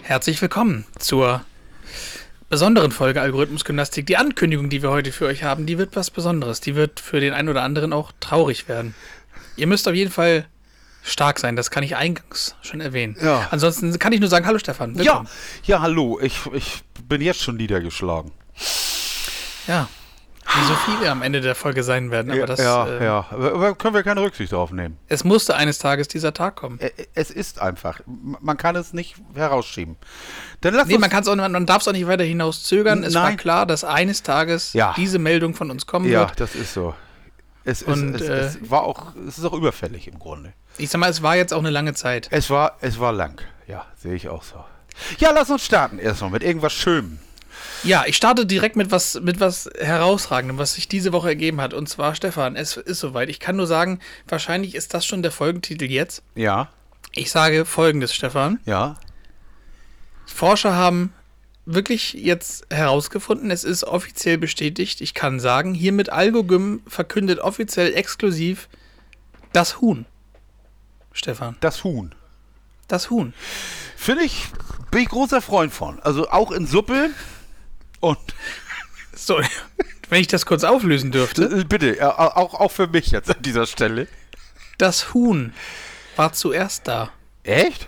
Herzlich 0.10 0.42
willkommen 0.42 0.86
zur 0.98 1.46
besonderen 2.50 2.92
Folge 2.92 3.22
Algorithmusgymnastik. 3.22 4.08
Die 4.08 4.18
Ankündigung, 4.18 4.68
die 4.68 4.82
wir 4.82 4.90
heute 4.90 5.12
für 5.12 5.28
euch 5.28 5.44
haben, 5.44 5.68
die 5.68 5.78
wird 5.78 5.96
was 5.96 6.10
Besonderes. 6.10 6.62
Die 6.62 6.74
wird 6.74 7.00
für 7.00 7.20
den 7.20 7.32
einen 7.32 7.48
oder 7.48 7.62
anderen 7.62 7.94
auch 7.94 8.12
traurig 8.20 8.68
werden. 8.68 8.96
Ihr 9.56 9.68
müsst 9.68 9.88
auf 9.88 9.94
jeden 9.94 10.10
Fall 10.10 10.48
stark 11.04 11.38
sein, 11.38 11.56
das 11.56 11.70
kann 11.70 11.84
ich 11.84 11.96
eingangs 11.96 12.56
schon 12.64 12.82
erwähnen. 12.82 13.18
Ja. 13.22 13.50
Ansonsten 13.52 14.00
kann 14.00 14.12
ich 14.12 14.20
nur 14.20 14.30
sagen, 14.30 14.48
hallo 14.48 14.58
Stefan. 14.58 14.96
Ja, 14.96 14.98
willkommen. 14.98 15.30
ja, 15.66 15.80
hallo. 15.80 16.20
Ich, 16.24 16.40
ich 16.54 16.82
bin 17.08 17.22
jetzt 17.22 17.44
schon 17.44 17.58
niedergeschlagen. 17.58 18.32
Ja. 19.68 19.90
Wie 20.56 20.66
so 20.66 20.74
viele 20.74 21.12
am 21.12 21.22
Ende 21.22 21.42
der 21.42 21.54
Folge 21.54 21.84
sein 21.84 22.10
werden, 22.10 22.32
aber 22.32 22.48
das, 22.48 22.60
ja, 22.60 22.88
äh, 22.88 23.04
ja. 23.04 23.26
Aber, 23.30 23.76
können 23.76 23.94
wir 23.94 24.02
keine 24.02 24.22
Rücksicht 24.22 24.52
darauf 24.52 24.72
nehmen. 24.72 24.98
es 25.08 25.24
musste 25.24 25.56
eines 25.56 25.78
Tages 25.78 26.08
dieser 26.08 26.34
Tag 26.34 26.56
kommen. 26.56 26.80
Es 27.14 27.30
ist 27.30 27.62
einfach. 27.62 28.02
Man 28.08 28.58
kann 28.58 28.76
es 28.76 28.92
nicht 28.92 29.16
herausschieben. 29.36 29.96
Dann 30.62 30.74
lass 30.74 30.88
Nee, 30.88 30.98
man, 30.98 31.10
kann's 31.12 31.28
auch, 31.28 31.36
man 31.36 31.66
darf 31.68 31.84
es 31.84 31.88
auch 31.88 31.92
nicht 31.94 32.08
weiter 32.08 32.24
hinaus 32.24 32.64
zögern. 32.64 33.04
Es 33.04 33.14
war 33.14 33.24
Nein. 33.26 33.38
klar, 33.38 33.66
dass 33.68 33.84
eines 33.84 34.24
Tages 34.24 34.74
Ja. 34.74 34.94
diese 34.98 35.20
Meldung 35.20 35.54
von 35.54 35.70
uns 35.70 35.86
kommen 35.86 36.10
ja, 36.10 36.22
wird. 36.22 36.40
das 36.40 36.56
ist 36.56 36.74
so. 36.74 36.96
Es, 37.64 37.82
ist, 37.84 37.88
Und, 37.88 38.16
es, 38.16 38.22
äh, 38.22 38.34
es 38.34 38.72
war 38.72 38.82
auch, 38.84 39.14
es 39.28 39.38
ist 39.38 39.46
auch 39.46 39.54
überfällig 39.54 40.08
im 40.08 40.18
Grunde. 40.18 40.54
Ich 40.80 40.90
sag 40.90 41.00
mal, 41.00 41.10
es 41.12 41.22
war 41.22 41.36
jetzt 41.36 41.54
auch 41.54 41.60
eine 41.60 41.70
lange 41.70 41.94
Zeit. 41.94 42.28
Es 42.32 42.50
war, 42.50 42.78
es 42.82 43.00
war 43.00 43.12
lang. 43.14 43.40
Ja, 43.68 43.86
sehe 43.98 44.16
ich 44.16 44.30
auch 44.30 44.42
so. 44.42 44.64
Ja, 45.20 45.32
lass 45.32 45.50
uns 45.52 45.64
starten 45.64 46.00
erstmal 46.00 46.32
mit 46.32 46.42
irgendwas 46.44 46.74
Schönem. 46.74 47.20
Ja, 47.84 48.04
ich 48.06 48.18
starte 48.18 48.46
direkt 48.46 48.76
mit 48.76 48.92
was, 48.92 49.20
mit 49.22 49.40
was 49.40 49.70
herausragendem, 49.80 50.58
was 50.58 50.74
sich 50.74 50.88
diese 50.88 51.14
Woche 51.14 51.30
ergeben 51.30 51.62
hat. 51.62 51.74
Und 51.74 51.88
zwar, 51.88 52.14
Stefan, 52.16 52.56
es 52.56 52.78
ist 52.78 53.00
soweit. 53.00 53.30
Ich 53.30 53.40
kann 53.40 53.56
nur 53.56 53.68
sagen, 53.68 54.00
wahrscheinlich 54.28 54.76
ist 54.76 54.94
das 54.94 55.06
schon 55.06 55.22
der 55.22 55.32
Folgentitel 55.32 55.86
jetzt. 55.86 56.24
Ja, 56.36 56.70
Ich 57.14 57.32
sage 57.32 57.66
folgendes, 57.66 58.14
Stefan. 58.14 58.60
ja. 58.66 58.96
Forscher 60.26 60.76
haben 60.76 61.14
wirklich 61.66 62.14
jetzt 62.14 62.66
herausgefunden, 62.70 63.52
es 63.52 63.64
ist 63.64 63.84
offiziell 63.84 64.38
bestätigt. 64.38 65.02
Ich 65.02 65.14
kann 65.14 65.40
sagen, 65.40 65.74
hiermit 65.74 66.10
Algogym 66.12 66.82
verkündet 66.88 67.40
offiziell 67.40 67.94
exklusiv 67.96 68.70
das 69.54 69.82
Huhn. 69.82 70.06
Stefan, 71.14 71.58
Das 71.62 71.84
Huhn. 71.84 72.14
das 72.88 73.10
Huhn. 73.10 73.34
Finde 73.96 74.24
ich, 74.24 74.46
bin 74.92 75.02
ich 75.02 75.10
großer 75.10 75.42
Freund 75.42 75.74
von. 75.74 76.00
Also 76.02 76.30
auch 76.30 76.52
in 76.52 76.66
Suppe. 76.68 77.10
Und 78.00 78.18
So, 79.16 79.42
wenn 80.10 80.22
ich 80.22 80.28
das 80.28 80.46
kurz 80.46 80.64
auflösen 80.64 81.12
dürfte. 81.12 81.44
äh, 81.44 81.64
bitte, 81.66 82.18
auch, 82.20 82.54
auch 82.54 82.72
für 82.72 82.88
mich 82.88 83.12
jetzt 83.12 83.30
an 83.30 83.42
dieser 83.42 83.68
Stelle. 83.68 84.08
Das 84.78 85.14
Huhn 85.14 85.54
war 86.16 86.32
zuerst 86.34 86.88
da. 86.88 87.12
Echt? 87.44 87.88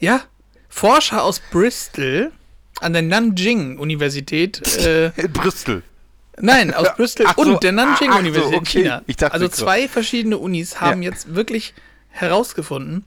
Ja, 0.00 0.22
Forscher 0.68 1.22
aus 1.22 1.40
Bristol 1.40 2.32
an 2.80 2.92
der 2.92 3.02
Nanjing-Universität, 3.02 4.66
äh, 4.78 5.06
In 5.16 5.32
Bristol. 5.32 5.82
nein, 6.40 6.72
aus 6.74 6.94
Bristol 6.96 7.26
so, 7.36 7.42
und 7.42 7.62
der 7.62 7.72
ach 7.76 7.98
so, 7.98 8.04
Nanjing-Universität 8.04 8.52
in 8.52 8.58
okay. 8.58 8.82
China. 8.82 9.02
Ich 9.06 9.16
dachte 9.16 9.34
also 9.34 9.46
so. 9.46 9.52
zwei 9.52 9.88
verschiedene 9.88 10.38
Unis 10.38 10.80
haben 10.80 11.02
Ja. 11.02 11.10
jetzt 11.10 11.34
wirklich 11.34 11.74
herausgefunden, 12.10 13.04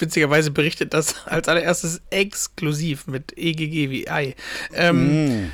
witzigerweise 0.00 0.50
berichtet 0.50 0.94
das 0.94 1.14
als 1.26 1.48
allererstes 1.48 2.00
exklusiv 2.10 3.06
mit 3.06 3.36
EGG 3.36 3.90
wie 3.90 4.08
Ei. 4.08 4.34
Ähm, 4.74 5.50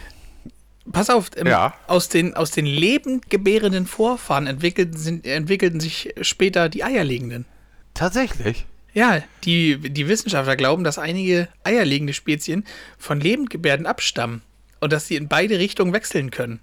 Pass 0.92 1.08
auf, 1.08 1.30
ähm, 1.36 1.44
Mm. 1.44 1.50
Ja. 1.50 1.74
aus, 1.86 2.08
den, 2.10 2.34
aus 2.34 2.50
den 2.50 2.66
lebend 2.66 3.30
gebärenden 3.30 3.86
Vorfahren 3.86 4.46
entwickelten, 4.46 4.98
sind, 4.98 5.26
entwickelten 5.26 5.80
sich 5.80 6.12
später 6.20 6.68
die 6.68 6.84
eierlegenden. 6.84 7.46
Tatsächlich? 7.94 8.66
Ja, 8.92 9.22
die, 9.44 9.78
die 9.78 10.08
Wissenschaftler 10.08 10.56
glauben, 10.56 10.84
dass 10.84 10.98
einige 10.98 11.48
eierlegende 11.64 12.12
Spezien 12.12 12.64
von 12.98 13.18
Lebendgebärden 13.18 13.86
abstammen 13.86 14.42
und 14.80 14.92
dass 14.92 15.06
sie 15.08 15.16
in 15.16 15.26
beide 15.28 15.58
Richtungen 15.58 15.92
wechseln 15.94 16.30
können. 16.30 16.60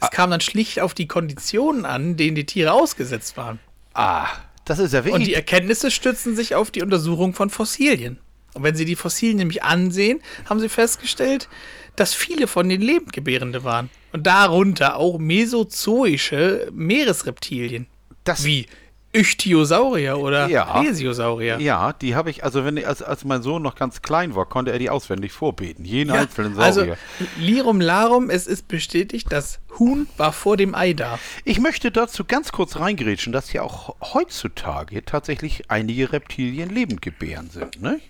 Es 0.00 0.10
kam 0.10 0.30
dann 0.30 0.40
schlicht 0.40 0.80
auf 0.80 0.94
die 0.94 1.06
Konditionen 1.06 1.84
an, 1.84 2.16
denen 2.16 2.34
die 2.34 2.46
Tiere 2.46 2.72
ausgesetzt 2.72 3.36
waren. 3.36 3.58
Ah, 3.94 4.26
das 4.64 4.78
ist 4.78 4.94
ja 4.94 5.00
Und 5.00 5.26
die. 5.26 5.34
Erkenntnisse 5.34 5.90
stützen 5.90 6.36
sich 6.36 6.54
auf 6.54 6.70
die 6.70 6.82
Untersuchung 6.82 7.34
von 7.34 7.50
Fossilien. 7.50 8.18
Und 8.54 8.62
wenn 8.62 8.76
sie 8.76 8.84
die 8.84 8.96
Fossilien 8.96 9.38
nämlich 9.38 9.62
ansehen, 9.62 10.20
haben 10.48 10.60
sie 10.60 10.68
festgestellt, 10.68 11.48
dass 11.96 12.14
viele 12.14 12.46
von 12.46 12.68
den 12.68 12.80
Lebendgebärende 12.80 13.64
waren. 13.64 13.90
Und 14.12 14.26
darunter 14.26 14.96
auch 14.96 15.18
mesozoische 15.18 16.68
Meeresreptilien. 16.72 17.86
Das, 18.22 18.44
Wie 18.44 18.66
Ichthyosaurier 19.14 20.18
oder 20.18 20.48
Ja. 20.48 20.80
Plesiosaurier. 20.80 21.60
Ja, 21.60 21.92
die 21.92 22.14
habe 22.14 22.30
ich, 22.30 22.42
also 22.44 22.64
wenn 22.64 22.84
als, 22.84 23.02
als 23.02 23.24
mein 23.24 23.42
Sohn 23.42 23.62
noch 23.62 23.76
ganz 23.76 24.02
klein 24.02 24.34
war, 24.34 24.46
konnte 24.46 24.72
er 24.72 24.78
die 24.78 24.90
auswendig 24.90 25.32
vorbeten. 25.32 25.84
Jeden 25.84 26.12
Ja, 26.12 26.20
einzelnen 26.20 26.58
also 26.58 26.80
Saurier. 26.80 26.96
Lirum 27.38 27.80
Larum, 27.80 28.28
es 28.30 28.46
ist 28.46 28.66
bestätigt, 28.68 29.28
das 29.30 29.60
Huhn 29.78 30.06
war 30.16 30.32
vor 30.32 30.56
dem 30.56 30.74
Ei 30.74 30.92
da. 30.92 31.18
Ich 31.44 31.60
möchte 31.60 31.90
dazu 31.90 32.24
ganz 32.24 32.52
kurz 32.52 32.76
reingrätschen, 32.78 33.32
dass 33.32 33.52
ja 33.52 33.62
auch 33.62 33.94
heutzutage 34.14 35.04
tatsächlich 35.04 35.70
einige 35.70 36.12
Reptilien 36.12 36.70
lebend 36.70 37.00
gebären 37.02 37.50
sind, 37.50 37.80
ne? 37.80 38.00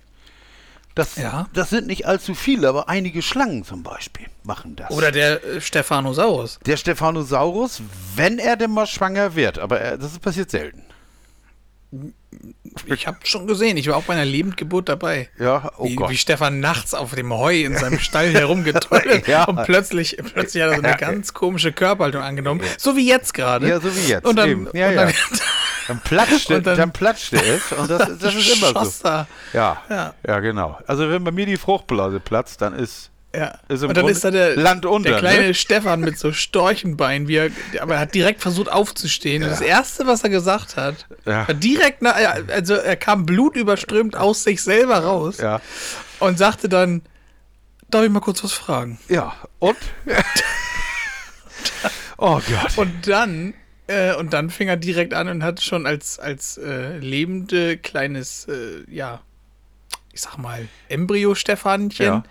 Das, 0.94 1.16
Ja. 1.16 1.48
das 1.52 1.70
sind 1.70 1.88
nicht 1.88 2.06
allzu 2.06 2.34
viele, 2.34 2.68
aber 2.68 2.88
einige 2.88 3.20
Schlangen 3.20 3.64
zum 3.64 3.82
Beispiel 3.82 4.26
machen 4.44 4.76
das. 4.76 4.92
Oder 4.92 5.10
der 5.10 5.42
äh, 5.44 5.60
Stephanosaurus. 5.60 6.60
der 6.64 6.76
Stephanosaurus, 6.76 7.82
wenn 8.14 8.38
er 8.38 8.54
denn 8.56 8.70
mal 8.70 8.86
schwanger 8.86 9.34
wird, 9.34 9.58
aber 9.58 9.80
er, 9.80 9.98
das 9.98 10.16
passiert 10.20 10.52
selten. 10.52 10.82
Ich 12.86 13.06
habe 13.06 13.18
schon 13.24 13.46
gesehen, 13.46 13.76
ich 13.76 13.86
war 13.88 13.96
auch 13.96 14.02
bei 14.02 14.14
einer 14.14 14.24
Lebendgeburt 14.24 14.88
dabei. 14.88 15.28
Ja, 15.38 15.70
oh 15.78 15.86
wie, 15.86 15.94
Gott. 15.94 16.10
wie 16.10 16.16
Stefan 16.16 16.58
nachts 16.60 16.92
auf 16.92 17.14
dem 17.14 17.32
Heu 17.32 17.62
in 17.62 17.76
seinem 17.76 17.98
Stall 18.00 18.32
herumgetrollt 18.34 19.26
Ja. 19.28 19.44
und 19.44 19.62
plötzlich, 19.64 20.16
plötzlich 20.32 20.62
hat 20.64 20.70
er 20.72 20.76
so 20.76 20.82
eine 20.82 20.96
ganz 20.96 21.32
komische 21.32 21.72
Körperhaltung 21.72 22.22
angenommen. 22.22 22.60
So 22.76 22.96
wie 22.96 23.06
jetzt 23.08 23.32
gerade. 23.34 23.68
Ja, 23.68 23.80
so 23.80 23.94
wie 23.94 24.08
jetzt, 24.08 24.26
Und 24.26 24.36
dann, 24.36 24.48
eben. 24.50 24.68
Ja, 24.74 24.88
und 24.88 24.94
ja. 24.94 25.04
dann, 25.06 25.14
Dann 25.86 26.00
platschte, 26.00 26.56
Und 26.56 26.66
dann- 26.66 26.78
dann, 26.78 26.92
platschte 26.94 27.36
es 27.36 27.70
und 27.72 27.90
das, 27.90 28.18
das 28.18 28.34
ist 28.34 28.56
immer 28.56 28.84
so. 28.86 29.02
da. 29.02 29.26
Ja, 29.52 29.82
Ja. 29.90 30.14
ja, 30.26 30.40
genau. 30.40 30.78
Also 30.86 31.10
wenn 31.10 31.22
bei 31.22 31.30
mir 31.30 31.44
die 31.44 31.58
Fruchtblase 31.58 32.20
platzt, 32.20 32.62
dann 32.62 32.74
ist 32.74 33.10
Ja. 33.36 33.58
Ist 33.68 33.82
und 33.82 33.88
dann 33.88 33.96
Grunde 33.96 34.12
ist 34.12 34.24
da 34.24 34.30
der, 34.30 34.56
Land 34.56 34.86
unter, 34.86 35.10
der 35.10 35.18
kleine 35.18 35.46
ne? 35.48 35.54
Stefan 35.54 36.00
mit 36.00 36.18
so 36.18 36.32
Storchenbein, 36.32 37.26
wie 37.28 37.36
er, 37.36 37.50
aber 37.80 37.94
er 37.94 38.00
hat 38.00 38.14
direkt 38.14 38.40
versucht 38.42 38.70
aufzustehen. 38.70 39.42
Und 39.42 39.50
das 39.50 39.60
Erste, 39.60 40.06
was 40.06 40.22
er 40.22 40.30
gesagt 40.30 40.76
hat, 40.76 41.06
Ja. 41.24 41.48
war 41.48 41.54
direkt, 41.54 42.02
nach, 42.02 42.14
also 42.48 42.74
er 42.74 42.96
kam 42.96 43.26
blutüberströmt 43.26 44.16
aus 44.16 44.44
sich 44.44 44.62
selber 44.62 44.98
raus 44.98 45.38
ja, 45.38 45.60
und 46.20 46.38
sagte 46.38 46.68
dann, 46.68 47.02
darf 47.90 48.04
ich 48.04 48.10
mal 48.10 48.20
kurz 48.20 48.44
was 48.44 48.52
fragen? 48.52 48.98
ja. 49.08 49.34
Und? 49.58 49.76
oh 52.18 52.40
Gott. 52.40 52.76
Und 52.76 53.06
dann, 53.08 53.54
äh, 53.86 54.14
und 54.14 54.32
dann 54.32 54.50
fing 54.50 54.68
er 54.68 54.76
direkt 54.76 55.14
an 55.14 55.28
und 55.28 55.42
hat 55.42 55.62
schon 55.62 55.86
als, 55.86 56.18
als 56.18 56.58
äh, 56.58 56.98
lebende 56.98 57.76
kleines, 57.78 58.46
äh, 58.48 58.84
ja, 58.90 59.20
ich 60.12 60.20
sag 60.20 60.36
mal, 60.38 60.68
Embryo-Stefanchen, 60.88 62.06
Ja. 62.06 62.22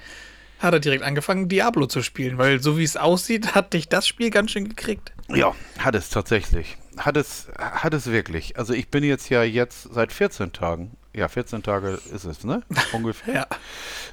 Hat 0.63 0.73
er 0.73 0.79
direkt 0.79 1.03
angefangen, 1.03 1.49
Diablo 1.49 1.85
zu 1.87 2.01
spielen, 2.01 2.37
weil 2.37 2.61
so 2.61 2.77
wie 2.77 2.83
es 2.83 2.97
aussieht, 2.97 3.55
hat 3.55 3.73
dich 3.73 3.89
das 3.89 4.07
Spiel 4.07 4.29
ganz 4.29 4.51
schön 4.51 4.67
gekriegt. 4.67 5.11
Ja, 5.29 5.55
hat 5.79 5.95
es 5.95 6.09
tatsächlich. 6.09 6.77
Hat 6.97 7.17
es, 7.17 7.47
hat 7.57 7.93
es 7.93 8.07
wirklich. 8.07 8.57
Also 8.57 8.73
ich 8.73 8.89
bin 8.89 9.03
jetzt 9.03 9.29
ja 9.29 9.43
jetzt 9.43 9.89
seit 9.93 10.11
14 10.11 10.53
Tagen, 10.53 10.91
ja 11.13 11.27
14 11.27 11.63
Tage 11.63 11.99
ist 12.13 12.25
es, 12.25 12.43
ne? 12.43 12.63
Ungefähr. 12.93 13.33
Ja. 13.33 13.47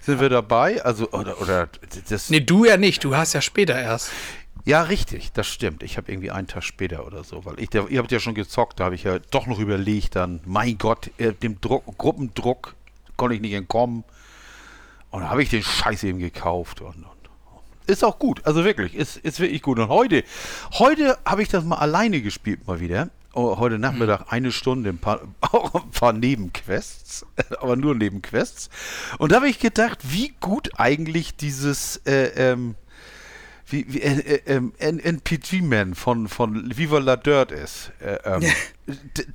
Sind 0.03 0.21
wir 0.21 0.29
dabei? 0.29 0.83
Also, 0.85 1.11
oder, 1.11 1.41
oder 1.41 1.69
das. 2.09 2.31
Nee, 2.31 2.41
du 2.41 2.65
ja 2.65 2.77
nicht, 2.77 3.05
du 3.05 3.17
hast 3.17 3.33
ja 3.33 3.41
später 3.41 3.79
erst. 3.79 4.11
Ja, 4.65 4.83
richtig, 4.83 5.33
das 5.33 5.47
stimmt. 5.47 5.83
Ich 5.83 5.97
habe 5.97 6.13
irgendwie 6.13 6.31
einen 6.31 6.47
Tag 6.47 6.63
später 6.65 7.07
oder 7.07 7.25
so, 7.25 7.45
weil 7.45 7.59
ich, 7.59 7.71
der, 7.71 7.89
ihr 7.89 7.99
habt 7.99 8.13
ja 8.13 8.21
schon 8.21 8.35
gezockt, 8.35 8.81
da 8.81 8.85
habe 8.85 8.95
ich 8.95 9.05
ja 9.05 9.19
doch 9.31 9.47
noch 9.47 9.59
überlegt, 9.59 10.17
dann, 10.17 10.41
mein 10.45 10.77
Gott, 10.77 11.11
äh, 11.19 11.33
dem 11.33 11.61
Druck, 11.61 11.85
Gruppendruck 11.97 12.75
konnte 13.17 13.35
ich 13.35 13.41
nicht 13.41 13.55
entkommen. 13.55 14.05
Und 15.11 15.23
da 15.23 15.31
habe 15.31 15.43
ich 15.43 15.51
den 15.51 15.63
Scheiß 15.63 16.05
eben 16.05 16.19
gekauft 16.19 16.81
und, 16.81 17.05
und 17.05 17.21
ist 17.87 18.05
auch 18.05 18.19
gut, 18.19 18.47
also 18.47 18.65
wirklich, 18.65 18.95
ist, 18.95 19.17
ist 19.17 19.41
wirklich 19.41 19.63
gut. 19.63 19.79
Und 19.79 19.89
heute, 19.89 20.23
heute 20.73 21.19
habe 21.27 21.43
ich 21.43 21.49
das 21.49 21.65
mal 21.65 21.79
alleine 21.79 22.23
gespielt 22.23 22.67
mal 22.67 22.81
wieder. 22.81 23.11
oh, 23.33 23.59
heute 23.59 23.79
Nachmittag 23.79 24.27
eine 24.33 24.53
Stunde, 24.53 24.91
ein 24.91 24.99
paar, 24.99 25.23
auch 25.41 25.75
ein 25.75 25.91
paar 25.91 26.13
Nebenquests, 26.13 27.27
aber 27.61 27.77
nur 27.77 27.95
Nebenquests. 27.95 28.71
Und 29.19 29.33
da 29.33 29.37
habe 29.37 29.49
ich 29.49 29.59
gedacht, 29.59 29.99
wie 30.03 30.33
gut 30.41 30.71
eigentlich 30.79 31.37
dieses 31.37 31.97
äh, 32.07 32.53
ähm, 32.53 32.77
wie, 33.71 33.87
wie 33.89 34.03
äh, 34.03 34.41
äh, 34.47 34.61
NPG-Man 34.79 35.95
von, 35.95 36.29
von 36.29 36.77
Viva 36.77 36.99
la 36.99 37.17
Dirt 37.17 37.53
ist. 37.53 37.93
Äh, 38.01 38.19
ähm, 38.25 38.53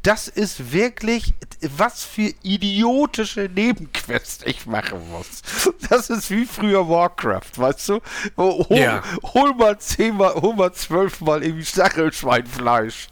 das 0.03 0.27
ist 0.27 0.71
wirklich, 0.73 1.33
was 1.61 2.03
für 2.03 2.33
idiotische 2.43 3.49
Nebenquests 3.53 4.45
ich 4.45 4.65
machen 4.65 4.99
muss. 5.11 5.41
Das 5.89 6.09
ist 6.09 6.31
wie 6.31 6.45
früher 6.45 6.89
Warcraft, 6.89 7.57
weißt 7.57 7.89
du? 7.89 7.99
Hol, 8.37 8.65
ja. 8.69 9.03
hol 9.33 9.53
mal 9.53 9.77
zehnmal, 9.79 10.33
hol 10.33 10.55
mal 10.55 10.73
zwölfmal 10.73 11.43
irgendwie 11.43 11.65
Stachelschweinfleisch. 11.65 13.07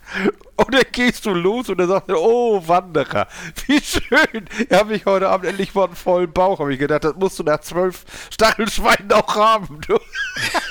Und 0.55 0.73
dann 0.73 0.83
gehst 0.91 1.25
du 1.25 1.33
los 1.33 1.69
und 1.69 1.77
dann 1.77 1.87
sagt 1.87 2.09
er, 2.09 2.19
oh, 2.19 2.67
Wanderer, 2.67 3.27
wie 3.67 3.79
schön. 3.81 4.47
Habe 4.71 4.95
ich 4.95 5.05
heute 5.05 5.29
Abend 5.29 5.47
endlich 5.47 5.73
mal 5.73 5.85
einen 5.85 5.95
vollen 5.95 6.31
Bauch, 6.31 6.59
habe 6.59 6.73
ich 6.73 6.79
gedacht, 6.79 7.03
das 7.03 7.15
musst 7.15 7.39
du 7.39 7.43
nach 7.43 7.61
zwölf 7.61 8.05
Stachelschweinen 8.31 9.11
auch 9.11 9.35
haben. 9.35 9.81
Du. 9.87 9.97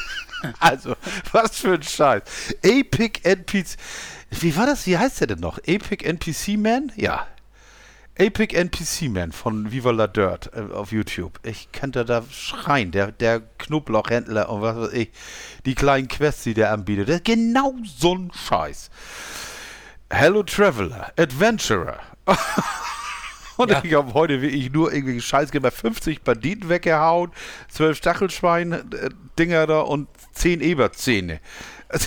also, 0.61 0.95
was 1.33 1.59
für 1.59 1.75
ein 1.75 1.83
Scheiß. 1.83 2.23
Epic 2.63 3.21
NPC. 3.23 3.77
Wie 4.31 4.57
war 4.57 4.67
das? 4.67 4.87
Wie 4.87 4.99
heißt 4.99 5.21
der 5.21 5.29
denn 5.29 5.41
noch? 5.41 5.59
Epic 5.65 6.05
NPC 6.05 6.59
Man? 6.59 6.93
Ja. 6.97 7.27
Epic 8.15 8.55
NPC 8.55 9.09
Man 9.09 9.33
von 9.33 9.73
Viva 9.73 9.91
la 9.91 10.07
Dirt 10.07 10.51
äh, 10.55 10.73
auf 10.73 10.93
YouTube. 10.93 11.41
Ich 11.45 11.73
könnte 11.73 12.05
da 12.05 12.23
schreien. 12.31 12.91
Der, 12.93 13.13
der 13.13 13.41
Knoblauchhändler 13.59 14.49
und 14.51 14.63
was 14.63 14.77
weiß 14.77 14.93
ich. 14.93 15.11
Die 15.65 15.75
kleinen 15.75 16.09
Quests, 16.09 16.45
die 16.45 16.55
der 16.55 16.73
anbietet. 16.73 17.09
Das 17.09 17.17
ist 17.17 17.25
genau 17.25 17.75
so 17.85 18.15
ein 18.15 18.31
Scheiß. 18.35 18.91
Hello 20.11 20.43
Traveler, 20.43 21.13
Adventurer. 21.17 21.99
Und 23.57 23.71
ja. 23.71 23.81
ich 23.85 23.95
habe 23.95 24.15
heute 24.15 24.41
wirklich 24.41 24.73
nur 24.73 24.93
irgendwie 24.93 25.21
Scheiß 25.21 25.51
gemacht. 25.51 25.75
50 25.75 26.23
Banditen 26.23 26.69
weggehauen, 26.69 27.31
12 27.69 27.97
Stachelschwein-Dinger 27.99 29.67
da 29.67 29.81
und 29.81 30.09
10 30.33 30.61
Eberzähne. 30.61 31.41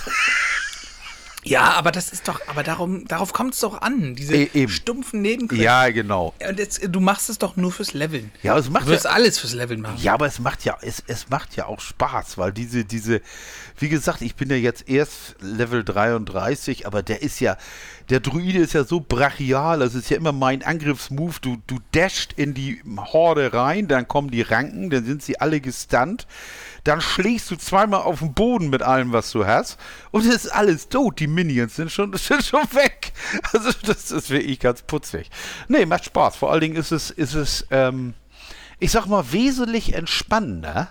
Ja, 1.48 1.74
aber 1.74 1.92
das 1.92 2.12
ist 2.12 2.28
doch, 2.28 2.42
aber 2.48 2.64
darum, 2.64 3.08
darauf 3.08 3.32
kommt 3.32 3.54
es 3.54 3.60
doch 3.60 3.82
an, 3.82 4.16
diese 4.16 4.36
e 4.36 4.68
stumpfen 4.68 5.22
Nebenquests. 5.22 5.64
Ja, 5.64 5.90
genau. 5.92 6.34
Und 6.48 6.58
jetzt, 6.58 6.82
du 6.88 7.00
machst 7.00 7.30
es 7.30 7.38
doch 7.38 7.56
nur 7.56 7.72
fürs 7.72 7.94
Leveln. 7.94 8.32
Ja, 8.42 8.58
es 8.58 8.70
macht 8.70 8.88
du 8.88 8.90
wirst 8.90 9.06
ja, 9.06 9.12
alles 9.12 9.38
fürs 9.38 9.54
Leveln 9.54 9.82
machen. 9.82 9.98
Ja, 10.02 10.14
aber 10.14 10.26
es 10.26 10.40
macht 10.40 10.66
ja, 10.66 10.76
es, 10.82 11.04
es 11.06 11.30
macht 11.30 11.56
ja 11.56 11.68
auch 11.68 11.80
Spaß, 11.80 12.40
weil 12.40 12.52
diese, 12.52 12.84
diese, 12.84 13.22
wie 13.78 13.90
gesagt, 13.90 14.22
ich 14.22 14.36
bin 14.36 14.50
ja 14.50 14.56
jetzt 14.56 14.90
erst 14.90 15.36
Level 15.40 15.84
33, 15.84 16.88
aber 16.88 17.04
der 17.04 17.22
ist 17.22 17.40
ja, 17.40 17.58
der 18.10 18.22
Druide 18.22 18.60
ist 18.60 18.74
ja 18.74 18.84
so 18.84 19.00
brachial, 19.00 19.80
das 19.80 19.94
ist 19.94 20.10
ja 20.10 20.18
immer 20.18 20.32
mein 20.32 20.64
Angriffsmove. 20.64 21.40
Du, 21.42 21.58
du 21.68 21.78
dasht 21.92 22.34
in 22.34 22.56
die 22.56 22.82
Horde 22.98 23.54
rein, 23.54 23.88
dann 23.88 24.08
kommen 24.08 24.32
die 24.32 24.42
Ranken, 24.42 24.90
dann 24.90 25.06
sind 25.06 25.22
sie 25.22 25.40
alle 25.40 25.60
gestunt. 25.62 26.26
Dann 26.86 27.02
schlägst 27.02 27.50
du 27.50 27.56
zweimal 27.56 28.02
auf 28.02 28.20
den 28.20 28.34
Boden 28.34 28.70
mit 28.70 28.84
allem, 28.84 29.12
was 29.12 29.32
du 29.32 29.46
hast. 29.46 29.78
Und 30.12 30.26
es 30.26 30.46
ist 30.46 30.50
alles 30.50 30.88
tot. 30.88 31.20
Die 31.20 31.28
Minions 31.28 31.76
sind 31.76 31.92
schon, 31.92 32.14
sind 32.18 32.46
schon 32.46 32.64
weg. 32.74 33.12
Also, 33.52 33.72
das 33.86 34.12
ist 34.12 34.30
wirklich 34.30 34.60
ganz 34.60 34.84
putzig. 34.84 35.30
Nee, 35.68 35.86
macht 35.86 36.06
Spaß. 36.06 36.36
Vor 36.36 36.52
allen 36.52 36.62
Dingen 36.62 36.76
ist 36.76 36.92
es, 36.92 37.10
ist 37.10 37.34
es, 37.34 37.66
ähm, 37.72 38.14
ich 38.80 38.92
sag 38.92 39.08
mal, 39.08 39.32
wesentlich 39.32 39.94
entspannender 39.94 40.90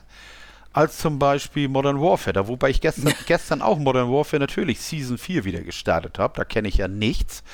als 0.72 0.98
zum 0.98 1.20
Beispiel 1.20 1.68
Modern 1.68 2.00
Warfare. 2.00 2.32
Da, 2.32 2.48
wobei 2.48 2.70
ich 2.70 2.80
gestern, 2.80 3.14
gestern 3.26 3.62
auch 3.62 3.78
Modern 3.78 4.10
Warfare 4.10 4.40
natürlich 4.40 4.80
Season 4.80 5.16
4 5.16 5.44
wieder 5.44 5.60
gestartet 5.60 6.18
habe. 6.18 6.34
Da 6.36 6.44
kenne 6.44 6.66
ich 6.66 6.78
ja 6.78 6.88
nichts. 6.88 7.44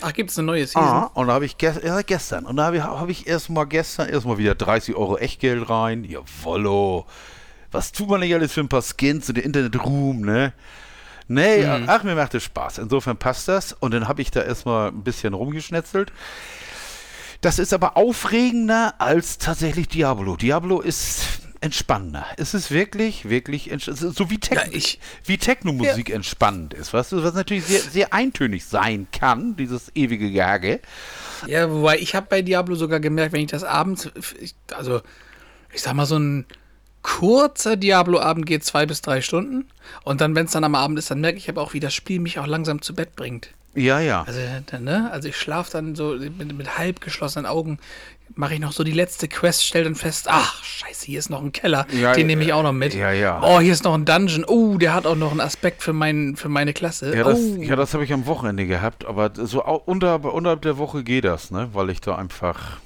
Ach, 0.00 0.12
gibt 0.12 0.30
es 0.30 0.38
eine 0.38 0.46
neue 0.46 0.66
Season? 0.66 0.82
Ah, 0.82 1.10
und 1.14 1.28
da 1.28 1.34
habe 1.34 1.46
ich 1.46 1.56
ge 1.56 1.72
ja, 1.84 2.02
gestern. 2.02 2.44
Und 2.44 2.56
da 2.56 2.64
habe 2.64 2.76
ich, 2.76 2.82
hab 2.82 3.08
ich 3.08 3.28
erstmal 3.28 3.66
gestern 3.66 4.08
erstmal 4.08 4.36
wieder 4.36 4.56
30 4.56 4.96
Euro 4.96 5.16
Echtgeld 5.16 5.70
rein. 5.70 6.02
Jawollo. 6.02 7.06
Was 7.74 7.90
tut 7.90 8.08
man 8.08 8.20
nicht 8.20 8.32
alles 8.32 8.52
für 8.52 8.60
ein 8.60 8.68
paar 8.68 8.82
Skins 8.82 9.28
und 9.28 9.36
den 9.36 9.44
Internet-Ruhm, 9.44 10.20
ne? 10.20 10.52
Nee, 11.26 11.66
mhm. 11.66 11.84
ach, 11.88 12.04
mir 12.04 12.14
macht 12.14 12.34
es 12.34 12.44
Spaß. 12.44 12.78
Insofern 12.78 13.16
passt 13.16 13.48
das. 13.48 13.72
Und 13.72 13.92
dann 13.92 14.06
habe 14.06 14.22
ich 14.22 14.30
da 14.30 14.42
erstmal 14.42 14.88
ein 14.88 15.02
bisschen 15.02 15.34
rumgeschnetzelt. 15.34 16.12
Das 17.40 17.58
ist 17.58 17.72
aber 17.72 17.96
aufregender 17.96 18.94
als 18.98 19.38
tatsächlich 19.38 19.88
Diablo. 19.88 20.36
Diablo 20.36 20.80
ist 20.80 21.24
entspannender. 21.60 22.26
Es 22.36 22.54
ist 22.54 22.70
wirklich, 22.70 23.28
wirklich, 23.28 23.72
so 23.80 24.30
wie, 24.30 24.38
Techno, 24.38 24.72
ja, 24.72 24.88
wie 25.24 25.38
Techno-Musik 25.38 26.10
ja. 26.10 26.14
entspannend 26.14 26.74
ist, 26.74 26.92
weißt 26.92 27.12
du, 27.12 27.24
was 27.24 27.34
natürlich 27.34 27.64
sehr, 27.64 27.80
sehr 27.80 28.12
eintönig 28.12 28.66
sein 28.66 29.08
kann, 29.10 29.56
dieses 29.56 29.90
ewige 29.96 30.30
Gage. 30.30 30.80
Ja, 31.46 31.70
wobei 31.70 31.98
ich 31.98 32.14
habe 32.14 32.26
bei 32.28 32.42
Diablo 32.42 32.76
sogar 32.76 33.00
gemerkt, 33.00 33.32
wenn 33.32 33.40
ich 33.40 33.50
das 33.50 33.64
abends, 33.64 34.10
also 34.76 35.00
ich 35.72 35.80
sag 35.82 35.94
mal 35.94 36.06
so 36.06 36.18
ein 36.18 36.44
kurzer 37.04 37.76
Diablo-Abend 37.76 38.46
geht 38.46 38.64
zwei 38.64 38.86
bis 38.86 39.00
drei 39.00 39.20
Stunden 39.20 39.66
und 40.02 40.20
dann, 40.20 40.34
wenn 40.34 40.46
es 40.46 40.52
dann 40.52 40.64
am 40.64 40.74
Abend 40.74 40.98
ist, 40.98 41.10
dann 41.10 41.20
merke 41.20 41.38
ich 41.38 41.48
aber 41.48 41.62
auch, 41.62 41.72
wie 41.74 41.80
das 41.80 41.94
Spiel 41.94 42.18
mich 42.18 42.40
auch 42.40 42.46
langsam 42.46 42.82
zu 42.82 42.94
Bett 42.94 43.14
bringt. 43.14 43.50
Ja, 43.76 44.00
ja. 44.00 44.22
Also, 44.22 44.40
ne? 44.80 45.10
also 45.12 45.28
ich 45.28 45.36
schlafe 45.36 45.70
dann 45.70 45.94
so 45.94 46.16
mit, 46.16 46.56
mit 46.56 46.78
halb 46.78 47.00
geschlossenen 47.00 47.46
Augen 47.46 47.78
mache 48.36 48.54
ich 48.54 48.60
noch 48.60 48.72
so 48.72 48.84
die 48.84 48.92
letzte 48.92 49.28
Quest, 49.28 49.64
stelle 49.64 49.84
dann 49.84 49.94
fest, 49.94 50.26
ach, 50.28 50.64
scheiße, 50.64 51.06
hier 51.06 51.18
ist 51.18 51.30
noch 51.30 51.42
ein 51.42 51.52
Keller, 51.52 51.86
ja, 51.92 52.14
den 52.14 52.26
nehme 52.26 52.42
ich 52.42 52.52
auch 52.52 52.62
noch 52.62 52.72
mit. 52.72 52.94
Ja, 52.94 53.12
ja. 53.12 53.40
Oh, 53.42 53.60
hier 53.60 53.72
ist 53.72 53.84
noch 53.84 53.94
ein 53.94 54.04
Dungeon. 54.04 54.44
Oh, 54.46 54.76
der 54.78 54.94
hat 54.94 55.06
auch 55.06 55.14
noch 55.14 55.30
einen 55.30 55.40
Aspekt 55.40 55.82
für, 55.82 55.92
mein, 55.92 56.34
für 56.34 56.48
meine 56.48 56.72
Klasse. 56.72 57.14
Ja, 57.14 57.24
das, 57.24 57.38
oh. 57.38 57.60
ja, 57.60 57.76
das 57.76 57.94
habe 57.94 58.04
ich 58.04 58.12
am 58.12 58.26
Wochenende 58.26 58.66
gehabt, 58.66 59.04
aber 59.04 59.30
so 59.34 59.62
unter, 59.62 60.24
unterhalb 60.24 60.62
der 60.62 60.78
Woche 60.78 61.04
geht 61.04 61.24
das, 61.24 61.50
ne? 61.50 61.68
Weil 61.74 61.90
ich 61.90 62.00
da 62.00 62.16
einfach 62.16 62.78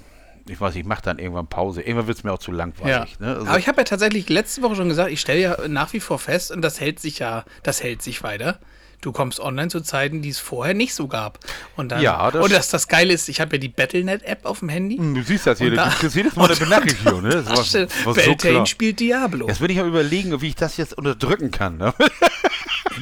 ich 0.49 0.61
weiß, 0.61 0.75
ich 0.77 0.85
mache 0.85 1.03
dann 1.03 1.19
irgendwann 1.19 1.47
Pause. 1.47 1.83
Irgendwann 1.83 2.07
wird 2.07 2.19
es 2.19 2.25
mir 2.25 2.33
auch 2.33 2.39
zu 2.39 2.53
langweilig. 2.53 3.17
Ja. 3.21 3.27
Ne? 3.27 3.35
Also 3.35 3.47
Aber 3.47 3.59
ich 3.59 3.69
habe 3.69 3.79
ja 3.79 3.85
tatsächlich 3.85 4.29
letzte 4.29 4.63
Woche 4.63 4.77
schon 4.77 4.89
gesagt, 4.89 5.11
ich 5.11 5.21
stelle 5.21 5.41
ja 5.41 5.69
nach 5.69 5.93
wie 5.93 6.01
vor 6.01 6.19
fest, 6.19 6.51
und 6.51 6.63
das 6.63 6.81
hält 6.81 7.01
sich 7.01 7.19
ja, 7.19 7.45
das 7.63 7.83
hält 7.83 8.03
sich 8.03 8.23
weiter 8.23 8.59
du 9.01 9.13
kommst 9.13 9.41
online 9.41 9.69
zu 9.69 9.81
Zeiten, 9.81 10.23
die 10.23 10.31
es 10.31 10.39
vorher 10.39 10.75
nicht 10.75 10.95
so 10.95 11.09
gab. 11.09 11.39
Und 11.77 11.91
dann, 11.91 12.03
ja, 12.03 12.31
das 12.31 12.43
und 12.43 12.53
das, 12.53 12.69
das 12.69 12.89
Geile 12.89 13.13
ist, 13.13 13.29
ich 13.29 13.41
habe 13.41 13.57
ja 13.57 13.61
die 13.61 13.69
Battlenet-App 13.69 14.45
auf 14.45 14.61
dem 14.61 14.69
Handy. 14.69 14.97
Hm, 14.97 15.15
du 15.15 15.23
siehst 15.23 15.47
das 15.47 15.59
hier, 15.59 15.75
da, 15.75 15.89
du 15.89 15.97
kriegst 15.97 16.17
jedes 16.17 16.37
Mal 16.37 16.47
eine 16.47 16.57
Benachrichtigung. 16.59 17.23
Ne? 17.23 17.31
Das 17.31 17.75
war, 17.75 17.89
war 18.07 18.15
Beltane 18.15 18.59
so 18.59 18.67
spielt 18.67 19.01
Diablo. 19.01 19.49
Jetzt 19.49 19.61
will 19.61 19.71
ich 19.71 19.77
mal 19.77 19.87
überlegen, 19.87 20.41
wie 20.41 20.49
ich 20.49 20.57
das 20.57 20.77
jetzt 20.77 20.97
unterdrücken 20.97 21.51
kann. 21.51 21.79
Ne? 21.79 21.95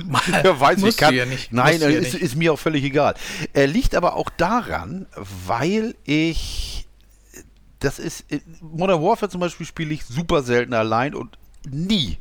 Mal, 0.04 0.20
ja, 0.44 0.60
weiß 0.60 0.82
ich 0.82 0.96
kann. 0.98 1.14
Ja 1.14 1.24
nicht. 1.24 1.54
Nein, 1.54 1.80
ist, 1.80 2.12
nicht. 2.12 2.22
ist, 2.22 2.36
mir 2.36 2.52
auch 2.52 2.58
völlig 2.58 2.84
egal. 2.84 3.14
Er 3.54 3.66
liegt 3.66 3.94
aber 3.94 4.16
auch 4.16 4.28
daran, 4.28 5.06
weil 5.46 5.94
ich 6.04 6.85
das 7.80 7.98
ist 7.98 8.24
Modern 8.60 9.02
Warfare 9.02 9.30
zum 9.30 9.40
Beispiel 9.40 9.66
spiele 9.66 9.94
ich 9.94 10.04
super 10.04 10.42
selten 10.42 10.74
allein 10.74 11.14
und 11.14 11.38
nie 11.68 12.18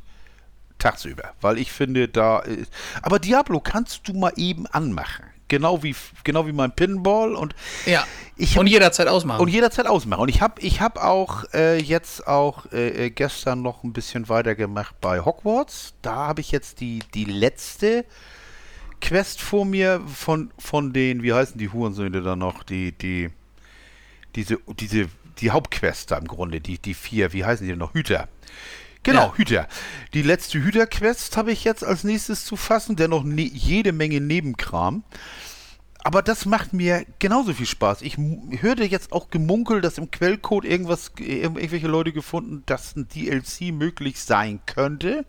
tagsüber, 0.79 1.33
weil 1.41 1.57
ich 1.57 1.71
finde, 1.71 2.07
da 2.07 2.39
ist. 2.39 2.71
Aber 3.01 3.19
Diablo 3.19 3.59
kannst 3.59 4.07
du 4.07 4.13
mal 4.13 4.33
eben 4.35 4.67
anmachen. 4.67 5.25
Genau 5.47 5.83
wie, 5.83 5.95
genau 6.23 6.47
wie 6.47 6.51
mein 6.51 6.71
Pinball 6.71 7.35
und 7.35 7.53
ja 7.85 8.03
ich 8.35 8.55
hab, 8.55 8.61
und 8.61 8.67
jederzeit 8.67 9.07
ausmachen 9.07 9.41
und 9.41 9.47
jederzeit 9.47 9.85
ausmachen 9.85 10.21
und 10.21 10.29
ich 10.29 10.41
habe 10.41 10.59
ich 10.59 10.81
habe 10.81 11.03
auch 11.03 11.43
äh, 11.53 11.79
jetzt 11.79 12.25
auch 12.25 12.65
äh, 12.71 13.05
äh, 13.05 13.09
gestern 13.11 13.61
noch 13.61 13.83
ein 13.83 13.93
bisschen 13.93 14.27
weitergemacht 14.27 14.99
bei 15.01 15.23
Hogwarts 15.23 15.93
da 16.01 16.15
habe 16.15 16.41
ich 16.41 16.51
jetzt 16.51 16.81
die 16.81 17.03
die 17.13 17.25
letzte 17.25 18.05
Quest 19.01 19.39
vor 19.39 19.65
mir 19.65 20.01
von 20.07 20.51
von 20.57 20.93
den 20.93 21.21
wie 21.21 21.33
heißen 21.33 21.59
die 21.59 21.69
Hurensöhne 21.69 22.23
da 22.23 22.35
noch 22.35 22.63
die 22.63 22.91
die 22.93 23.29
diese 24.33 24.57
diese 24.79 25.09
die 25.39 25.51
Hauptquest 25.51 26.11
da 26.11 26.17
im 26.17 26.27
Grunde 26.27 26.61
die 26.61 26.77
die 26.77 26.93
vier 26.93 27.33
wie 27.33 27.45
heißen 27.45 27.65
die 27.65 27.71
denn 27.71 27.79
noch 27.79 27.93
Hüter 27.93 28.27
Genau, 29.05 29.27
ja. 29.27 29.37
Hüter. 29.37 29.67
Die 30.15 30.23
letzte 30.23 30.63
Hüter-Quest 30.63 31.37
habe 31.37 31.51
ich 31.51 31.63
jetzt 31.63 31.83
als 31.83 32.03
nächstes 32.03 32.43
zu 32.43 32.55
fassen, 32.55 32.95
dennoch 32.95 33.23
ne 33.23 33.43
jede 33.43 33.91
Menge 33.91 34.19
Nebenkram. 34.19 35.03
Aber 36.03 36.21
das 36.23 36.45
macht 36.45 36.73
mir 36.73 37.05
genauso 37.19 37.53
viel 37.53 37.67
Spaß. 37.67 38.01
Ich 38.01 38.17
hörte 38.61 38.83
jetzt 38.83 39.11
auch 39.11 39.29
gemunkelt, 39.29 39.83
dass 39.83 39.99
im 39.99 40.09
Quellcode 40.09 40.65
irgendwas, 40.65 41.11
irgendwelche 41.17 41.87
Leute 41.87 42.13
gefunden, 42.13 42.63
dass 42.65 42.95
ein 42.95 43.07
DLC 43.07 43.71
möglich 43.71 44.19
sein 44.19 44.59
könnte. 44.65 45.25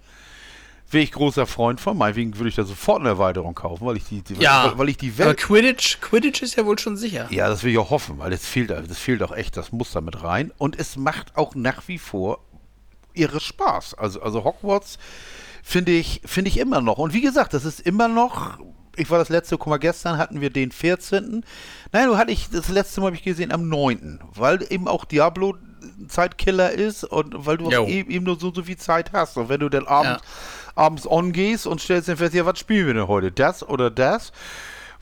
Wäre 0.88 1.02
ich 1.02 1.12
großer 1.12 1.46
Freund 1.46 1.80
von. 1.80 1.98
Meinetwegen 1.98 2.36
würde 2.36 2.48
ich 2.48 2.54
da 2.54 2.64
sofort 2.64 3.00
eine 3.00 3.08
Erweiterung 3.08 3.54
kaufen, 3.54 3.84
weil 3.84 3.96
ich 3.96 4.04
die, 4.04 4.22
die 4.22 4.34
ja, 4.34 4.70
weil, 4.70 4.78
weil, 4.78 4.88
ich 4.90 4.96
die 4.96 5.18
Welt. 5.18 5.28
Aber 5.28 5.36
Quidditch, 5.36 6.00
Quidditch 6.00 6.42
ist 6.42 6.56
ja 6.56 6.64
wohl 6.64 6.78
schon 6.78 6.96
sicher. 6.96 7.26
Ja, 7.30 7.48
das 7.48 7.64
will 7.64 7.72
ich 7.72 7.78
auch 7.78 7.90
hoffen, 7.90 8.18
weil 8.18 8.30
das 8.30 8.46
fehlt, 8.46 8.70
das 8.70 8.98
fehlt 8.98 9.22
auch 9.22 9.32
echt 9.32 9.56
das 9.56 9.72
Muster 9.72 10.00
mit 10.00 10.22
rein. 10.22 10.52
Und 10.58 10.78
es 10.78 10.96
macht 10.96 11.36
auch 11.36 11.54
nach 11.56 11.88
wie 11.88 11.98
vor 11.98 12.38
ihre 13.14 13.40
Spaß. 13.40 13.94
Also, 13.94 14.22
also 14.22 14.44
Hogwarts 14.44 14.98
finde 15.62 15.92
ich, 15.92 16.20
finde 16.24 16.50
ich 16.50 16.58
immer 16.58 16.80
noch. 16.80 16.98
Und 16.98 17.12
wie 17.12 17.20
gesagt, 17.20 17.54
das 17.54 17.64
ist 17.64 17.80
immer 17.80 18.06
noch. 18.06 18.58
Ich 18.94 19.10
war 19.10 19.18
das 19.18 19.28
letzte, 19.28 19.58
guck 19.58 19.66
mal, 19.66 19.78
gestern 19.78 20.18
hatten 20.18 20.40
wir 20.40 20.50
den 20.50 20.70
14. 20.70 21.44
Nein, 21.92 22.06
du 22.06 22.16
hatte 22.16 22.30
ich, 22.30 22.48
das 22.48 22.68
letzte 22.68 23.00
Mal 23.00 23.08
habe 23.08 23.16
ich 23.16 23.24
gesehen 23.24 23.52
am 23.52 23.68
9. 23.68 24.20
Weil 24.34 24.64
eben 24.70 24.86
auch 24.86 25.04
Diablo 25.04 25.56
Zeitkiller 26.08 26.72
ist 26.72 27.04
und 27.04 27.46
weil 27.46 27.58
du 27.58 27.70
eben, 27.70 28.10
eben, 28.10 28.24
nur 28.24 28.38
so, 28.38 28.52
so 28.52 28.62
viel 28.62 28.76
Zeit 28.76 29.12
hast. 29.12 29.36
Und 29.36 29.48
wenn 29.48 29.60
du 29.60 29.68
dann 29.68 29.86
abends, 29.86 30.22
ja. 30.22 30.65
Abends 30.76 31.10
on 31.10 31.32
gehst 31.32 31.66
und 31.66 31.80
stellst 31.80 32.08
dann 32.08 32.16
fest, 32.18 32.34
ja, 32.34 32.46
was 32.46 32.60
spielen 32.60 32.86
wir 32.86 32.94
denn 32.94 33.08
heute? 33.08 33.32
Das 33.32 33.68
oder 33.68 33.90
das? 33.90 34.32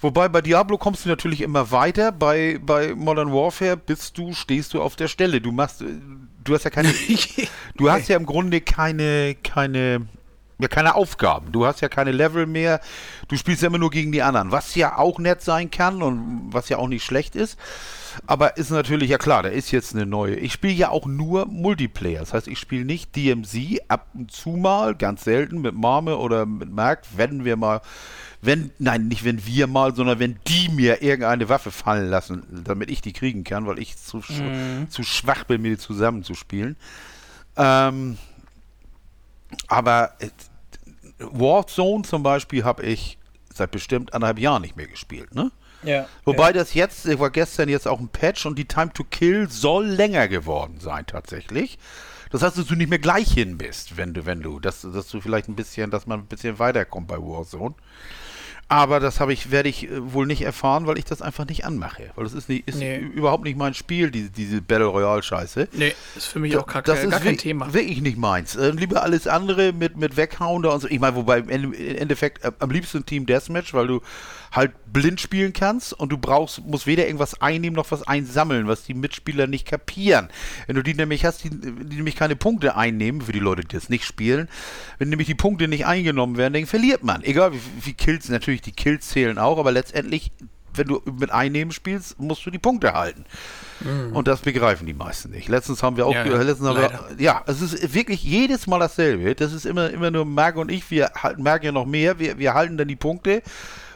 Wobei 0.01 0.29
bei 0.29 0.41
Diablo 0.41 0.77
kommst 0.77 1.05
du 1.05 1.09
natürlich 1.09 1.41
immer 1.41 1.71
weiter. 1.71 2.13
Bei, 2.13 2.59
bei 2.61 2.95
Modern 2.95 3.33
Warfare 3.33 3.77
bist 3.77 4.19
du, 4.19 4.33
stehst 4.33 4.75
du 4.75 4.83
auf 4.83 4.97
der 4.97 5.09
Stelle. 5.09 5.41
Du 5.41 5.51
machst, 5.51 5.83
äh, 5.83 5.87
du 6.43 6.55
hast 6.55 6.65
ja 6.65 6.71
keine, 6.71 6.93
du 7.77 7.91
hast 7.91 8.09
ja 8.09 8.17
im 8.17 8.27
Grunde 8.27 8.61
keine, 8.61 9.35
keine, 9.37 10.07
ja, 10.59 10.69
keine 10.69 10.95
Aufgaben. 10.95 11.53
Du 11.53 11.65
hast 11.65 11.81
ja 11.81 11.89
keine 11.89 12.13
Level 12.13 12.47
mehr. 12.47 12.81
Du 13.29 13.37
spielst 13.37 13.63
ja 13.63 13.69
immer 13.69 13.79
nur 13.79 13.91
gegen 13.91 14.13
die 14.13 14.23
anderen. 14.23 14.53
Was 14.53 14.75
ja 14.75 14.99
auch 14.99 15.19
nett 15.19 15.43
sein 15.43 15.71
kann 15.71 16.03
und 16.03 16.53
was 16.53 16.69
ja 16.69 16.77
auch 16.77 16.89
nicht 16.89 17.05
schlecht 17.05 17.35
ist. 17.35 17.59
Aber 18.27 18.57
ist 18.57 18.71
natürlich, 18.71 19.11
ja 19.11 19.19
klar, 19.19 19.43
da 19.43 19.49
ist 19.49 19.71
jetzt 19.71 19.95
eine 19.95 20.07
neue. 20.07 20.37
Ich 20.37 20.53
spiele 20.53 20.73
ja 20.73 20.89
auch 20.91 21.07
nur 21.07 21.47
Multiplayer. 21.47 22.21
Das 22.21 22.33
heißt, 22.33 22.49
ich 22.49 22.59
spiele 22.59 22.85
nicht 22.85 23.15
DMZ 23.17 23.81
ab 23.89 24.09
und 24.15 24.31
zu 24.31 24.51
mal, 24.51 24.95
ganz 24.95 25.25
selten 25.25 25.61
mit 25.61 25.75
Marme 25.75 26.17
oder 26.17 26.47
mit 26.47 26.71
Mark, 26.71 27.05
wenn 27.17 27.45
wir 27.45 27.57
mal, 27.57 27.81
wenn, 28.41 28.71
nein, 28.79 29.09
nicht 29.09 29.25
wenn 29.25 29.47
wir 29.47 29.67
mal, 29.67 29.95
sondern 29.95 30.19
wenn 30.19 30.39
die 30.47 30.69
mir 30.69 31.03
irgendeine 31.03 31.49
Waffe 31.49 31.71
fallen 31.71 32.09
lassen, 32.09 32.45
damit 32.65 32.91
ich 32.91 33.01
die 33.01 33.13
kriegen 33.13 33.45
kann, 33.45 33.67
weil 33.67 33.79
ich 33.79 33.97
zu, 33.97 34.19
mhm. 34.19 34.89
zu 34.91 35.03
schwach 35.03 35.45
bin, 35.45 35.63
mir 35.63 35.71
die 35.71 35.79
zusammenzuspielen. 35.79 36.77
Ähm, 37.57 38.19
aber 39.69 40.13
äh, 40.19 40.29
Warzone 41.19 42.03
zum 42.03 42.23
Beispiel 42.23 42.65
habe 42.65 42.83
ich 42.83 43.19
seit 43.53 43.71
bestimmt 43.71 44.13
anderthalb 44.13 44.39
Jahren 44.39 44.63
nicht 44.63 44.77
mehr 44.77 44.89
gespielt, 44.89 45.35
ne? 45.35 45.51
Ja, 45.85 46.09
Wobei 46.25 46.49
ja. 46.49 46.53
das 46.53 46.75
jetzt, 46.75 47.19
war 47.19 47.31
gestern 47.31 47.69
jetzt 47.69 47.87
auch 47.87 48.01
ein 48.01 48.09
Patch 48.09 48.47
und 48.47 48.59
die 48.59 48.67
Time 48.67 48.93
to 48.93 49.05
Kill 49.05 49.49
soll 49.51 49.87
länger 49.87 50.29
geworden 50.29 50.79
sein 50.81 51.07
tatsächlich. 51.07 51.79
Das 52.31 52.43
heißt, 52.43 52.59
dass 52.59 52.67
du 52.67 52.75
nicht 52.75 52.91
mehr 52.91 52.99
gleich 52.99 53.33
hin 53.33 53.59
bist, 53.59 53.97
wenn 53.97 54.13
du, 54.13 54.27
wenn 54.27 54.43
du, 54.43 54.59
dass, 54.59 54.83
dass 54.83 55.09
du 55.09 55.21
vielleicht 55.21 55.49
ein 55.49 55.55
bisschen, 55.55 55.91
dass 55.91 56.07
man 56.07 56.21
ein 56.21 56.27
bisschen 56.27 56.59
weiterkommt 56.59 57.07
bei 57.07 57.17
Warzone. 57.17 57.75
Aber 58.69 58.99
das 58.99 59.21
habe 59.21 59.33
ich, 59.33 59.51
werde 59.51 59.69
ich 59.69 59.91
äh, 59.91 60.13
wohl 60.13 60.27
nicht 60.27 60.43
erfahren, 60.43 60.87
weil 60.87 60.99
ich 60.99 61.05
das 61.05 61.21
einfach 61.23 61.47
nicht 61.47 61.65
anmache. 61.65 62.11
Weil 62.15 62.25
das 62.25 62.33
ist, 62.33 62.49
nicht, 62.49 62.67
ist 62.69 62.79
nee. 62.79 62.99
überhaupt 62.99 63.45
nicht 63.45 63.57
mein 63.57 63.75
Spiel, 63.75 64.11
diese, 64.11 64.31
diese 64.31 64.63
Battle 64.63 64.87
Royale-Scheiße. 64.87 65.69
Nee, 65.73 65.95
ist 66.17 66.27
für 66.27 66.39
mich 66.39 66.53
da, 66.53 66.61
auch 66.61 66.67
gar, 66.67 66.83
das 66.83 67.09
gar 67.09 67.21
kein 67.21 67.39
Thema. 67.39 67.73
Wirklich 67.73 68.01
nicht 68.01 68.17
meins. 68.17 68.57
Äh, 68.57 68.71
lieber 68.71 69.03
alles 69.03 69.27
andere 69.27 69.73
mit, 69.73 69.97
mit 69.97 70.17
Weghauen 70.17 70.63
da 70.63 70.71
und 70.71 70.81
so. 70.81 70.89
Ich 70.89 71.01
meine, 71.01 71.17
wobei 71.17 71.39
im 71.39 71.73
Endeffekt 71.73 72.45
äh, 72.45 72.53
am 72.59 72.71
liebsten 72.71 73.05
Team 73.05 73.27
Deathmatch, 73.27 73.75
weil 73.75 73.87
du 73.87 74.01
halt 74.55 74.73
blind 74.93 75.21
spielen 75.21 75.53
kannst 75.53 75.93
und 75.93 76.13
du 76.13 76.19
brauchst, 76.19 76.65
musst 76.65 76.87
weder 76.87 77.07
irgendwas 77.07 77.41
einnehmen 77.41 77.75
noch 77.75 77.91
was 77.91 78.05
einsammeln, 78.05 78.69
was 78.69 78.85
die 78.85 78.95
Mitspieler 78.95 79.47
nicht 79.47 79.67
kapieren. 79.67 80.29
Wenn 80.67 80.77
du 80.77 80.83
die 80.83 80.95
nämlich 80.95 81.25
hast, 81.25 81.43
die, 81.43 81.51
die 81.51 81.97
nämlich 81.97 82.15
keine 82.15 82.37
Punkte 82.37 82.77
einnehmen, 82.77 83.21
für 83.21 83.33
die 83.33 83.41
Leute, 83.41 83.63
die 83.63 83.75
das 83.75 83.89
nicht 83.89 84.05
spielen, 84.05 84.49
wenn 84.99 85.09
nämlich 85.09 85.27
die 85.27 85.35
Punkte 85.35 85.67
nicht 85.67 85.87
eingenommen 85.87 86.37
werden, 86.37 86.55
dann 86.55 86.67
verliert 86.67 87.03
man. 87.03 87.25
Egal 87.25 87.53
wie, 87.53 87.61
wie 87.83 87.95
Kills, 87.95 88.29
natürlich 88.29 88.54
die 88.63 88.73
Kills 88.73 89.09
zählen 89.09 89.39
auch, 89.39 89.59
aber 89.59 89.73
letztendlich, 89.73 90.33
wenn 90.75 90.89
du 90.89 91.03
mit 91.19 91.31
Einnehmen 91.31 91.73
spielst, 91.73 92.19
musst 92.19 92.45
du 92.47 92.51
die 92.51 92.59
Punkte 92.59 92.93
halten. 92.95 93.25
Mhm. 93.81 94.15
Und 94.15 94.29
das 94.29 94.41
begreifen 94.41 94.87
die 94.87 94.95
meisten 94.95 95.31
nicht. 95.31 95.49
Letztens 95.49 95.83
haben 95.83 95.97
wir 95.97 96.07
auch, 96.07 96.15
ja, 96.15 96.25
letztens 96.25 96.69
haben 96.69 96.79
wir, 96.79 97.01
ja, 97.19 97.43
es 97.47 97.61
ist 97.61 97.95
wirklich 97.95 98.23
jedes 98.23 98.67
Mal 98.67 98.81
dasselbe. 98.81 99.35
Das 99.35 99.53
ist 99.53 99.67
immer, 99.67 99.91
immer 99.91 100.11
nur 100.11 100.25
Merk 100.25 100.57
und 100.57 100.71
ich, 100.71 100.91
wir 100.91 101.11
halten, 101.23 101.43
merken 101.43 101.67
ja 101.67 101.73
noch 101.73 101.87
mehr, 101.87 102.19
wir, 102.19 102.39
wir 102.39 102.55
halten 102.55 102.77
dann 102.77 102.89
die 102.89 102.97
Punkte 102.97 103.43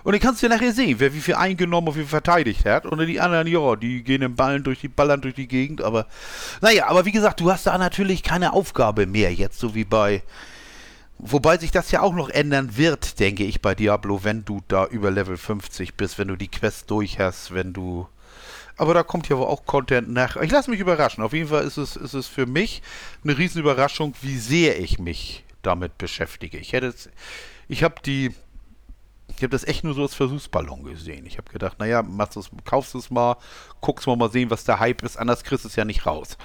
und 0.09 0.13
dann 0.13 0.21
kannst 0.21 0.43
du 0.43 0.47
ja 0.47 0.55
nachher 0.55 0.73
sehen, 0.73 0.97
wer 1.01 1.13
wie 1.13 1.21
viel 1.21 1.35
eingenommen 1.35 1.89
und 1.89 1.95
wie 1.95 2.01
viel 2.01 2.09
verteidigt 2.09 2.65
hat. 2.65 2.87
Und 2.87 2.99
die 3.07 3.21
anderen, 3.21 3.47
ja, 3.47 3.77
die 3.77 4.03
gehen 4.03 4.23
im 4.23 4.37
Ballen 4.37 4.63
durch 4.63 4.81
die 4.81 4.89
Ballern 4.89 5.21
durch 5.21 5.35
die 5.35 5.49
Gegend. 5.49 5.83
Aber 5.83 6.07
naja, 6.61 6.87
aber 6.87 7.05
wie 7.05 7.13
gesagt, 7.13 7.41
du 7.41 7.53
hast 7.53 7.67
da 7.67 7.77
natürlich 7.77 8.23
keine 8.23 8.55
Aufgabe 8.55 9.07
mehr 9.07 9.35
jetzt, 9.35 9.59
so 9.59 9.75
wie 9.75 9.85
bei. 9.85 10.23
Wobei 11.19 11.59
sich 11.59 11.73
das 11.73 11.91
ja 11.91 12.01
auch 12.03 12.15
noch 12.15 12.29
ändern 12.29 12.77
wird, 12.77 13.19
denke 13.19 13.45
ich, 13.45 13.61
bei 13.61 13.75
Diablo, 13.75 14.23
wenn 14.23 14.45
du 14.45 14.61
da 14.69 14.87
über 14.87 15.11
Level 15.11 15.37
50 15.37 15.95
bist, 15.95 16.19
wenn 16.19 16.29
du 16.29 16.37
die 16.37 16.49
Quest 16.49 16.91
durch 16.91 17.19
hast, 17.19 17.53
wenn 17.53 17.73
du. 17.73 18.09
Aber 18.77 18.95
da 18.95 19.03
kommt 19.03 19.29
ja 19.29 19.37
wohl 19.37 19.47
auch 19.47 19.67
Content 19.67 20.09
nach. 20.09 20.37
Ich 20.37 20.53
lasse 20.53 20.71
mich 20.71 20.79
überraschen. 20.79 21.25
Auf 21.25 21.33
jeden 21.33 21.49
Fall 21.49 21.65
ist 21.65 21.77
es, 21.77 21.97
ist 21.97 22.15
es 22.15 22.29
für 22.29 22.47
mich 22.47 22.83
eine 23.25 23.37
Riesenüberraschung, 23.37 24.15
wie 24.23 24.39
sehr 24.39 24.79
ich 24.79 25.01
mich 25.01 25.45
damit 25.63 25.99
beschäftige. 25.99 26.59
Ich 26.59 26.73
hätte. 26.73 26.95
Ich 27.67 27.83
habe 27.83 27.97
die 28.05 28.33
ich 29.39 29.45
habe 29.45 29.53
das 29.53 29.65
echt 29.65 29.85
nur 29.85 29.95
so 29.95 30.03
als 30.03 30.15
Versuchsballon 30.15 30.83
gesehen. 30.83 31.25
Ich 31.25 31.39
habe 31.39 31.51
gedacht, 31.53 31.79
naja, 31.79 32.03
machst 32.03 32.35
du's, 32.35 32.51
kaufst 32.65 32.95
es 32.97 33.09
mal, 33.09 33.37
guckst 33.81 34.07
mal 34.07 34.17
mal 34.17 34.31
sehen, 34.31 34.51
was 34.51 34.65
der 34.65 34.81
Hype 34.81 35.03
ist, 35.03 35.17
anders 35.17 35.45
kriegst 35.45 35.65
du 35.65 35.69
es 35.69 35.77
ja 35.77 35.85
nicht 35.85 36.07
raus. 36.07 36.37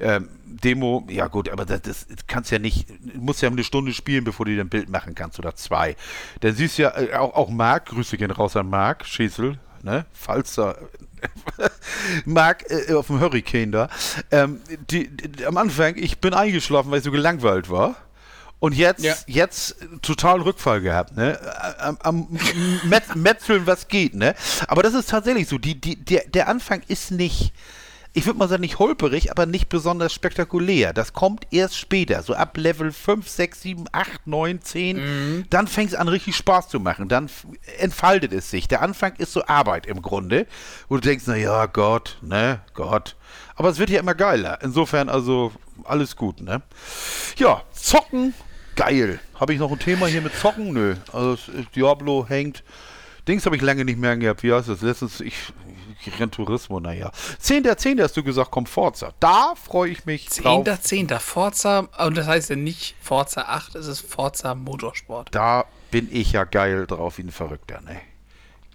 Ähm, 0.00 0.30
Demo, 0.46 1.06
ja 1.10 1.26
gut, 1.26 1.50
aber 1.50 1.66
das, 1.66 1.82
das 1.82 2.06
kannst 2.26 2.50
ja 2.50 2.58
nicht, 2.58 2.88
musst 3.14 3.42
ja 3.42 3.50
eine 3.50 3.64
Stunde 3.64 3.92
spielen, 3.92 4.24
bevor 4.24 4.46
du 4.46 4.54
dir 4.54 4.62
ein 4.62 4.70
Bild 4.70 4.88
machen 4.88 5.14
kannst 5.14 5.38
oder 5.38 5.54
zwei. 5.56 5.94
Dann 6.40 6.54
siehst 6.54 6.78
du 6.78 6.82
ja 6.82 6.98
äh, 6.98 7.14
auch, 7.14 7.34
auch 7.34 7.50
Marc, 7.50 7.86
Grüße 7.86 8.16
gehen 8.16 8.30
raus 8.30 8.56
an 8.56 8.70
Marc, 8.70 9.04
Schäsel, 9.04 9.58
ne, 9.82 10.06
falls 10.12 10.54
da 10.54 10.74
Marc 12.24 12.64
äh, 12.70 12.94
auf 12.94 13.08
dem 13.08 13.20
Hurricane 13.20 13.72
da. 13.72 13.88
Ähm, 14.30 14.60
die, 14.90 15.08
die, 15.08 15.44
am 15.44 15.58
Anfang, 15.58 15.96
ich 15.96 16.18
bin 16.18 16.32
eingeschlafen, 16.32 16.90
weil 16.90 16.98
ich 16.98 17.04
so 17.04 17.10
gelangweilt 17.10 17.68
war. 17.68 17.96
Und 18.60 18.74
jetzt, 18.74 19.04
ja. 19.04 19.14
jetzt 19.26 19.76
total 20.02 20.40
Rückfall 20.40 20.80
gehabt, 20.80 21.16
ne? 21.16 21.38
Am, 21.78 21.96
am 22.02 22.38
Met, 22.84 23.14
Metzeln, 23.14 23.66
was 23.66 23.86
geht, 23.86 24.14
ne? 24.14 24.34
Aber 24.66 24.82
das 24.82 24.94
ist 24.94 25.10
tatsächlich 25.10 25.48
so. 25.48 25.58
Die, 25.58 25.80
die, 25.80 25.96
der, 25.96 26.24
der 26.26 26.48
Anfang 26.48 26.82
ist 26.88 27.12
nicht, 27.12 27.52
ich 28.14 28.26
würde 28.26 28.36
mal 28.36 28.48
sagen, 28.48 28.62
nicht 28.62 28.80
holperig, 28.80 29.30
aber 29.30 29.46
nicht 29.46 29.68
besonders 29.68 30.12
spektakulär. 30.12 30.92
Das 30.92 31.12
kommt 31.12 31.46
erst 31.52 31.76
später, 31.76 32.20
so 32.24 32.34
ab 32.34 32.56
Level 32.56 32.90
5, 32.90 33.28
6, 33.28 33.62
7, 33.62 33.84
8, 33.92 34.26
9, 34.26 34.60
10. 34.60 34.96
Mhm. 34.96 35.44
Dann 35.50 35.68
fängt 35.68 35.90
es 35.90 35.94
an, 35.94 36.08
richtig 36.08 36.34
Spaß 36.34 36.68
zu 36.68 36.80
machen. 36.80 37.08
Dann 37.08 37.30
entfaltet 37.78 38.32
es 38.32 38.50
sich. 38.50 38.66
Der 38.66 38.82
Anfang 38.82 39.14
ist 39.18 39.32
so 39.32 39.44
Arbeit 39.46 39.86
im 39.86 40.02
Grunde, 40.02 40.48
wo 40.88 40.96
du 40.96 41.02
denkst, 41.02 41.24
na 41.28 41.36
ja, 41.36 41.66
Gott, 41.66 42.18
ne, 42.22 42.60
Gott. 42.74 43.14
Aber 43.54 43.68
es 43.68 43.78
wird 43.78 43.90
ja 43.90 44.00
immer 44.00 44.16
geiler. 44.16 44.58
Insofern 44.62 45.08
also 45.08 45.52
alles 45.84 46.16
gut, 46.16 46.40
ne? 46.40 46.62
Ja, 47.36 47.62
zocken 47.72 48.34
Geil. 48.78 49.18
Habe 49.34 49.52
ich 49.52 49.58
noch 49.58 49.72
ein 49.72 49.78
Thema 49.80 50.06
hier 50.06 50.22
mit 50.22 50.34
Zocken? 50.36 50.72
Nö. 50.72 50.94
Also 51.12 51.36
Diablo 51.74 52.24
hängt. 52.28 52.62
Dings 53.26 53.44
habe 53.44 53.56
ich 53.56 53.62
lange 53.62 53.84
nicht 53.84 53.98
mehr 53.98 54.16
gehabt. 54.16 54.44
Wie 54.44 54.52
heißt 54.52 54.68
das? 54.68 54.82
Letztens, 54.82 55.20
ich, 55.20 55.34
Gran 56.16 56.30
Turismo, 56.30 56.78
naja. 56.78 57.10
10.10. 57.42 58.00
hast 58.00 58.16
du 58.16 58.22
gesagt, 58.22 58.52
kommt 58.52 58.68
Forza. 58.68 59.12
Da 59.18 59.54
freue 59.60 59.90
ich 59.90 60.06
mich 60.06 60.28
10.10. 60.28 60.80
10. 60.80 61.08
Forza, 61.18 61.88
und 61.98 62.16
das 62.16 62.28
heißt 62.28 62.50
ja 62.50 62.56
nicht 62.56 62.94
Forza 63.00 63.42
8, 63.42 63.74
es 63.74 63.88
ist 63.88 64.00
Forza 64.00 64.54
Motorsport. 64.54 65.34
Da 65.34 65.64
bin 65.90 66.08
ich 66.12 66.30
ja 66.32 66.44
geil 66.44 66.86
drauf 66.86 67.18
wie 67.18 67.22
ein 67.22 67.32
Verrückter, 67.32 67.80
ne? 67.80 68.00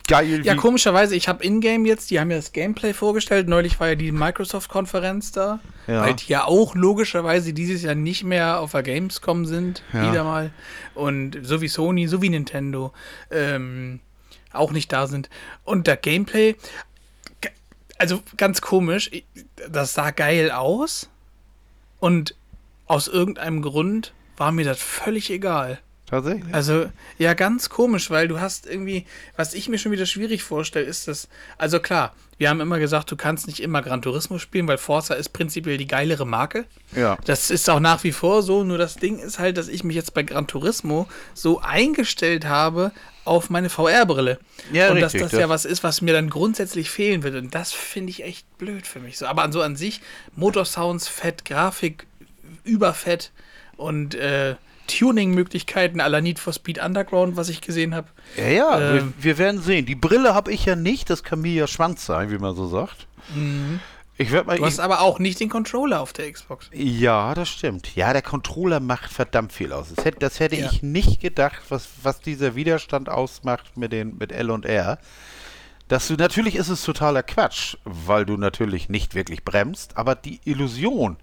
Geil. 0.07 0.45
Ja, 0.45 0.55
komischerweise, 0.55 1.15
ich 1.15 1.27
habe 1.27 1.43
Ingame 1.43 1.88
jetzt, 1.88 2.12
die 2.12 2.19
haben 2.19 2.31
ja 2.31 2.38
das 2.38 2.51
Gameplay 2.51 2.93
vorgestellt. 2.93 3.48
Neulich 3.48 3.79
war 3.79 3.89
ja 3.89 3.95
die 3.95 4.12
Microsoft-Konferenz 4.12 5.31
da, 5.31 5.60
ja. 5.88 6.01
weil 6.01 6.13
die 6.15 6.27
ja 6.27 6.45
auch 6.45 6.75
logischerweise 6.75 7.53
dieses 7.53 7.83
Jahr 7.83 7.95
nicht 7.95 8.24
mehr 8.24 8.60
auf 8.60 8.72
der 8.72 8.83
Gamescom 8.83 9.45
sind, 9.45 9.83
ja. 9.93 10.10
wieder 10.10 10.24
mal. 10.24 10.51
Und 10.93 11.39
so 11.43 11.62
wie 11.62 11.67
Sony, 11.67 12.07
so 12.07 12.22
wie 12.22 12.29
Nintendo 12.29 12.93
ähm, 13.31 14.00
auch 14.51 14.72
nicht 14.72 14.91
da 14.91 15.07
sind. 15.07 15.29
Und 15.63 15.88
der 15.88 15.98
Gameplay, 15.98 16.55
also 17.98 18.22
ganz 18.38 18.62
komisch, 18.62 19.12
das 19.69 19.93
sah 19.93 20.12
geil 20.12 20.51
aus. 20.51 21.10
Und 22.00 22.36
aus 22.86 23.07
irgendeinem 23.07 23.62
Grund 23.62 24.13
war 24.36 24.51
mir 24.51 24.65
das 24.65 24.81
völlig 24.81 25.29
egal. 25.29 25.79
Tatsächlich. 26.13 26.53
Also, 26.53 26.91
ja, 27.17 27.34
ganz 27.34 27.70
komisch, 27.70 28.12
weil 28.12 28.27
du 28.27 28.39
hast 28.39 28.67
irgendwie, 28.67 29.08
was 29.36 29.55
ich 29.55 29.67
mir 29.67 29.79
schon 29.79 29.91
wieder 29.91 30.05
schwierig 30.05 30.43
vorstelle, 30.43 30.86
ist 30.86 31.08
das, 31.08 31.27
also 31.58 31.79
klar, 31.79 32.13
wir 32.38 32.50
haben 32.50 32.62
immer 32.62 32.77
gesagt, 32.77 33.10
du 33.10 33.15
kannst 33.15 33.48
nicht 33.48 33.60
immer 33.60 33.82
Gran 33.82 34.03
Turismo 34.03 34.38
spielen, 34.38 34.67
weil 34.67 34.77
Forza 34.77 35.15
ist 35.15 35.29
prinzipiell 35.29 35.79
die 35.79 35.88
geilere 35.88 36.27
Marke. 36.27 36.65
Ja. 36.96 37.17
Das 37.25 37.50
ist 37.50 37.67
auch 37.67 37.79
nach 37.79 38.03
wie 38.03 38.12
vor 38.12 38.43
so, 38.43 38.63
nur 38.63 38.77
das 38.77 38.98
Ding 38.98 39.17
ist 39.17 39.39
halt, 39.39 39.58
dass 39.58 39.67
ich 39.67 39.84
mich 39.84 39.96
jetzt 39.96 40.13
bei 40.13 40.22
Gran 40.22 40.46
Turismo 40.46 41.08
so 41.34 41.62
eingestellt 41.62 42.46
habe 42.46 42.91
auf 43.25 43.50
meine 43.50 43.72
VR-Brille. 43.72 44.38
Ja, 44.72 44.91
und 44.91 44.98
richtig, 44.98 45.13
dass 45.13 45.13
das, 45.13 45.32
das 45.32 45.39
ja 45.39 45.50
was 45.50 45.65
ist, 45.65 45.84
was 45.84 46.01
mir 46.01 46.13
dann 46.13 46.29
grundsätzlich 46.29 46.91
fehlen 46.91 47.24
wird. 47.24 47.34
Und 47.34 47.55
das 47.55 47.74
finde 47.74 48.12
ich 48.12 48.24
echt 48.24 48.46
blöd 48.60 48.86
für 48.86 49.00
mich 49.00 49.17
so. 49.17 49.25
Aber 49.25 49.51
so 49.51 49.63
an 49.63 49.75
sich, 49.75 50.00
Motorsounds 50.36 51.08
fett, 51.08 51.43
Grafik 51.43 52.05
überfett 52.63 53.32
und 53.77 54.13
äh, 54.13 54.58
Tuning-Möglichkeiten 54.88 56.02
aller 56.02 56.22
Need 56.22 56.40
for 56.40 56.54
Speed 56.54 56.84
Underground, 56.84 57.36
was 57.36 57.50
ich 57.50 57.62
gesehen 57.62 57.96
habe. 57.96 58.08
Ja, 58.38 58.48
ja, 58.48 58.80
ähm, 58.80 59.13
wir, 59.18 59.24
wir, 59.24 59.38
werden 59.38 59.62
sehen. 59.62 59.86
Die 59.86 59.96
Brille 59.96 60.34
habe 60.34 60.52
ich 60.52 60.66
ja 60.66 60.75
nicht, 60.75 61.10
das 61.10 61.24
kann 61.24 61.42
mir 61.42 61.54
ja 61.54 61.68
Schwanz 61.68 62.06
sein, 62.06 62.32
wie 62.32 62.38
man 62.38 62.56
so 62.56 62.68
sagt. 62.68 63.08
Mhm. 63.34 63.80
Ich 64.16 64.32
mal, 64.32 64.58
du 64.58 64.66
hast 64.66 64.80
aber 64.80 65.02
auch 65.02 65.18
nicht 65.18 65.40
den 65.40 65.50
Controller 65.50 66.00
auf 66.00 66.13
der 66.13 66.32
Xbox. 66.32 66.70
Ja, 66.72 67.34
das 67.34 67.50
stimmt. 67.50 67.96
Ja, 67.96 68.13
der 68.13 68.22
Controller 68.22 68.80
macht 68.80 69.12
verdammt 69.12 69.52
viel 69.52 69.74
aus. 69.74 69.92
Das 69.94 70.06
hätte, 70.06 70.20
das 70.20 70.40
hätte 70.40 70.56
ja. 70.56 70.70
ich 70.72 70.84
nicht 70.84 71.20
gedacht, 71.20 71.63
was, 71.70 71.88
was 72.04 72.22
dieser 72.22 72.56
Widerstand 72.56 73.10
ausmacht 73.10 73.75
mit, 73.75 73.92
den, 73.92 74.18
mit 74.18 74.32
L 74.32 74.52
und 74.52 74.66
R. 74.66 75.00
Dass 75.88 76.08
du, 76.08 76.13
natürlich 76.13 76.56
ist 76.56 76.70
es 76.70 76.84
totaler 76.84 77.24
Quatsch, 77.24 77.75
weil 77.86 78.25
du 78.25 78.38
natürlich 78.38 78.88
nicht 78.88 79.16
wirklich 79.16 79.44
bremst, 79.44 79.98
aber 79.98 80.13
die 80.13 80.40
Illusion, 80.46 81.18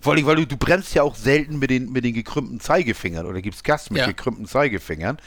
Vor 0.00 0.12
allem, 0.14 0.26
weil 0.26 0.36
du, 0.36 0.46
du 0.46 0.56
bremst 0.56 0.94
ja 0.94 1.02
auch 1.02 1.16
selten 1.16 1.58
mit 1.58 1.70
den, 1.70 1.90
mit 1.90 2.04
den 2.04 2.14
gekrümmten 2.14 2.60
Zeigefingern 2.60 3.26
oder 3.26 3.40
gibst 3.42 3.64
Gas 3.64 3.90
mit 3.90 4.00
Ja. 4.00 4.06
gekrümmten 4.06 4.46
Zeigefingern. 4.46 5.18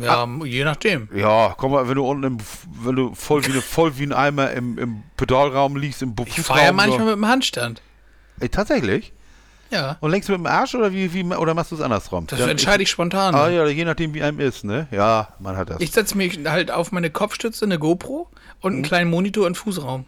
Ja, 0.00 0.28
je 0.44 0.64
nachdem. 0.64 1.08
Ja, 1.14 1.54
komm 1.56 1.72
mal, 1.72 1.88
wenn 1.88 1.94
du 1.94 2.06
unten 2.06 2.24
im, 2.24 2.38
wenn 2.82 2.94
du 2.96 3.14
voll 3.14 3.44
wie, 3.46 3.52
eine, 3.52 3.62
voll 3.62 3.96
wie 3.98 4.02
ein 4.04 4.12
Eimer 4.12 4.50
im, 4.50 4.76
im 4.78 5.02
Pedalraum 5.16 5.76
liegst, 5.76 6.02
im 6.02 6.14
Ich 6.26 6.34
fahre 6.42 6.58
ja 6.60 6.64
Fußraum. 6.66 6.76
manchmal 6.76 6.98
so. 6.98 7.04
mit 7.06 7.14
dem 7.14 7.26
Handstand. 7.26 7.80
Ey, 8.40 8.48
tatsächlich? 8.50 9.12
Ja. 9.70 9.96
Und 10.00 10.10
längst 10.10 10.28
mit 10.28 10.38
dem 10.38 10.46
Arsch 10.46 10.74
oder 10.74 10.92
wie, 10.92 11.12
wie 11.12 11.24
oder 11.24 11.54
machst 11.54 11.72
du 11.72 11.76
es 11.76 11.80
andersrum? 11.80 12.26
Das 12.26 12.38
Dann- 12.38 12.50
entscheide 12.50 12.82
ich 12.82 12.90
spontan. 12.90 13.34
Ah 13.34 13.48
ja, 13.48 13.66
je 13.66 13.84
nachdem 13.84 14.14
wie 14.14 14.22
einem 14.22 14.38
ist, 14.40 14.62
ne? 14.62 14.86
Ja, 14.90 15.28
man 15.40 15.56
hat 15.56 15.70
das. 15.70 15.80
Ich 15.80 15.90
setze 15.90 16.16
mich 16.16 16.38
halt 16.44 16.70
auf 16.70 16.92
meine 16.92 17.10
Kopfstütze, 17.10 17.64
eine 17.64 17.78
GoPro 17.78 18.28
und 18.60 18.74
einen 18.74 18.82
kleinen 18.82 19.10
Monitor 19.10 19.46
im 19.46 19.54
Fußraum. 19.54 20.02
Mhm. 20.02 20.06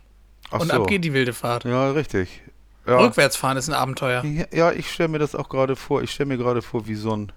Ach 0.50 0.60
und 0.60 0.70
so. 0.70 0.82
ab 0.82 0.86
geht 0.86 1.04
die 1.04 1.12
wilde 1.12 1.32
Fahrt. 1.32 1.64
Ja, 1.64 1.90
richtig. 1.90 2.42
Ja, 2.88 2.98
Rückwärts 2.98 3.36
fahren 3.36 3.56
ist 3.56 3.68
ein 3.68 3.74
Abenteuer. 3.74 4.24
ja, 4.24 4.46
ja 4.52 4.72
ich 4.72 4.90
stelle 4.90 5.08
mir 5.08 5.18
das 5.18 5.34
auch 5.34 5.48
gerade 5.48 5.76
vor. 5.76 6.02
Ich 6.02 6.10
stelle 6.10 6.28
mir 6.28 6.38
gerade 6.38 6.62
vor, 6.62 6.86
wie 6.86 6.94
so 6.94 7.14
ein 7.16 7.32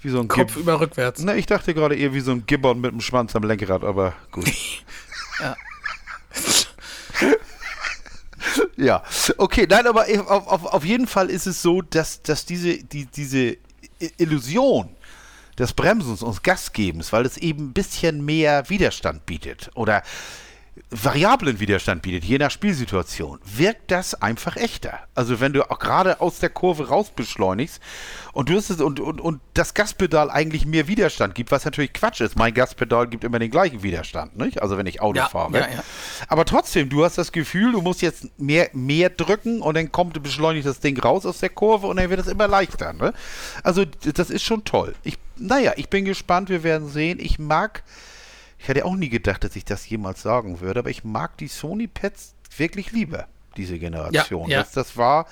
wie 0.00 0.08
so 0.10 0.20
ein 0.20 0.28
Kopf 0.28 0.54
Gib- 0.54 0.62
über 0.62 0.80
rückwärts. 0.80 1.22
Ne, 1.22 1.36
ich 1.36 1.46
dachte 1.46 1.72
gerade 1.74 1.96
eher 1.96 2.12
wie 2.12 2.20
so 2.20 2.30
ein 2.32 2.44
Gibbon 2.46 2.80
mit 2.80 2.92
dem 2.92 3.00
Schwanz 3.00 3.34
am 3.36 3.42
Lenkrad, 3.42 3.84
aber 3.84 4.14
gut. 4.30 4.50
Ja. 5.40 5.56
ja, 8.76 9.02
okay, 9.36 9.66
nein, 9.68 9.86
aber 9.86 10.06
auf, 10.28 10.46
auf, 10.46 10.64
auf 10.66 10.84
jeden 10.84 11.06
Fall 11.08 11.28
ist 11.28 11.46
es 11.46 11.60
so, 11.60 11.82
dass, 11.82 12.22
dass 12.22 12.46
diese, 12.46 12.76
die, 12.84 13.06
diese 13.06 13.56
Illusion 14.18 14.90
des 15.58 15.72
Bremsens 15.72 16.22
und 16.22 16.42
Gasgebens, 16.44 17.12
weil 17.12 17.26
es 17.26 17.36
eben 17.36 17.68
ein 17.68 17.72
bisschen 17.72 18.24
mehr 18.24 18.68
Widerstand 18.68 19.26
bietet 19.26 19.70
oder 19.74 20.02
variablen 21.02 21.58
Widerstand 21.58 22.02
bietet, 22.02 22.24
je 22.24 22.38
nach 22.38 22.50
Spielsituation, 22.50 23.40
wirkt 23.44 23.90
das 23.90 24.14
einfach 24.22 24.56
echter. 24.56 25.00
Also 25.14 25.40
wenn 25.40 25.52
du 25.52 25.68
auch 25.70 25.78
gerade 25.78 26.20
aus 26.20 26.38
der 26.38 26.50
Kurve 26.50 26.88
raus 26.88 27.10
beschleunigst 27.14 27.80
und 28.32 28.48
du 28.48 28.56
hast 28.56 28.70
es 28.70 28.80
und, 28.80 29.00
und, 29.00 29.20
und 29.20 29.40
das 29.54 29.74
Gaspedal 29.74 30.30
eigentlich 30.30 30.66
mehr 30.66 30.86
Widerstand 30.86 31.34
gibt, 31.34 31.50
was 31.50 31.64
natürlich 31.64 31.92
Quatsch 31.92 32.20
ist. 32.20 32.36
Mein 32.36 32.54
Gaspedal 32.54 33.08
gibt 33.08 33.24
immer 33.24 33.38
den 33.38 33.50
gleichen 33.50 33.82
Widerstand, 33.82 34.36
nicht? 34.36 34.62
Also 34.62 34.78
wenn 34.78 34.86
ich 34.86 35.00
Auto 35.00 35.18
Ja, 35.18 35.28
fahre. 35.28 35.52
ja, 35.52 35.68
ja. 35.68 35.84
Aber 36.28 36.44
trotzdem, 36.44 36.88
du 36.88 37.04
hast 37.04 37.18
das 37.18 37.32
Gefühl, 37.32 37.72
du 37.72 37.80
musst 37.82 38.00
jetzt 38.00 38.28
mehr, 38.38 38.70
mehr 38.72 39.10
drücken 39.10 39.62
und 39.62 39.74
dann 39.76 39.90
kommt 39.90 40.22
beschleunigt 40.22 40.66
das 40.66 40.78
Ding 40.80 40.98
raus 41.00 41.26
aus 41.26 41.38
der 41.38 41.48
Kurve 41.50 41.88
und 41.88 41.96
dann 41.96 42.08
wird 42.08 42.20
es 42.20 42.28
immer 42.28 42.46
leichter. 42.46 42.92
Ne? 42.92 43.12
Also 43.64 43.84
das 43.84 44.30
ist 44.30 44.44
schon 44.44 44.64
toll. 44.64 44.94
Ich, 45.02 45.18
naja, 45.36 45.72
ich 45.76 45.88
bin 45.88 46.04
gespannt, 46.04 46.48
wir 46.50 46.62
werden 46.62 46.88
sehen. 46.88 47.18
Ich 47.20 47.38
mag, 47.40 47.82
ich 48.64 48.68
hätte 48.68 48.86
auch 48.86 48.96
nie 48.96 49.10
gedacht, 49.10 49.44
dass 49.44 49.56
ich 49.56 49.66
das 49.66 49.86
jemals 49.86 50.22
sagen 50.22 50.60
würde, 50.60 50.80
aber 50.80 50.88
ich 50.88 51.04
mag 51.04 51.36
die 51.36 51.48
Sony 51.48 51.86
Pads 51.86 52.34
wirklich 52.56 52.92
lieber, 52.92 53.28
diese 53.58 53.78
Generation. 53.78 54.48
ja. 54.48 54.60
Das, 54.60 54.72
das 54.72 54.96
war 54.96 55.26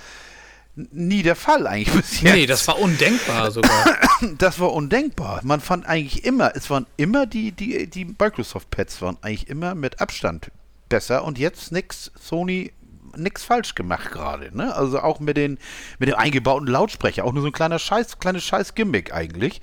nie 0.74 1.22
der 1.22 1.34
Fall 1.34 1.66
eigentlich 1.66 1.94
bis 1.96 2.20
jetzt. 2.20 2.34
Nee, 2.34 2.44
das 2.44 2.68
war 2.68 2.78
undenkbar 2.78 3.50
sogar. 3.50 3.86
Das 4.38 4.60
war 4.60 4.72
undenkbar. 4.72 5.40
Man 5.44 5.60
fand 5.60 5.86
eigentlich 5.86 6.24
immer, 6.24 6.54
es 6.54 6.68
waren 6.68 6.86
immer 6.98 7.24
die, 7.24 7.52
die, 7.52 7.88
die 7.88 8.04
Microsoft-Pads 8.04 9.00
waren 9.00 9.16
eigentlich 9.22 9.48
immer 9.48 9.74
mit 9.74 10.00
Abstand 10.00 10.52
besser 10.90 11.24
und 11.24 11.38
jetzt 11.38 11.72
nix 11.72 12.12
Sony 12.20 12.70
nix 13.16 13.42
falsch 13.42 13.74
gemacht 13.74 14.12
gerade, 14.12 14.56
ne? 14.56 14.74
Also 14.76 15.00
auch 15.00 15.20
mit 15.20 15.38
den 15.38 15.58
mit 15.98 16.10
dem 16.10 16.16
eingebauten 16.16 16.68
Lautsprecher, 16.68 17.24
auch 17.24 17.32
nur 17.32 17.42
so 17.42 17.48
ein 17.48 17.52
kleiner 17.52 17.78
Scheiß, 17.78 18.18
kleines 18.18 18.44
Scheiß 18.44 18.74
Gimmick 18.74 19.12
eigentlich. 19.12 19.62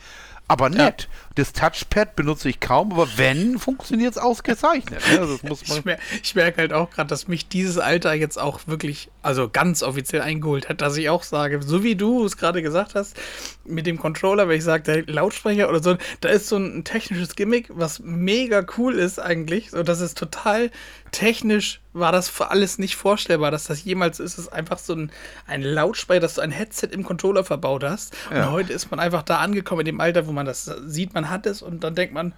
Aber 0.50 0.70
nett. 0.70 1.08
Das 1.40 1.54
Touchpad 1.54 2.16
benutze 2.18 2.50
ich 2.50 2.60
kaum, 2.60 2.92
aber 2.92 3.08
wenn, 3.16 3.60
funktioniert 3.60 4.12
es 4.12 4.18
ausgezeichnet. 4.18 5.02
Ne? 5.10 5.20
Also 5.20 5.40
Ich, 5.44 5.86
mer 5.86 5.98
ich 6.22 6.36
merke 6.36 6.58
halt 6.58 6.74
auch 6.74 6.90
gerade, 6.90 7.08
dass 7.08 7.28
mich 7.28 7.48
dieses 7.48 7.78
Alter 7.78 8.14
jetzt 8.14 8.38
auch 8.38 8.60
wirklich, 8.68 9.10
also 9.22 9.50
ganz 9.50 9.82
offiziell 9.82 10.22
eingeholt 10.22 10.68
hat, 10.68 10.82
dass 10.82 10.98
ich 10.98 11.10
auch 11.10 11.24
sage, 11.24 11.62
so 11.62 11.84
wie 11.84 11.96
du 11.96 12.26
es 12.26 12.36
gerade 12.36 12.62
gesagt 12.62 12.96
hast, 12.96 13.16
mit 13.64 13.86
dem 13.86 13.98
Controller, 13.98 14.50
wenn 14.50 14.58
ich 14.58 14.64
sage, 14.64 14.84
der 14.84 15.04
Lautsprecher 15.06 15.70
oder 15.70 15.82
so, 15.82 15.98
da 16.22 16.30
ist 16.30 16.48
so 16.48 16.58
ein 16.58 16.84
technisches 16.84 17.36
Gimmick, 17.36 17.70
was 17.70 18.00
mega 18.00 18.66
cool 18.78 18.96
ist 18.96 19.20
eigentlich. 19.20 19.72
So, 19.72 19.84
das 19.84 20.02
ist 20.02 20.18
total 20.18 20.72
technisch, 21.12 21.82
war 21.94 22.12
das 22.12 22.30
für 22.30 22.52
alles 22.52 22.78
nicht 22.78 22.96
vorstellbar, 22.96 23.52
dass 23.52 23.66
das 23.66 23.84
jemals 23.84 24.20
ist. 24.20 24.34
Es 24.34 24.46
ist 24.46 24.54
einfach 24.54 24.78
so 24.78 24.94
ein, 24.94 25.12
ein 25.48 25.62
Lautsprecher, 25.62 26.20
dass 26.20 26.36
du 26.36 26.42
ein 26.42 26.52
Headset 26.52 26.88
im 26.92 27.04
Controller 27.04 27.44
verbaut 27.44 27.84
hast. 27.84 28.16
Ja. 28.32 28.46
Und 28.46 28.52
heute 28.52 28.74
ist 28.74 28.92
man 28.92 29.00
einfach 29.00 29.24
da 29.24 29.38
angekommen 29.40 29.82
in 29.82 29.86
dem 29.86 30.02
Alter, 30.02 30.28
wo 30.28 30.32
man 30.32 30.46
das 30.46 30.66
sieht, 30.86 31.14
man 31.14 31.29
hat 31.30 31.46
es 31.46 31.62
und 31.62 31.84
dann 31.84 31.96
denkt 31.96 32.14
man, 32.14 32.34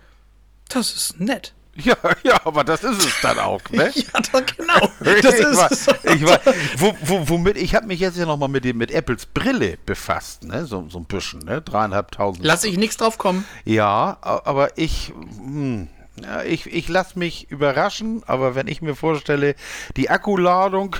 das 0.70 0.94
ist 0.94 1.20
nett. 1.20 1.54
Ja, 1.74 1.96
ja, 2.24 2.38
aber 2.46 2.66
das 2.66 2.84
ist 2.84 3.02
es 3.06 3.22
dann 3.22 3.40
auch, 3.40 3.62
ne? 3.70 3.90
Ja, 3.96 4.04
das, 4.34 4.46
genau. 4.58 4.92
Das 5.00 5.16
ich 5.20 5.24
ist 5.26 5.58
war, 5.58 5.72
es. 5.72 5.88
ich 6.04 6.26
war, 6.26 6.38
wo, 6.76 6.94
wo, 7.02 7.30
womit, 7.30 7.56
ich 7.56 7.74
habe 7.76 7.88
mich 7.88 8.02
jetzt 8.02 8.18
ja 8.18 8.26
nochmal 8.26 8.50
mit, 8.50 8.66
dem- 8.66 8.78
mit 8.78 8.92
Apples 8.92 9.26
Brille 9.26 9.78
befasst, 9.86 10.44
ne? 10.44 10.66
So, 10.66 10.86
so 10.90 10.98
ein 11.00 11.06
bisschen, 11.06 11.40
ne? 11.40 11.62
Dreieinhalbtausend. 11.62 12.44
Lass 12.46 12.66
ich 12.66 12.76
nichts 12.78 12.98
drauf 12.98 13.18
kommen. 13.18 13.46
Ja, 13.64 14.18
aber 14.22 14.78
ich, 14.78 15.14
hm, 15.38 15.88
ja, 16.22 16.44
ich, 16.44 16.66
ich 16.66 16.90
lasse 16.90 17.18
mich 17.18 17.50
überraschen, 17.50 18.22
aber 18.28 18.54
wenn 18.54 18.68
ich 18.68 18.82
mir 18.82 18.94
vorstelle, 18.96 19.56
die 19.96 20.10
Akkuladung 20.10 20.98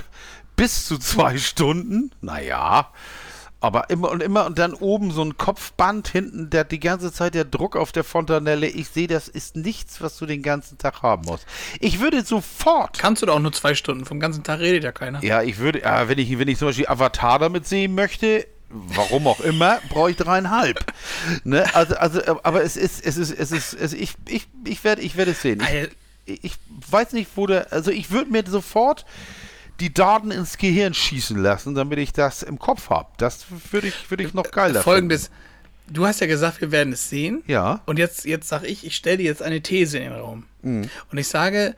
bis 0.56 0.86
zu 0.86 0.96
zwei 0.96 1.36
Stunden, 1.36 2.12
naja, 2.22 2.88
aber 3.62 3.90
immer 3.90 4.10
und 4.10 4.22
immer 4.22 4.46
und 4.46 4.58
dann 4.58 4.74
oben 4.74 5.12
so 5.12 5.22
ein 5.22 5.38
Kopfband 5.38 6.08
hinten, 6.08 6.50
der 6.50 6.64
die 6.64 6.80
ganze 6.80 7.12
Zeit 7.12 7.34
der 7.34 7.44
Druck 7.44 7.76
auf 7.76 7.92
der 7.92 8.02
Fontanelle, 8.02 8.66
ich 8.66 8.88
sehe, 8.88 9.06
das 9.06 9.28
ist 9.28 9.56
nichts, 9.56 10.00
was 10.00 10.18
du 10.18 10.26
den 10.26 10.42
ganzen 10.42 10.78
Tag 10.78 11.02
haben 11.02 11.24
musst. 11.26 11.46
Ich 11.78 12.00
würde 12.00 12.24
sofort 12.24 12.98
Kannst 12.98 13.22
du 13.22 13.26
da 13.26 13.34
auch 13.34 13.38
nur 13.38 13.52
zwei 13.52 13.74
Stunden. 13.74 14.04
Vom 14.04 14.18
ganzen 14.18 14.42
Tag 14.42 14.60
redet 14.60 14.82
ja 14.82 14.92
keiner. 14.92 15.22
ja, 15.22 15.42
ich 15.42 15.58
würde, 15.58 15.82
ja, 15.82 16.08
wenn 16.08 16.18
ich, 16.18 16.36
wenn 16.38 16.48
ich 16.48 16.58
zum 16.58 16.68
Beispiel 16.68 16.88
Avatar 16.88 17.38
damit 17.38 17.66
sehen 17.66 17.94
möchte, 17.94 18.46
warum 18.68 19.26
auch 19.28 19.40
immer, 19.40 19.78
brauche 19.88 20.10
ich 20.10 20.16
dreieinhalb. 20.16 20.84
ne? 21.44 21.64
Also, 21.74 21.94
also, 21.94 22.20
aber 22.42 22.64
es 22.64 22.76
ist, 22.76 23.04
es 23.04 23.16
ist, 23.16 23.30
es 23.30 23.52
ist, 23.52 23.74
es 23.74 23.92
ich, 23.92 24.14
ich, 24.28 24.48
ich 24.64 24.82
werde, 24.82 25.02
ich 25.02 25.16
werde 25.16 25.30
es 25.30 25.42
sehen. 25.42 25.62
Ich, 26.24 26.42
ich 26.44 26.54
weiß 26.90 27.12
nicht, 27.12 27.30
wo 27.36 27.46
der, 27.46 27.72
also 27.72 27.90
ich 27.90 28.10
würde 28.10 28.30
mir 28.30 28.44
sofort 28.46 29.04
die 29.80 29.92
Daten 29.92 30.30
ins 30.30 30.58
Gehirn 30.58 30.94
schießen 30.94 31.36
lassen, 31.36 31.74
damit 31.74 31.98
ich 31.98 32.12
das 32.12 32.42
im 32.42 32.58
Kopf 32.58 32.90
habe. 32.90 33.08
Das 33.18 33.46
würde 33.70 33.88
ich, 33.88 34.10
würde 34.10 34.24
ich 34.24 34.34
noch 34.34 34.50
geiler 34.50 34.80
Folgendes. 34.82 35.30
Du 35.88 36.06
hast 36.06 36.20
ja 36.20 36.26
gesagt, 36.26 36.60
wir 36.60 36.70
werden 36.70 36.92
es 36.92 37.10
sehen. 37.10 37.36
finden. 37.38 37.50
Ja. 37.52 37.80
Und 37.86 37.98
jetzt, 37.98 38.24
jetzt 38.24 38.48
sage 38.48 38.66
ich, 38.66 38.86
ich 38.86 38.94
stelle 38.96 39.18
dir 39.18 39.24
jetzt 39.24 39.42
eine 39.42 39.60
These 39.60 39.98
in 39.98 40.04
den 40.10 40.12
Raum. 40.20 40.44
Mhm. 40.62 40.88
Und 41.10 41.18
ich 41.18 41.28
sage 41.28 41.74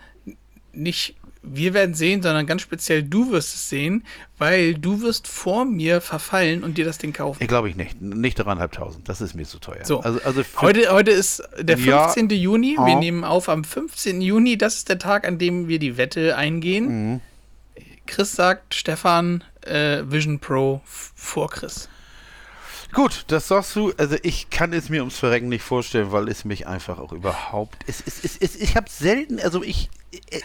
nicht, 0.73 1.17
wir 1.43 1.75
werden 1.75 1.95
sehen, 1.95 2.23
sondern 2.23 2.47
ganz 2.47 2.63
speziell 2.63 3.03
du 3.03 3.31
wirst 3.31 3.55
es 3.55 3.69
sehen, 3.69 4.05
weil 4.39 4.75
du 4.75 5.03
wirst 5.03 5.27
vor 5.29 5.65
mir 5.65 6.01
verfallen 6.01 6.65
und 6.65 6.79
dir 6.79 6.85
das 6.85 6.99
Ding 6.99 7.13
kaufen. 7.13 7.43
Ich 7.43 7.49
glaube 7.49 7.69
ich 7.69 7.77
nicht. 7.77 8.01
Nicht 8.01 8.37
dreieinhalbtausend. 8.39 9.09
Das 9.09 9.21
ist 9.21 9.35
mir 9.35 9.45
zu 9.45 9.59
teuer. 9.59 9.85
So, 9.85 10.01
Also, 10.01 10.21
also 10.23 10.43
heute, 10.59 10.91
heute 10.93 11.11
ist 11.11 11.43
der 11.59 11.79
Ja. 11.79 12.09
15. 12.09 12.31
Juni. 12.31 12.77
Wir 12.79 12.89
Ja. 12.95 12.99
nehmen 12.99 13.25
auf 13.25 13.49
am 13.49 13.63
15. 13.65 14.21
Juni. 14.21 14.57
Das 14.57 14.77
ist 14.77 14.89
der 14.89 14.99
Tag, 14.99 15.27
an 15.27 15.39
dem 15.39 15.69
wir 15.69 15.79
die 15.79 15.97
Wette 15.97 16.37
eingehen. 16.37 17.13
Mhm. 17.15 17.21
Chris 18.07 18.33
sagt, 18.33 18.75
Stefan, 18.75 19.45
äh, 19.63 20.03
Vision 20.05 20.39
Pro 20.39 20.81
vor 20.85 21.51
Chris. 21.51 21.89
Gut, 22.93 23.25
das 23.27 23.49
sagst 23.49 23.75
du. 23.75 23.93
Also 23.97 24.17
ich 24.23 24.51
kann 24.51 24.73
es 24.73 24.89
mir 24.89 25.01
ums 25.01 25.19
Verrecken 25.19 25.49
nicht 25.49 25.65
vorstellen, 25.65 26.13
weil 26.13 26.29
es 26.29 26.45
mich 26.45 26.67
einfach 26.67 26.99
auch 26.99 27.13
überhaupt. 27.13 27.77
Es, 27.89 28.03
es, 28.07 28.23
es, 28.23 28.37
es, 28.37 28.57
ich 28.57 28.77
habe 28.77 28.89
selten, 28.89 29.41
also 29.41 29.65
ich, 29.65 29.91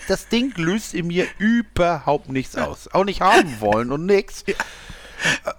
das 0.08 0.30
Ding 0.30 0.54
löst 0.56 0.96
in 0.96 1.08
mir 1.08 1.28
überhaupt 1.38 2.30
nichts 2.30 2.56
aus. 2.56 2.88
Auch 2.92 3.04
nicht 3.06 3.22
haben 3.22 3.56
wollen 3.60 3.92
und. 3.92 4.10
Äh, 4.10 4.24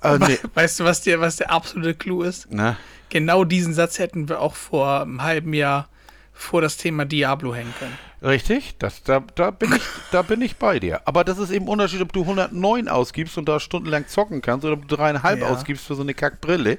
äh, 0.02 0.18
nee. 0.18 0.38
Weißt 0.54 0.80
du, 0.80 0.84
was, 0.84 1.02
dir, 1.02 1.20
was 1.20 1.36
der 1.36 1.52
absolute 1.52 1.94
Clou 1.94 2.22
ist? 2.22 2.48
Na, 2.50 2.76
Genau 3.10 3.42
diesen 3.42 3.74
Satz 3.74 3.98
hätten 3.98 4.28
wir 4.28 4.40
auch 4.40 4.54
vor 4.54 5.02
einem 5.02 5.22
halben 5.22 5.52
Jahr 5.52 5.88
vor 6.32 6.62
das 6.62 6.76
Thema 6.76 7.04
Diablo 7.04 7.54
hängen 7.54 7.74
können. 7.78 7.98
Richtig, 8.22 8.76
das, 8.78 9.02
da, 9.02 9.22
da, 9.34 9.50
bin 9.50 9.72
ich, 9.74 9.82
da 10.12 10.22
bin 10.22 10.42
ich 10.42 10.56
bei 10.56 10.78
dir. 10.78 11.00
Aber 11.04 11.24
das 11.24 11.38
ist 11.38 11.50
eben 11.50 11.66
ein 11.66 11.68
Unterschied, 11.68 12.00
ob 12.02 12.12
du 12.12 12.22
109 12.22 12.88
ausgibst 12.88 13.38
und 13.38 13.48
da 13.48 13.60
stundenlang 13.60 14.06
zocken 14.08 14.42
kannst 14.42 14.64
oder 14.64 14.74
ob 14.74 14.86
du 14.86 14.96
dreieinhalb 14.96 15.40
Ja. 15.40 15.48
ausgibst 15.48 15.86
für 15.86 15.94
so 15.94 16.02
eine 16.02 16.14
Kackbrille, 16.14 16.78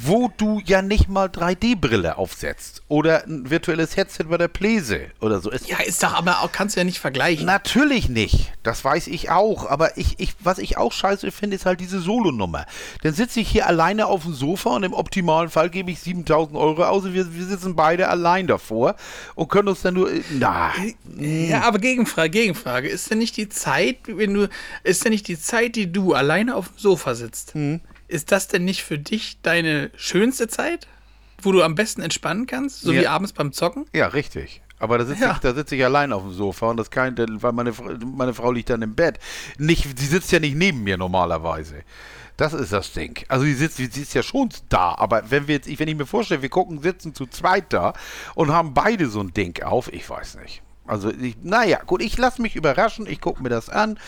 wo 0.00 0.30
du 0.36 0.62
ja 0.64 0.80
nicht 0.80 1.08
mal 1.08 1.26
3D-Brille 1.26 2.16
aufsetzt 2.18 2.82
oder 2.86 3.24
ein 3.24 3.50
virtuelles 3.50 3.96
Headset 3.96 4.24
bei 4.28 4.38
der 4.38 4.46
Pläse 4.46 5.06
oder 5.20 5.40
so. 5.40 5.50
Ja, 5.50 5.80
ist 5.84 6.04
doch 6.04 6.14
aber 6.14 6.42
auch, 6.42 6.52
kannst 6.52 6.76
du 6.76 6.80
ja 6.80 6.84
nicht 6.84 7.00
vergleichen. 7.00 7.46
Natürlich 7.46 8.08
nicht. 8.08 8.52
Das 8.62 8.84
weiß 8.84 9.08
ich 9.08 9.30
auch. 9.30 9.68
Aber 9.68 9.98
ich, 9.98 10.20
ich, 10.20 10.34
was 10.38 10.58
ich 10.58 10.76
auch 10.78 10.92
scheiße 10.92 11.32
finde, 11.32 11.56
ist 11.56 11.66
halt 11.66 11.80
diese 11.80 11.98
Solo-Nummer. 11.98 12.66
Dann 13.02 13.12
sitze 13.12 13.40
ich 13.40 13.48
hier 13.48 13.66
alleine 13.66 14.06
auf 14.06 14.22
dem 14.22 14.34
Sofa 14.34 14.70
und 14.70 14.84
im 14.84 14.92
optimalen 14.92 15.50
Fall 15.50 15.68
gebe 15.68 15.90
ich 15.90 15.98
7000 15.98 16.56
Euro 16.56 16.84
aus 16.84 17.04
und 17.04 17.14
wir, 17.14 17.34
wir 17.34 17.44
sitzen 17.44 17.74
beide 17.74 18.08
allein 18.08 18.46
davor 18.46 18.94
und 19.34 19.48
können 19.48 19.66
uns 19.66 19.82
dann 19.82 19.94
nur. 19.94 20.12
äh, 20.12 20.22
Na. 20.30 20.72
Ja, 21.16 21.62
aber 21.62 21.80
Gegenfrage, 21.80 22.30
Gegenfrage. 22.30 22.88
Ist 22.88 23.10
denn 23.10 23.18
nicht 23.18 23.36
die 23.36 23.48
Zeit, 23.48 23.96
wenn 24.06 24.32
du, 24.32 24.48
ist 24.84 25.04
denn 25.04 25.10
nicht 25.10 25.26
die 25.26 25.40
Zeit, 25.40 25.74
die 25.74 25.90
du 25.90 26.14
alleine 26.14 26.54
auf 26.54 26.68
dem 26.68 26.78
Sofa 26.78 27.16
sitzt, 27.16 27.54
ist 28.08 28.32
das 28.32 28.48
denn 28.48 28.64
nicht 28.64 28.82
für 28.82 28.98
dich 28.98 29.40
deine 29.42 29.90
schönste 29.96 30.48
Zeit? 30.48 30.86
Wo 31.40 31.52
du 31.52 31.62
am 31.62 31.76
besten 31.76 32.02
entspannen 32.02 32.46
kannst, 32.46 32.80
so 32.80 32.92
Ja. 32.92 33.00
wie 33.02 33.06
abends 33.06 33.32
beim 33.32 33.52
Zocken? 33.52 33.86
Ja, 33.94 34.08
richtig. 34.08 34.60
Aber 34.80 34.98
da 34.98 35.04
sitze 35.04 35.22
Ja. 35.24 35.32
ich, 35.32 35.38
da 35.38 35.54
sitze 35.54 35.76
ich 35.76 35.84
allein 35.84 36.12
auf 36.12 36.22
dem 36.22 36.32
Sofa 36.32 36.70
und 36.70 36.76
das 36.76 36.90
kein, 36.90 37.16
weil 37.16 37.52
meine, 37.52 37.72
meine 38.04 38.34
Frau 38.34 38.50
liegt 38.50 38.70
dann 38.70 38.82
im 38.82 38.94
Bett. 38.96 39.18
Nicht, 39.56 39.98
sie 39.98 40.06
sitzt 40.06 40.32
ja 40.32 40.40
nicht 40.40 40.56
neben 40.56 40.82
mir 40.82 40.96
normalerweise. 40.96 41.82
Das 42.36 42.52
ist 42.54 42.72
das 42.72 42.92
Ding. 42.92 43.24
Also 43.28 43.44
sie 43.44 43.54
sitzt, 43.54 43.76
sie 43.76 43.84
ist 44.02 44.14
ja 44.14 44.22
schon 44.22 44.48
da, 44.68 44.94
aber 44.96 45.30
wenn 45.30 45.48
wir 45.48 45.56
jetzt, 45.56 45.66
ich- 45.68 45.78
wenn 45.80 45.88
ich 45.88 45.96
mir 45.96 46.06
vorstelle, 46.06 46.42
wir 46.42 46.48
gucken, 46.48 46.80
sitzen 46.82 47.14
zu 47.14 47.26
zweit 47.26 47.72
da 47.72 47.92
und 48.36 48.52
haben 48.52 48.74
beide 48.74 49.08
so 49.08 49.20
ein 49.20 49.32
Ding 49.34 49.60
auf, 49.62 49.92
ich 49.92 50.08
weiß 50.08 50.36
nicht. 50.36 50.62
Also, 50.88 51.10
ich, 51.10 51.36
naja, 51.42 51.80
gut, 51.86 52.02
ich 52.02 52.16
lasse 52.18 52.40
mich 52.42 52.56
überraschen, 52.56 53.06
ich 53.06 53.20
gucke 53.20 53.42
mir 53.42 53.48
das 53.50 53.68
an. 53.68 53.98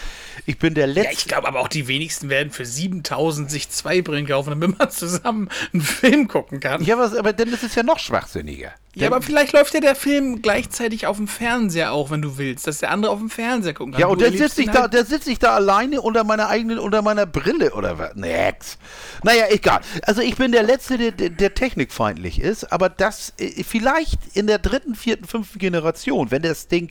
Ich 0.47 0.59
bin 0.59 0.75
der 0.75 0.87
Ja, 0.87 0.95
Letzte. 0.95 1.13
ich 1.13 1.25
glaube 1.29 1.47
aber 1.47 1.61
auch 1.61 1.69
die 1.69 1.87
wenigsten 1.89 2.29
werden 2.31 2.51
für 2.51 2.65
7000 2.65 3.51
sich 3.51 3.69
zwei 3.71 4.03
Brillen 4.03 4.27
kaufen, 4.27 4.51
damit 4.51 4.79
man 4.79 4.91
zusammen 4.91 5.49
einen 5.73 5.83
Film 5.83 6.27
gucken 6.29 6.61
kann. 6.61 6.83
Ja, 6.83 6.97
aber, 6.99 7.19
aber 7.19 7.33
dann 7.33 7.49
ist 7.53 7.63
es 7.63 7.75
ja 7.75 7.83
noch 7.83 7.99
schwachsinniger. 7.99 8.73
Ja, 8.97 9.07
aber 9.07 9.23
vielleicht 9.23 9.53
läuft 9.53 9.73
ja 9.73 9.81
der 9.81 9.95
Film 9.95 10.43
gleichzeitig 10.43 11.07
auf 11.07 11.17
dem 11.17 11.29
Fernseher 11.29 11.93
auch, 11.93 12.11
wenn 12.11 12.23
du 12.23 12.39
willst, 12.39 12.67
dass 12.67 12.79
der 12.79 12.91
andere 12.91 13.13
auf 13.13 13.21
dem 13.21 13.31
Fernseher 13.31 13.73
gucken 13.73 13.93
kann. 13.93 14.01
Ja, 14.01 14.09
und 14.09 14.21
dann 14.21 14.33
erlebst 14.33 14.57
sitze 14.57 14.63
ich 14.63 14.71
da, 14.71 14.83
halt- 14.83 14.93
der 14.95 15.05
sitze 15.05 15.31
ich 15.31 15.39
da 15.39 15.55
alleine 15.55 16.01
unter 16.01 16.25
meiner 16.25 16.49
eigenen, 16.49 16.81
unter 16.81 17.01
meiner 17.01 17.25
Brille 17.25 17.73
oder 17.75 17.99
was? 17.99 18.17
Nix. 18.17 18.79
Naja, 19.23 19.45
egal. 19.49 19.81
Also 20.03 20.23
ich 20.23 20.35
bin 20.37 20.51
der 20.51 20.65
Letzte, 20.65 20.99
der, 20.99 21.13
der, 21.13 21.31
der 21.31 21.55
technikfeindlich 21.55 22.41
ist, 22.41 22.73
aber 22.73 22.89
das 22.89 23.33
äh, 23.39 23.63
vielleicht 23.63 24.19
in 24.35 24.49
der 24.49 24.59
dritten, 24.59 24.97
vierten, 24.97 25.25
fünften 25.25 25.61
Generation, 25.61 26.33
wenn 26.33 26.43
das 26.43 26.67
Ding 26.67 26.91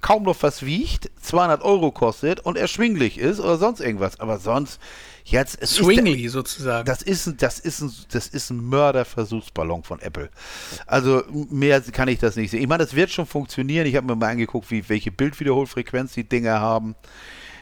kaum 0.00 0.22
noch 0.22 0.42
was 0.42 0.64
wiegt, 0.64 1.10
200 1.22 1.62
Euro 1.62 1.90
kostet 1.92 2.40
und 2.40 2.56
erschwinglich 2.56 3.18
ist 3.18 3.38
oder 3.40 3.58
sonst 3.58 3.80
irgendwas. 3.80 4.18
Aber 4.18 4.38
sonst, 4.38 4.80
jetzt 5.24 5.56
es 5.60 5.72
ist 5.72 5.76
Swingly 5.78 6.28
sozusagen. 6.28 6.86
das 6.86 7.02
ist 7.02 7.26
ein, 7.26 7.36
das 7.36 7.58
ist 7.58 7.80
ein, 7.80 7.92
das 8.10 8.28
ist 8.28 8.50
ein 8.50 8.62
Mörderversuchsballon 8.64 9.82
von 9.82 10.00
Apple. 10.00 10.30
Also 10.86 11.24
mehr 11.30 11.80
kann 11.80 12.08
ich 12.08 12.18
das 12.18 12.36
nicht 12.36 12.50
sehen. 12.50 12.60
Ich 12.60 12.68
meine, 12.68 12.84
das 12.84 12.94
wird 12.94 13.10
schon 13.10 13.26
funktionieren. 13.26 13.86
Ich 13.86 13.96
habe 13.96 14.06
mir 14.06 14.16
mal 14.16 14.30
angeguckt, 14.30 14.70
wie, 14.70 14.88
welche 14.88 15.10
Bildwiederholfrequenz 15.10 16.12
die 16.12 16.28
Dinger 16.28 16.60
haben. 16.60 16.94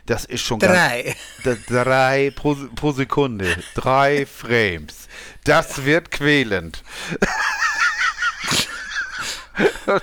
Das 0.07 0.25
ist 0.25 0.40
schon 0.40 0.59
Drei. 0.59 1.14
Ganz, 1.44 1.64
drei 1.66 2.33
pro, 2.35 2.57
pro 2.75 2.92
Sekunde. 2.92 3.57
Drei 3.75 4.27
Frames. 4.38 5.09
Das 5.44 5.85
wird 5.85 6.11
quälend. 6.11 6.83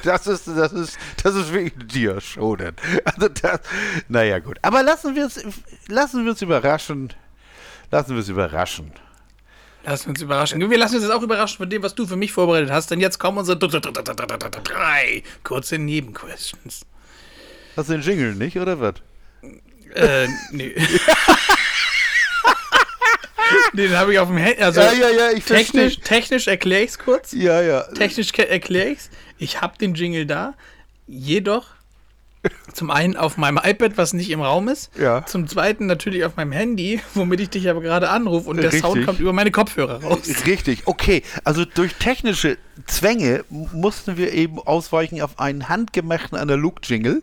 Das 0.04 0.28
ist, 0.28 0.48
das 0.48 0.72
ist, 0.74 0.98
das 1.24 1.34
ist 1.34 1.52
wirklich 1.52 1.74
dir 1.88 2.22
schonen. 2.22 2.76
Also 3.04 3.30
das, 3.30 3.60
naja, 4.08 4.38
gut. 4.38 4.60
Aber 4.62 4.84
lassen 4.84 5.16
wir 5.16 5.24
uns, 5.24 5.44
lassen 5.88 6.24
wir 6.24 6.32
uns 6.32 6.42
überraschen. 6.44 7.12
Lassen 7.92 8.10
wir 8.12 8.18
uns 8.18 8.30
überraschen. 8.30 8.92
Lass 9.86 10.06
uns 10.06 10.22
überraschen. 10.22 10.70
Wir 10.70 10.78
lassen 10.78 10.96
uns 10.96 11.04
jetzt 11.06 11.14
auch 11.14 11.22
überraschen 11.24 11.58
von 11.58 11.70
dem, 11.70 11.82
was 11.82 11.96
du 11.96 12.06
für 12.06 12.18
mich 12.18 12.32
vorbereitet 12.32 12.70
hast, 12.70 12.92
denn 12.92 13.00
jetzt 13.00 13.18
kommen 13.18 13.38
unsere 13.38 13.58
drei 13.58 15.24
kurze 15.44 15.78
Nebenquestions. 15.78 16.82
Hast 17.78 17.90
du 17.90 17.94
den 17.94 18.02
Jingle 18.02 18.36
nicht, 18.36 18.58
oder 18.58 18.80
was? 18.80 18.96
Äh, 19.96 20.28
nee. 20.52 20.76
Den 23.74 23.98
habe 23.98 24.14
ich 24.14 24.20
auf 24.20 24.28
dem 24.28 24.38
Handy. 24.38 24.62
Also 24.62 24.80
Ja, 24.82 24.92
ja, 24.94 25.10
ja, 25.10 25.32
ich 25.32 25.44
technisch, 25.46 25.96
verstehe. 25.96 26.04
technisch 26.04 26.48
erkläre 26.48 26.84
ich 26.84 26.92
es 26.92 27.00
kurz. 27.00 27.32
Ja, 27.32 27.62
ja. 27.62 27.82
Technisch 27.94 28.32
erkläre 28.38 28.90
ich 28.90 29.00
es. 29.00 29.10
Ich 29.38 29.62
habe 29.62 29.78
den 29.78 29.96
Jingle 29.96 30.26
da. 30.26 30.54
Jedoch 31.08 31.66
zum 32.74 32.90
einen 32.92 33.16
auf 33.18 33.38
meinem 33.38 33.60
iPad, 33.62 33.98
was 33.98 34.14
nicht 34.14 34.30
im 34.30 34.42
Raum 34.42 34.68
ist. 34.70 34.92
Ja. 34.98 35.26
Zum 35.26 35.48
zweiten 35.48 35.86
natürlich 35.86 36.24
auf 36.24 36.36
meinem 36.38 36.52
Handy, 36.52 37.02
womit 37.14 37.40
ich 37.42 37.50
dich 37.50 37.70
aber 37.70 37.82
gerade 37.82 38.10
anrufe 38.10 38.50
und 38.50 38.58
der 38.58 38.72
Richtig. 38.72 38.82
Sound 38.82 39.06
kommt 39.06 39.20
über 39.20 39.34
meine 39.34 39.52
Kopfhörer 39.52 40.02
raus. 40.04 40.22
Richtig, 40.46 40.84
okay. 40.86 41.24
Also 41.44 41.66
durch 41.66 41.96
technische 41.96 42.58
Zwänge 42.88 43.44
mussten 43.50 44.18
wir 44.18 44.32
eben 44.34 44.60
ausweichen 44.60 45.22
auf 45.22 45.40
einen 45.40 45.68
handgemachten 45.70 46.38
Analog-Jingle, 46.38 47.22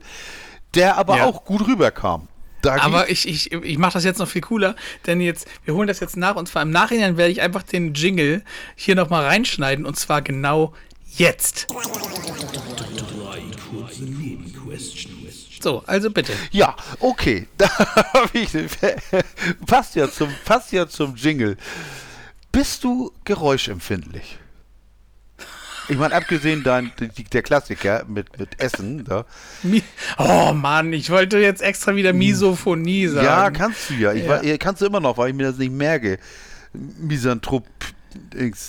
der 0.75 0.99
aber 0.99 1.19
Ja. 1.19 1.25
auch 1.25 1.45
gut 1.45 1.67
rüberkam. 1.67 2.29
Da 2.63 2.77
Aber 2.81 3.11
ich, 3.11 3.29
ich, 3.29 3.53
ich 3.53 3.79
mache 3.79 3.93
das 3.95 4.05
jetzt 4.05 4.19
noch 4.19 4.29
viel 4.29 4.41
cooler, 4.41 4.75
denn 5.07 5.21
jetzt, 5.21 5.47
wir 5.65 5.75
holen 5.75 5.87
das 5.87 6.01
jetzt 6.01 6.17
nach 6.17 6.37
und 6.37 6.49
zwar 6.49 6.63
im 6.63 6.71
Nachhinein 6.71 7.17
werde 7.17 7.31
ich 7.31 7.41
einfach 7.41 7.63
den 7.63 7.95
Jingle 7.95 8.43
hier 8.75 8.97
nochmal 8.97 9.25
reinschneiden 9.25 9.87
und 9.87 9.97
zwar 9.97 10.21
genau 10.21 10.73
jetzt. 11.17 11.69
So, 15.61 15.83
also 15.87 16.11
bitte. 16.11 16.33
Ja, 16.51 16.77
okay. 17.01 17.47
Da 17.59 17.69
habe 18.15 18.31
ich 18.39 18.51
passt 19.67 19.95
ja 19.97 20.11
zum 20.11 20.29
passt 20.45 20.73
ja 20.73 20.87
zum 20.89 21.15
Jingle. 21.17 21.57
Bist 22.53 22.85
du 22.85 23.13
geräuschempfindlich? 23.25 24.39
Ich 25.89 25.97
meine, 25.97 26.15
abgesehen 26.15 26.65
dein, 26.65 26.91
die- 26.99 27.25
der 27.25 27.43
Klassiker 27.43 28.05
mit, 28.09 28.39
mit 28.39 28.61
Essen, 28.61 29.05
da. 29.05 29.25
Oh 30.19 30.53
Mann, 30.53 30.93
ich 30.93 31.11
wollte 31.11 31.39
jetzt 31.39 31.63
extra 31.63 31.95
wieder 31.95 32.13
Misophonie 32.13 33.07
sagen. 33.07 33.25
Ja, 33.25 33.51
kannst 33.51 33.91
du 33.91 33.95
ja. 33.95 34.13
Ich 34.13 34.25
Ja. 34.25 34.43
War, 34.43 34.59
kannst 34.59 34.83
du 34.83 34.87
immer 34.87 34.99
noch, 35.01 35.17
weil 35.17 35.31
ich 35.31 35.37
mir 35.37 35.45
das 35.45 35.59
nicht 35.59 35.71
merke. 35.73 36.19
Misanthrop, 36.73 37.65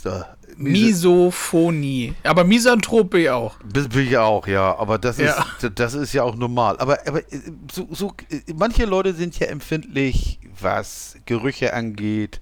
da. 0.04 0.37
Mis 0.58 0.88
Misophonie. 0.88 2.14
Aber 2.24 2.44
Misanthrop 2.44 3.12
bin 3.12 3.22
ich 3.22 3.30
auch. 3.30 3.56
Bin 3.60 3.88
bin 3.90 4.08
ich 4.08 4.18
auch, 4.18 4.48
ja. 4.48 4.76
Aber 4.78 4.98
das 4.98 5.18
Ja. 5.20 5.46
ist, 5.62 5.72
das 5.76 5.94
ist 5.94 6.14
ja 6.14 6.24
auch 6.24 6.36
normal. 6.36 6.78
Aber, 6.80 7.00
aber 7.08 7.20
äh, 7.32 7.40
so, 7.72 7.88
so, 7.92 8.14
äh, 8.32 8.42
manche 8.56 8.86
Leute 8.86 9.14
sind 9.14 9.38
ja 9.40 9.48
empfindlich, 9.48 10.40
was 10.60 11.16
Gerüche 11.26 11.74
angeht 11.74 12.42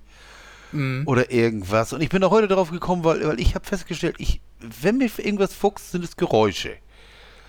Mhm. 0.71 1.04
oder 1.06 1.32
irgendwas. 1.32 1.93
Und 1.93 2.01
ich 2.01 2.10
bin 2.10 2.23
auch 2.23 2.32
heute 2.32 2.47
darauf 2.47 2.71
gekommen, 2.71 3.04
weil, 3.04 3.25
weil 3.28 3.39
ich 3.39 3.56
habe 3.56 3.65
festgestellt, 3.65 4.15
ich, 4.17 4.41
wenn 4.82 4.97
mir 4.97 5.10
irgendwas 5.17 5.54
fuchst, 5.54 5.91
sind 5.91 6.04
es 6.04 6.17
Geräusche. 6.17 6.75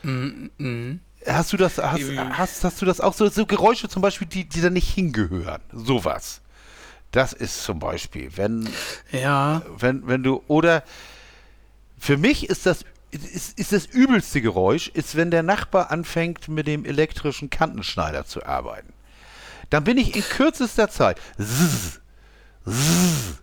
Mhm. 0.03 1.01
Hast 1.27 1.53
du 1.53 1.57
das, 1.57 1.79
hast, 1.79 2.03
hast, 2.17 2.63
hast 2.65 2.83
du 2.83 2.87
das 2.87 3.01
auch 3.01 3.13
so, 3.15 3.29
so 3.29 3.47
Geräusche 3.47 3.89
zum 3.89 4.01
Beispiel, 4.03 4.29
die, 4.29 4.45
die 4.49 4.61
da 4.61 4.71
nicht 4.71 4.89
hingehören? 4.89 5.61
Sowas. 5.73 6.41
Das 7.17 7.33
ist 7.33 7.63
zum 7.65 7.79
Beispiel, 7.79 8.31
wenn, 8.37 8.69
Ja. 9.11 9.63
wenn, 9.79 10.07
wenn 10.07 10.23
du, 10.23 10.43
oder 10.49 10.83
für 11.99 12.19
mich 12.19 12.51
ist 12.51 12.67
das, 12.67 12.85
ist, 13.11 13.59
ist 13.59 13.73
das 13.73 13.87
übelste 13.87 14.43
Geräusch, 14.43 14.89
ist, 14.89 15.17
wenn 15.17 15.31
der 15.31 15.43
Nachbar 15.43 15.91
anfängt, 15.91 16.49
mit 16.49 16.67
dem 16.67 16.85
elektrischen 16.85 17.49
Kantenschneider 17.49 18.27
zu 18.27 18.45
arbeiten. 18.45 18.93
Dann 19.71 19.85
bin 19.85 19.97
ich 19.97 20.15
in 20.15 20.23
kürzester 20.23 20.91
Zeit. 20.91 21.19
Zzz, 21.41 22.01
zzz, 22.69 23.39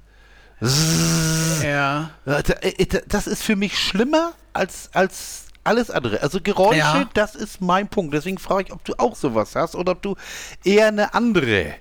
zzz. 0.63 1.63
Ja. 1.63 2.11
Äh, 2.27 2.43
äh, 2.77 2.85
da- 2.85 2.99
Das 3.07 3.25
ist 3.25 3.41
für 3.41 3.55
mich 3.55 3.77
schlimmer 3.79 4.33
als, 4.53 4.89
als 4.93 5.45
alles 5.63 5.89
andere. 5.89 6.21
Also 6.21 6.39
Geräusche, 6.41 6.77
Ja. 6.77 7.09
das 7.15 7.35
ist 7.35 7.59
mein 7.61 7.87
Punkt. 7.87 8.13
Deswegen 8.13 8.37
frage 8.37 8.65
ich, 8.67 8.71
ob 8.71 8.83
du 8.85 8.93
auch 8.99 9.15
sowas 9.15 9.55
hast 9.55 9.75
oder 9.75 9.93
ob 9.93 10.01
du 10.03 10.15
eher 10.63 10.87
eine 10.89 11.13
andere, 11.15 11.73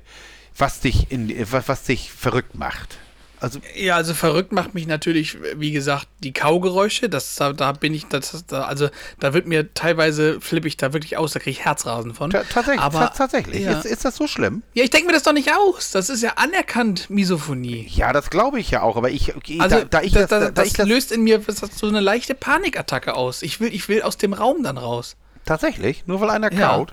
was 0.57 0.81
dich, 0.81 1.11
in, 1.11 1.33
was, 1.51 1.85
dich 1.85 2.13
verrückt 2.13 2.55
macht. 2.55 2.99
Also 3.41 3.59
Ja, 3.75 3.97
also 3.97 4.15
verrückt 4.15 4.53
macht 4.53 4.73
mich 4.73 4.87
natürlich, 4.87 5.37
wie 5.57 5.73
gesagt, 5.73 6.07
die 6.21 6.33
Kaugeräusche. 6.33 7.09
Das, 7.09 7.35
da, 7.35 7.53
da 7.53 7.73
bin 7.73 7.93
ich, 7.93 8.07
das, 8.07 8.45
da, 8.47 8.63
also 8.67 8.89
da 9.19 9.35
wird 9.35 9.49
mir 9.49 9.75
teilweise 9.75 10.41
flippe 10.41 10.69
ich 10.69 10.77
da 10.77 10.93
wirklich 10.93 11.17
aus, 11.17 11.33
da 11.33 11.41
kriege 11.41 11.51
ich 11.51 11.65
Herzrasen 11.65 12.15
von. 12.15 12.31
ta 12.31 12.45
tatsächlich, 12.49 12.81
Aber, 12.81 13.01
ta 13.01 13.09
tatsächlich. 13.09 13.63
Ja. 13.65 13.73
Ist, 13.73 13.85
ist 13.85 14.05
das 14.05 14.15
so 14.15 14.29
schlimm? 14.29 14.63
ja, 14.75 14.85
ich 14.85 14.91
denke 14.91 15.09
mir 15.09 15.13
das 15.13 15.25
doch 15.25 15.33
nicht 15.33 15.51
aus. 15.53 15.91
Das 15.91 16.09
ist 16.09 16.23
ja 16.23 16.35
anerkannt 16.37 17.11
Misophonie. 17.11 17.85
Ja, 17.91 18.13
das 18.13 18.31
glaube 18.31 18.61
ich 18.61 18.71
ja 18.71 18.83
auch, 18.83 18.97
aber 18.97 19.11
ich, 19.11 19.35
okay, 19.35 19.59
Also 19.59 19.79
da, 19.81 19.85
da 19.87 20.03
ich 20.03 20.13
das, 20.13 20.29
das, 20.29 20.31
da, 20.31 20.51
das, 20.53 20.55
da 20.55 20.85
ich 20.85 20.89
löst 20.89 21.11
in 21.11 21.23
mir 21.25 21.43
so 21.75 21.89
eine 21.89 21.99
leichte 21.99 22.37
Panikattacke 22.37 23.15
aus. 23.15 23.43
Ich 23.43 23.59
will, 23.59 23.75
ich 23.75 23.89
will 23.89 24.03
aus 24.03 24.19
dem 24.19 24.35
Raum 24.35 24.63
dann 24.63 24.79
raus. 24.79 25.17
tatsächlich, 25.45 26.07
nur 26.07 26.21
weil 26.21 26.31
einer 26.31 26.53
Ja. 26.53 26.87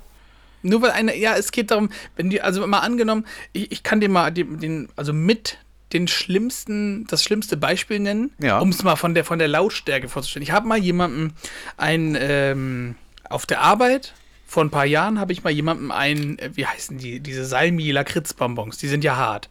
Nur 0.62 0.82
weil 0.82 0.92
eine, 0.92 1.16
ja, 1.18 1.36
es 1.36 1.52
geht 1.52 1.72
darum, 1.72 1.90
wenn 2.16 2.30
die, 2.30 2.42
also 2.42 2.66
mal 2.68 2.80
angenommen, 2.80 3.26
ich, 3.54 3.72
ich 3.72 3.84
kann 3.84 4.00
dir 4.02 4.10
mal 4.10 4.32
den, 4.32 4.60
den, 4.60 4.90
also 4.96 5.14
mit 5.14 5.58
den 5.94 6.08
schlimmsten, 6.08 7.08
das 7.08 7.24
schlimmste 7.24 7.58
Beispiel 7.58 8.00
nennen, 8.00 8.32
Ja. 8.40 8.60
um 8.60 8.70
es 8.70 8.84
mal 8.84 8.96
von 8.96 9.14
der, 9.16 9.26
von 9.26 9.40
der 9.40 9.48
Lautstärke 9.48 10.08
vorzustellen. 10.08 10.44
Ich 10.44 10.52
habe 10.52 10.68
mal 10.68 10.78
jemandem 10.78 11.32
ein, 11.78 12.16
ähm, 12.20 12.96
auf 13.28 13.46
der 13.46 13.62
Arbeit, 13.62 14.14
vor 14.46 14.64
ein 14.64 14.70
paar 14.72 14.86
Jahren 14.86 15.20
habe 15.20 15.32
ich 15.32 15.44
mal 15.44 15.52
jemandem 15.52 15.92
ein, 15.92 16.38
äh, 16.40 16.50
wie 16.54 16.66
heißen 16.66 16.98
die, 16.98 17.20
diese 17.20 17.46
Salmi-Lakritzbonbons, 17.46 18.78
die 18.78 18.88
sind 18.88 19.04
ja 19.04 19.16
hart. 19.16 19.50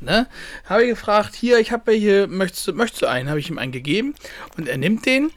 Ne? 0.00 0.26
Habe 0.64 0.84
ich 0.84 0.90
gefragt, 0.90 1.34
hier, 1.34 1.58
ich 1.58 1.72
habe 1.72 1.92
hier, 1.92 2.26
möchtest 2.26 2.66
du, 2.68 2.72
möchtest 2.72 3.02
du 3.02 3.06
einen? 3.06 3.28
Habe 3.28 3.38
ich 3.40 3.50
ihm 3.50 3.58
einen 3.58 3.72
gegeben 3.72 4.14
und 4.56 4.66
er 4.68 4.78
nimmt 4.78 5.04
den 5.06 5.30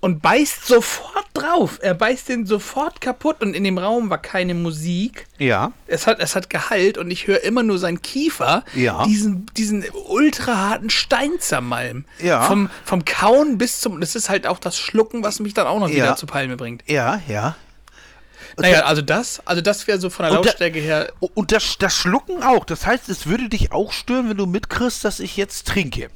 und 0.00 0.22
beißt 0.22 0.66
sofort 0.66 1.26
drauf. 1.34 1.78
Er 1.82 1.92
beißt 1.94 2.28
den 2.30 2.46
sofort 2.46 3.00
kaputt 3.02 3.42
und 3.42 3.54
in 3.54 3.64
dem 3.64 3.76
Raum 3.76 4.08
war 4.10 4.16
keine 4.18 4.54
Musik. 4.54 5.26
Ja. 5.38 5.72
Es 5.86 6.06
hat, 6.06 6.20
es 6.20 6.34
hat 6.34 6.48
Gehalt 6.50 6.96
und 6.98 7.10
ich 7.10 7.26
höre 7.26 7.42
immer 7.44 7.62
nur 7.62 7.78
seinen 7.78 8.00
Kiefer, 8.00 8.64
Ja. 8.74 9.04
diesen, 9.04 9.46
diesen 9.56 9.84
ultra 10.08 10.56
harten 10.56 10.88
Stein 10.90 11.32
zermalmen. 11.38 12.06
Ja. 12.18 12.42
Vom, 12.42 12.70
vom 12.84 13.04
Kauen 13.04 13.58
bis 13.58 13.80
zum, 13.80 14.00
das 14.00 14.14
ist 14.14 14.30
halt 14.30 14.46
auch 14.46 14.58
das 14.58 14.78
Schlucken, 14.78 15.22
was 15.22 15.38
mich 15.40 15.52
dann 15.54 15.66
auch 15.66 15.78
noch 15.80 15.88
Ja. 15.88 15.96
wieder 15.96 16.16
zu 16.16 16.26
Palme 16.26 16.56
bringt. 16.56 16.82
Ja, 16.86 17.20
ja. 17.28 17.56
Naja, 18.56 18.80
also 18.84 19.00
das, 19.00 19.40
also 19.46 19.62
das 19.62 19.86
wäre 19.86 20.00
so 20.00 20.10
von 20.10 20.24
der 20.24 20.32
Und 20.32 20.44
da- 20.44 20.48
Lautstärke 20.50 20.80
her, 20.80 21.12
Und 21.34 21.52
das, 21.52 21.76
das 21.78 21.94
Schlucken 21.94 22.42
auch. 22.42 22.64
Das 22.64 22.84
heißt, 22.86 23.08
es 23.08 23.26
würde 23.26 23.48
dich 23.48 23.72
auch 23.72 23.92
stören, 23.92 24.28
wenn 24.28 24.36
du 24.36 24.46
mitkriegst, 24.46 25.04
dass 25.04 25.20
ich 25.20 25.36
jetzt 25.36 25.66
trinke. 25.68 26.10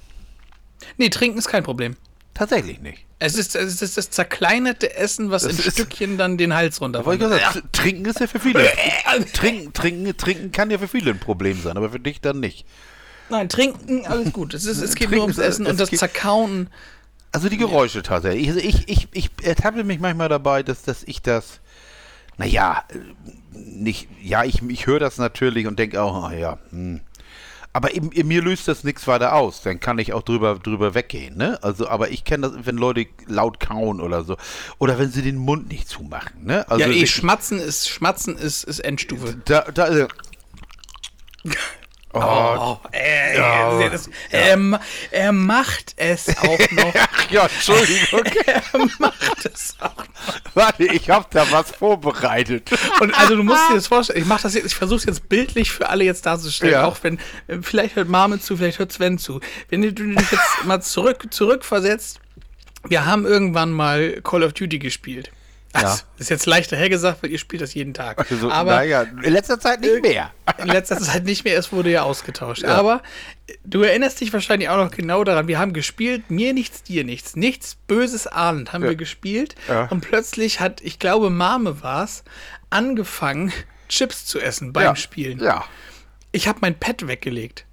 nee, 0.97 1.09
trinken 1.11 1.39
ist 1.39 1.49
kein 1.49 1.63
Problem. 1.63 1.97
Tatsächlich 2.35 2.81
nicht. 2.81 3.05
Es 3.21 3.37
ist, 3.37 3.55
es 3.55 3.81
ist 3.81 3.97
das 3.97 4.11
zerkleinerte 4.11 4.97
Essen, 4.97 5.31
was 5.31 5.45
Das 5.45 5.53
in 5.65 5.71
Stückchen 5.71 6.19
dann 6.19 6.37
den 6.37 6.53
Hals 6.55 6.79
Da 6.79 6.85
runter. 6.85 7.07
wollte 7.07 7.25
ich 7.25 7.31
gesagt, 7.31 7.57
tr- 7.57 7.63
trinken 7.73 8.05
ist 8.07 8.21
ja 8.21 8.27
für 8.27 8.41
viele. 8.41 8.69
trinken, 9.33 9.73
trinken, 9.73 10.17
trinken 10.17 10.53
kann 10.53 10.71
ja 10.71 10.79
für 10.79 10.89
viele 10.89 11.13
ein 11.13 11.21
Problem 11.21 11.61
sein, 11.63 11.77
aber 11.77 11.91
für 11.91 12.01
dich 12.01 12.21
dann 12.21 12.41
nicht. 12.41 12.67
Nein, 13.31 13.49
trinken, 13.49 14.05
alles 14.07 14.33
gut. 14.33 14.53
Es, 14.53 14.67
ist, 14.67 14.83
es 14.83 14.95
geht 14.97 15.09
Trinken 15.09 15.15
nur 15.17 15.23
ums 15.25 15.39
Essen 15.39 15.65
es 15.65 15.71
und 15.73 15.81
das 15.81 15.91
Zerkauen. 15.91 16.69
Also 17.33 17.49
die 17.49 17.57
Geräusche 17.57 18.03
tatsächlich. 18.03 18.49
Also 18.49 18.61
ich, 18.61 18.89
ich, 18.89 19.09
ich 19.13 19.31
ertappe 19.43 19.85
mich 19.85 19.99
manchmal 20.01 20.29
dabei, 20.29 20.63
dass, 20.63 20.83
dass 20.83 21.03
ich 21.05 21.23
das, 21.23 21.61
naja, 22.37 22.85
äh, 22.91 22.97
nicht, 23.57 24.09
ja, 24.23 24.45
ich, 24.45 24.61
ich 24.63 24.87
höre 24.87 24.99
das 25.01 25.19
natürlich 25.19 25.67
und 25.67 25.79
denke 25.79 26.03
auch, 26.03 26.25
ah 26.25 26.33
ja, 26.35 26.59
hm. 26.71 27.01
Aber 27.75 27.93
in 27.93 28.29
mir 28.29 28.41
löst 28.41 28.69
das 28.69 28.85
nichts 28.85 29.09
weiter 29.09 29.35
aus. 29.35 29.63
Dann 29.63 29.81
kann 29.81 29.99
ich 29.99 30.13
auch 30.13 30.23
drüber, 30.23 30.61
drüber 30.63 30.95
weggehen, 30.95 31.37
ne? 31.37 31.59
Also, 31.61 31.89
aber 31.89 32.11
ich 32.11 32.23
kenne 32.23 32.49
das, 32.49 32.67
wenn 32.67 32.77
Leute 32.77 33.07
laut 33.27 33.59
kauen 33.59 34.01
oder 34.01 34.23
so. 34.23 34.37
Oder 34.79 34.97
wenn 35.01 35.11
sie 35.11 35.23
den 35.23 35.39
Mund 35.39 35.69
nicht 35.69 35.89
zumachen, 35.89 36.45
ne? 36.45 36.69
Also 36.71 36.85
ja, 36.85 36.89
eh, 36.89 37.05
Schmatzen 37.05 37.59
ist, 37.59 37.89
Schmatzen 37.89 38.37
ist, 38.37 38.63
ist 38.63 38.79
Endstufe. 38.79 39.37
da, 39.45 39.63
da, 39.75 40.07
oh, 42.15 42.21
Oh, 42.21 42.81
äh, 42.93 43.37
Ja. 43.37 43.89
das, 43.89 44.09
er, 44.31 44.57
ma- 44.57 44.81
er 45.11 45.33
macht 45.33 45.95
es 45.97 46.29
auch 46.39 46.59
noch. 46.71 46.95
Ach 46.95 47.31
ja, 47.31 47.43
Entschuldigung. 47.47 48.25
er 48.47 48.63
macht 48.99 49.45
es 49.47 49.77
auch 49.81 49.97
noch. 49.97 50.05
Warte, 50.55 50.85
ich 50.85 51.11
habe 51.11 51.27
da 51.31 51.51
was 51.51 51.71
vorbereitet. 51.73 52.71
Und 53.01 53.13
also 53.19 53.37
du 53.37 53.43
musst 53.43 53.69
dir 53.71 53.75
das 53.75 53.87
vorstellen, 53.89 54.21
ich 54.23 54.27
mache 54.27 54.43
das 54.45 54.55
jetzt, 54.55 54.67
ich 54.67 54.75
versuche 54.75 54.99
es 54.99 55.05
jetzt 55.05 55.29
bildlich 55.29 55.71
für 55.73 55.89
alle 55.89 56.05
jetzt 56.05 56.25
darzustellen, 56.27 56.73
Ja. 56.75 56.85
auch 56.85 56.97
wenn, 57.03 57.19
äh, 57.49 57.59
vielleicht 57.63 57.97
hört 57.97 58.09
Mame 58.09 58.39
zu, 58.41 58.57
vielleicht 58.57 58.79
hört 58.79 58.93
Sven 58.93 59.19
zu. 59.19 59.41
Wenn 59.69 59.83
du 59.83 59.93
dich 59.93 60.31
jetzt 60.31 60.65
mal 60.65 60.81
zurück, 60.81 61.27
zurückversetzt, 61.31 62.21
wir 62.87 63.07
haben 63.07 63.25
irgendwann 63.27 63.73
mal 63.73 64.21
Call 64.23 64.43
of 64.45 64.53
Duty 64.53 64.79
gespielt. 64.79 65.31
Ja. 65.83 65.99
Ist 66.19 66.31
jetzt 66.31 66.47
leichter 66.47 66.77
hergesagt, 66.77 67.23
weil 67.23 67.31
ihr 67.31 67.39
spielt 67.39 67.63
das 67.63 67.75
jeden 67.75 67.95
Tag. 67.95 68.25
Also, 68.31 68.51
Aber 68.51 68.77
naja, 68.77 69.03
in 69.03 69.33
letzter 69.33 69.59
Zeit 69.59 69.81
nicht 69.81 70.03
mehr. 70.03 70.31
in 70.59 70.69
letzter 70.69 70.99
Zeit 71.01 71.25
nicht 71.25 71.45
mehr, 71.45 71.59
es 71.59 71.73
wurde 71.73 71.91
ja 71.91 72.03
ausgetauscht. 72.03 72.65
Aber 72.65 73.03
du 73.65 73.83
erinnerst 73.83 74.21
dich 74.21 74.33
wahrscheinlich 74.33 74.69
auch 74.69 74.77
noch 74.77 74.91
genau 74.91 75.25
daran, 75.25 75.49
wir 75.49 75.59
haben 75.59 75.73
gespielt, 75.73 76.31
mir 76.31 76.53
nichts, 76.53 76.83
dir 76.83 77.05
nichts, 77.05 77.37
nichts 77.37 77.75
Böses 77.87 78.27
ahnend 78.27 78.73
haben 78.73 78.83
Ja. 78.85 78.91
wir 78.91 78.97
gespielt 78.97 79.55
Ja. 79.69 79.87
und 79.87 80.01
plötzlich 80.01 80.61
hat, 80.61 80.81
ich 80.81 80.99
glaube, 80.99 81.31
Mame 81.31 81.83
war 81.83 82.05
es, 82.05 82.25
angefangen, 82.71 83.53
Chips 83.89 84.25
zu 84.27 84.41
essen 84.41 84.73
beim 84.73 84.85
ja. 84.85 84.97
Spielen. 84.97 85.41
Ja. 85.41 85.65
Ich 86.33 86.49
habe 86.49 86.59
mein 86.63 86.79
Pad 86.79 87.07
weggelegt. 87.07 87.65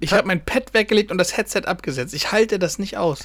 Ich 0.00 0.12
habe 0.12 0.26
mein 0.26 0.44
Pad 0.44 0.74
weggelegt 0.74 1.10
und 1.10 1.18
das 1.18 1.36
Headset 1.36 1.62
abgesetzt. 1.64 2.14
Ich 2.14 2.30
halte 2.32 2.58
das 2.58 2.78
nicht 2.78 2.96
aus. 2.98 3.20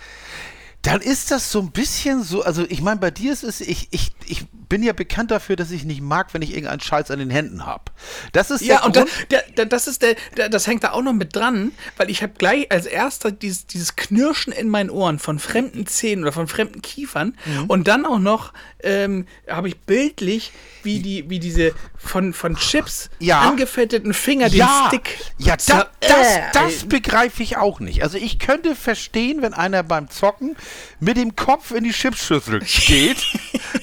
Dann 0.91 1.01
ist 1.01 1.31
das 1.31 1.51
so 1.51 1.59
ein 1.59 1.71
bisschen 1.71 2.23
so, 2.23 2.43
also 2.43 2.65
ich 2.67 2.81
meine, 2.81 2.99
bei 2.99 3.11
dir 3.11 3.31
ist 3.33 3.43
es, 3.43 3.61
ich, 3.61 3.87
ich, 3.91 4.11
ich 4.25 4.45
bin 4.69 4.83
ja 4.83 4.93
bekannt 4.93 5.31
dafür, 5.31 5.55
dass 5.55 5.71
ich 5.71 5.83
nicht 5.83 6.01
mag, 6.01 6.33
wenn 6.33 6.41
ich 6.43 6.51
irgendeinen 6.51 6.79
Scheiß 6.79 7.09
an 7.11 7.17
den 7.19 7.29
Händen 7.31 7.65
habe. 7.65 7.85
Das 8.33 8.51
ist 8.51 8.61
Ja, 8.61 8.83
und 8.83 8.95
da, 8.95 9.05
der, 9.31 9.65
das 9.65 9.87
ist 9.87 10.01
der, 10.03 10.15
der, 10.37 10.49
das 10.49 10.67
hängt 10.67 10.83
da 10.83 10.91
auch 10.91 11.01
noch 11.01 11.13
mit 11.13 11.35
dran, 11.35 11.71
weil 11.97 12.09
ich 12.11 12.21
habe 12.21 12.33
gleich 12.37 12.71
als 12.71 12.85
erster 12.85 13.31
dieses, 13.31 13.65
dieses 13.65 13.95
Knirschen 13.95 14.53
in 14.53 14.69
meinen 14.69 14.89
Ohren 14.91 15.17
von 15.19 15.39
fremden 15.39 15.87
Zähnen 15.87 16.23
oder 16.23 16.31
von 16.33 16.47
fremden 16.47 16.81
Kiefern 16.81 17.35
Mhm. 17.45 17.65
und 17.67 17.87
dann 17.87 18.05
auch 18.05 18.19
noch 18.19 18.53
ähm, 18.83 19.25
habe 19.49 19.67
ich 19.69 19.77
bildlich, 19.79 20.51
wie 20.83 20.99
die, 20.99 21.29
wie 21.29 21.39
diese 21.39 21.73
von, 21.97 22.33
von 22.33 22.55
Chips 22.55 23.09
Ja. 23.19 23.41
angefetteten 23.41 24.13
Finger 24.13 24.49
den 24.49 24.59
ja, 24.59 24.85
Stick. 24.87 25.17
ja, 25.37 25.57
da, 25.67 25.89
das, 25.99 26.11
äh, 26.11 26.41
das 26.53 26.85
begreife 26.87 27.43
ich 27.43 27.57
auch 27.57 27.79
nicht. 27.79 28.03
Also 28.03 28.17
ich 28.17 28.39
könnte 28.39 28.75
verstehen, 28.75 29.41
wenn 29.41 29.53
einer 29.53 29.83
beim 29.83 30.09
Zocken 30.09 30.55
mit 30.99 31.17
dem 31.17 31.35
Kopf 31.35 31.71
in 31.71 31.83
die 31.83 31.91
Chipsschüssel 31.91 32.59
geht, 32.85 33.17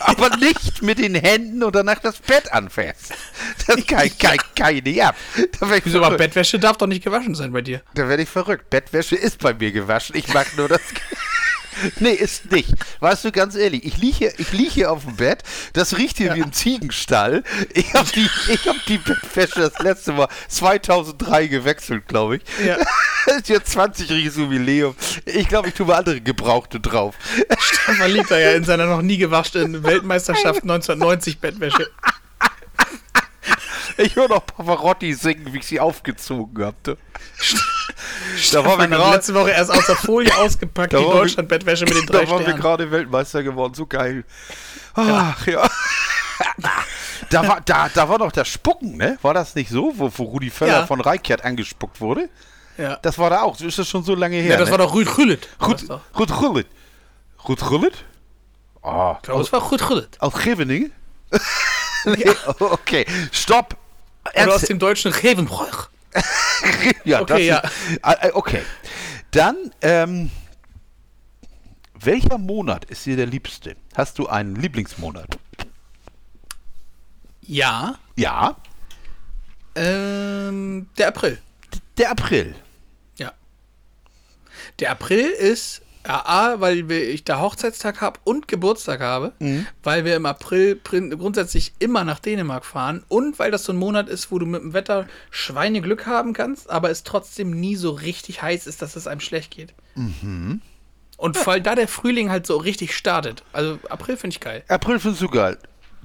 aber 0.00 0.36
nicht 0.36 0.82
mit 0.82 0.98
den 0.98 1.14
Händen 1.14 1.62
und 1.62 1.74
danach 1.74 1.98
das 1.98 2.18
Bett 2.18 2.52
anfasst. 2.52 3.14
Das 3.66 3.76
kann, 3.86 4.10
kann, 4.18 4.36
kann 4.54 4.76
ich 4.76 4.84
nicht 4.84 5.02
ab. 5.02 5.16
Da 5.60 5.74
ich, 5.74 5.84
Wieso, 5.84 6.02
aber. 6.02 6.16
Bettwäsche 6.16 6.58
darf 6.58 6.76
doch 6.76 6.86
nicht 6.86 7.04
gewaschen 7.04 7.34
sein 7.34 7.52
bei 7.52 7.62
dir. 7.62 7.82
Da 7.94 8.08
werde 8.08 8.22
ich 8.22 8.28
verrückt. 8.28 8.70
Bettwäsche 8.70 9.16
ist 9.16 9.38
bei 9.38 9.54
mir 9.54 9.72
gewaschen. 9.72 10.16
Ich 10.16 10.32
mag 10.32 10.46
nur 10.56 10.68
das. 10.68 10.80
Nee, 12.00 12.12
ist 12.12 12.50
nicht. 12.50 12.74
Weißt 13.00 13.24
du, 13.24 13.32
ganz 13.32 13.54
ehrlich, 13.54 13.84
ich 13.84 13.98
liege 13.98 14.16
hier, 14.16 14.32
ich 14.38 14.52
lieg 14.52 14.70
hier 14.70 14.90
auf 14.90 15.04
dem 15.04 15.16
Bett, 15.16 15.42
das 15.72 15.96
riecht 15.96 16.18
hier 16.18 16.34
wie 16.34 16.40
im 16.40 16.52
Ziegenstall. 16.52 17.42
Ich 17.72 17.94
habe 17.94 18.08
die, 18.14 18.28
ich 18.48 18.66
hab 18.66 18.76
die 18.86 18.98
Bettwäsche 18.98 19.60
das 19.60 19.78
letzte 19.80 20.12
Mal 20.12 20.28
2003 20.48 21.46
gewechselt, 21.46 22.08
glaube 22.08 22.36
ich. 22.36 22.42
Ja. 22.64 22.76
Das 23.26 23.36
ist 23.36 23.48
jetzt 23.48 23.76
20-jähriges 23.76 24.38
Jubiläum. 24.38 24.94
Ich 25.24 25.48
glaube, 25.48 25.68
ich 25.68 25.74
tue 25.74 25.86
mal 25.86 25.96
andere 25.96 26.20
Gebrauchte 26.20 26.80
drauf. 26.80 27.14
Stefan 27.58 28.10
liegt 28.10 28.30
da 28.30 28.38
ja 28.38 28.52
in 28.52 28.64
seiner 28.64 28.86
noch 28.86 29.02
nie 29.02 29.18
gewaschenen 29.18 29.82
Weltmeisterschaft 29.82 30.62
1990 30.62 31.38
Bettwäsche. 31.38 31.90
Ich 33.98 34.16
höre 34.16 34.28
noch 34.28 34.44
Pavarotti 34.44 35.14
singen, 35.14 35.52
wie 35.52 35.58
ich 35.58 35.66
sie 35.66 35.80
aufgezogen 35.80 36.64
habe. 36.64 36.98
Da 38.52 38.64
waren 38.64 38.90
wir 38.90 38.98
letzte 39.10 39.32
Woche 39.34 39.50
erst 39.50 39.70
aus 39.70 39.86
der 39.86 39.96
Folie 39.96 40.34
ausgepackt, 40.38 40.92
die 40.92 40.96
Deutschland-Bettwäsche 40.96 41.84
mit 41.86 41.94
den 41.94 42.06
drei 42.06 42.24
Da 42.24 42.30
waren 42.30 42.46
wir 42.46 42.52
gerade 42.52 42.90
Weltmeister 42.90 43.42
geworden, 43.42 43.74
so 43.74 43.86
geil. 43.86 44.24
Ach 44.94 45.46
ja. 45.46 45.68
da, 47.30 47.48
war, 47.48 47.60
da, 47.62 47.88
da 47.88 48.08
war 48.08 48.18
doch 48.18 48.32
das 48.32 48.48
Spucken, 48.48 48.96
ne? 48.96 49.18
War 49.22 49.32
das 49.34 49.54
nicht 49.54 49.70
so, 49.70 49.92
wo, 49.96 50.10
wo 50.14 50.24
Rudi 50.24 50.50
Völler 50.50 50.80
Ja. 50.80 50.86
von 50.86 51.00
Reikert 51.00 51.44
angespuckt 51.44 52.00
wurde? 52.00 52.28
Ja. 52.76 52.96
Das 53.02 53.18
war 53.18 53.30
da 53.30 53.42
auch. 53.42 53.58
Ist 53.60 53.78
das 53.78 53.88
schon 53.88 54.02
so 54.04 54.14
lange 54.14 54.36
her? 54.36 54.52
ja, 54.52 54.56
das 54.58 54.66
ne? 54.68 54.72
war 54.72 54.78
doch 54.78 54.94
Rüd 54.94 55.16
Rullet. 55.16 55.48
Rut 55.62 56.40
Rullet? 56.42 58.04
Oh, 58.82 59.14
Ich 59.16 59.22
glaube, 59.22 59.42
es 59.42 59.52
war 59.52 59.70
Rüd 59.70 59.88
Rüllet. 59.88 60.20
aus 60.20 60.34
Geveningen? 60.34 60.92
nee, 62.04 62.30
okay, 62.60 63.06
stopp. 63.32 63.76
Oder 64.34 64.54
aus 64.54 64.62
dem 64.62 64.78
deutschen 64.78 65.12
Revenbräuch. 65.12 65.88
ja, 67.04 67.20
Okay, 67.20 67.48
das 67.48 67.64
Ist, 67.64 67.98
äh, 68.02 68.28
äh, 68.28 68.32
okay. 68.32 68.62
Dann, 69.30 69.56
ähm, 69.82 70.30
welcher 71.94 72.38
Monat 72.38 72.84
ist 72.86 73.04
dir 73.06 73.16
der 73.16 73.26
liebste? 73.26 73.76
Hast 73.94 74.18
du 74.18 74.26
einen 74.28 74.56
Lieblingsmonat? 74.56 75.38
Ja. 77.42 77.98
Ja, 78.16 78.56
Ähm, 79.74 80.88
der 80.96 81.08
April. 81.08 81.38
der 81.98 82.10
April. 82.10 82.54
Ja. 83.18 83.32
Der 84.78 84.90
April 84.92 85.26
ist 85.26 85.82
ja, 86.06 86.24
A, 86.26 86.60
weil 86.60 86.90
ich 86.92 87.24
da 87.24 87.40
Hochzeitstag 87.40 88.00
habe 88.00 88.20
und 88.24 88.48
Geburtstag 88.48 89.00
habe, 89.00 89.32
Mhm. 89.38 89.66
weil 89.82 90.04
wir 90.04 90.14
im 90.16 90.26
April 90.26 90.76
grundsätzlich 90.84 91.72
immer 91.78 92.04
nach 92.04 92.18
Dänemark 92.20 92.64
fahren 92.64 93.02
und 93.08 93.38
weil 93.38 93.50
das 93.50 93.64
so 93.64 93.72
ein 93.72 93.76
Monat 93.78 94.08
ist, 94.08 94.30
wo 94.30 94.38
du 94.38 94.46
mit 94.46 94.62
dem 94.62 94.72
Wetter 94.72 95.06
Schweineglück 95.30 96.06
haben 96.06 96.32
kannst, 96.32 96.70
aber 96.70 96.90
es 96.90 97.02
trotzdem 97.02 97.50
nie 97.50 97.76
so 97.76 97.90
richtig 97.90 98.42
heiß 98.42 98.66
ist, 98.66 98.82
dass 98.82 98.96
es 98.96 99.06
einem 99.06 99.20
schlecht 99.20 99.50
geht. 99.50 99.74
Mhm. 99.94 100.60
Und 101.16 101.46
weil 101.46 101.60
da 101.62 101.74
der 101.74 101.88
Frühling 101.88 102.30
halt 102.30 102.46
so 102.46 102.56
richtig 102.58 102.94
startet. 102.94 103.42
Also 103.52 103.78
April 103.88 104.16
finde 104.18 104.34
ich 104.34 104.40
geil. 104.40 104.62
April 104.68 104.98
findest 105.00 105.22
du 105.22 105.28
geil. 105.28 105.56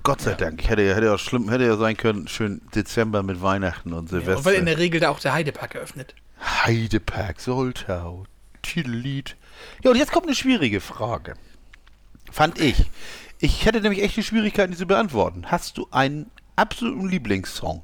Gott 0.04 0.22
sei 0.22 0.34
Dank. 0.34 0.68
Hätte, 0.68 0.82
ja- 0.82 0.96
hätte 0.96 1.06
ja 1.06 1.18
schlimm, 1.18 1.50
hätte 1.50 1.66
ja 1.66 1.76
sein 1.78 1.96
können, 1.98 2.28
schön 2.28 2.62
Dezember 2.74 3.22
mit 3.22 3.42
Weihnachten 3.42 3.94
und 3.94 4.10
Silvester. 4.10 4.38
Und 4.38 4.46
weil 4.46 4.56
in 4.56 4.66
der 4.66 4.78
Regel 4.80 5.00
da 5.00 5.10
auch 5.10 5.20
der 5.20 5.34
Heidepark 5.34 5.76
eröffnet. 5.76 6.16
Heidepark, 6.64 7.40
Soltau, 7.40 8.26
Titellied. 8.64 9.36
Ja, 9.84 9.92
und 9.92 9.98
jetzt 9.98 10.12
kommt 10.12 10.28
eine 10.28 10.36
schwierige 10.36 10.82
Frage. 10.82 11.34
Fand 12.32 12.60
ich. 12.60 12.86
Ich 13.40 13.66
hätte 13.66 13.82
nämlich 13.82 14.04
echt 14.04 14.16
die 14.16 14.24
Schwierigkeiten, 14.24 14.72
die 14.72 14.78
zu 14.78 14.86
beantworten. 14.86 15.46
Hast 15.50 15.78
du 15.78 15.88
einen 15.92 16.30
absoluten 16.56 17.10
Lieblingssong? 17.10 17.84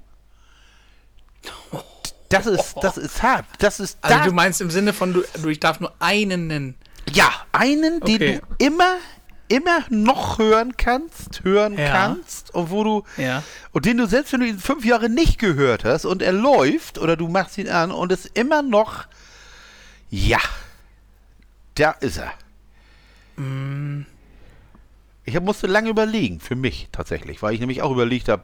Das 2.30 2.46
ist, 2.46 2.76
das 2.82 2.98
ist 2.98 3.24
hart. 3.24 3.46
Das 3.60 3.80
ist 3.80 3.98
Also 4.02 4.18
da- 4.20 4.26
du 4.26 4.32
meinst 4.34 4.60
im 4.62 4.70
Sinne 4.70 4.92
von, 4.94 5.14
du, 5.14 5.24
du 5.42 5.48
ich 5.50 5.60
darf 5.60 5.80
nur 5.80 5.94
einen 6.00 6.48
nennen. 6.48 6.76
Ja, 7.12 7.32
einen, 7.54 8.02
den 8.02 8.16
Okay. 8.16 8.42
du 8.60 8.66
immer, 8.66 8.96
immer 9.48 9.86
noch 9.90 10.38
hören 10.38 10.76
kannst, 10.76 11.44
hören 11.46 11.78
Ja. 11.78 11.90
kannst 11.90 12.54
und 12.54 12.70
wo 12.70 12.84
du 12.84 13.04
Ja. 13.16 13.44
und 13.72 13.86
den 13.86 13.96
du 13.98 14.08
selbst 14.08 14.34
wenn 14.34 14.42
du 14.42 14.46
ihn 14.48 14.60
fünf 14.60 14.84
Jahre 14.84 15.10
nicht 15.10 15.40
gehört 15.40 15.86
hast 15.86 16.04
und 16.04 16.22
er 16.22 16.34
läuft 16.34 16.98
oder 16.98 17.16
du 17.16 17.30
machst 17.30 17.58
ihn 17.58 17.70
an 17.70 17.92
und 17.92 18.12
es 18.12 18.26
immer 18.26 18.62
noch 18.62 19.06
ja, 20.10 20.40
da 21.78 21.92
ist 21.92 22.18
er. 22.18 22.34
Mm. 23.42 24.06
Ich 25.26 25.36
hab- 25.36 25.44
musste 25.44 25.68
lange 25.68 25.90
überlegen, 25.90 26.40
für 26.40 26.56
mich 26.56 26.88
tatsächlich, 26.92 27.42
weil 27.42 27.54
ich 27.54 27.60
nämlich 27.60 27.82
auch 27.82 27.92
überlegt 27.92 28.30
habe, 28.30 28.44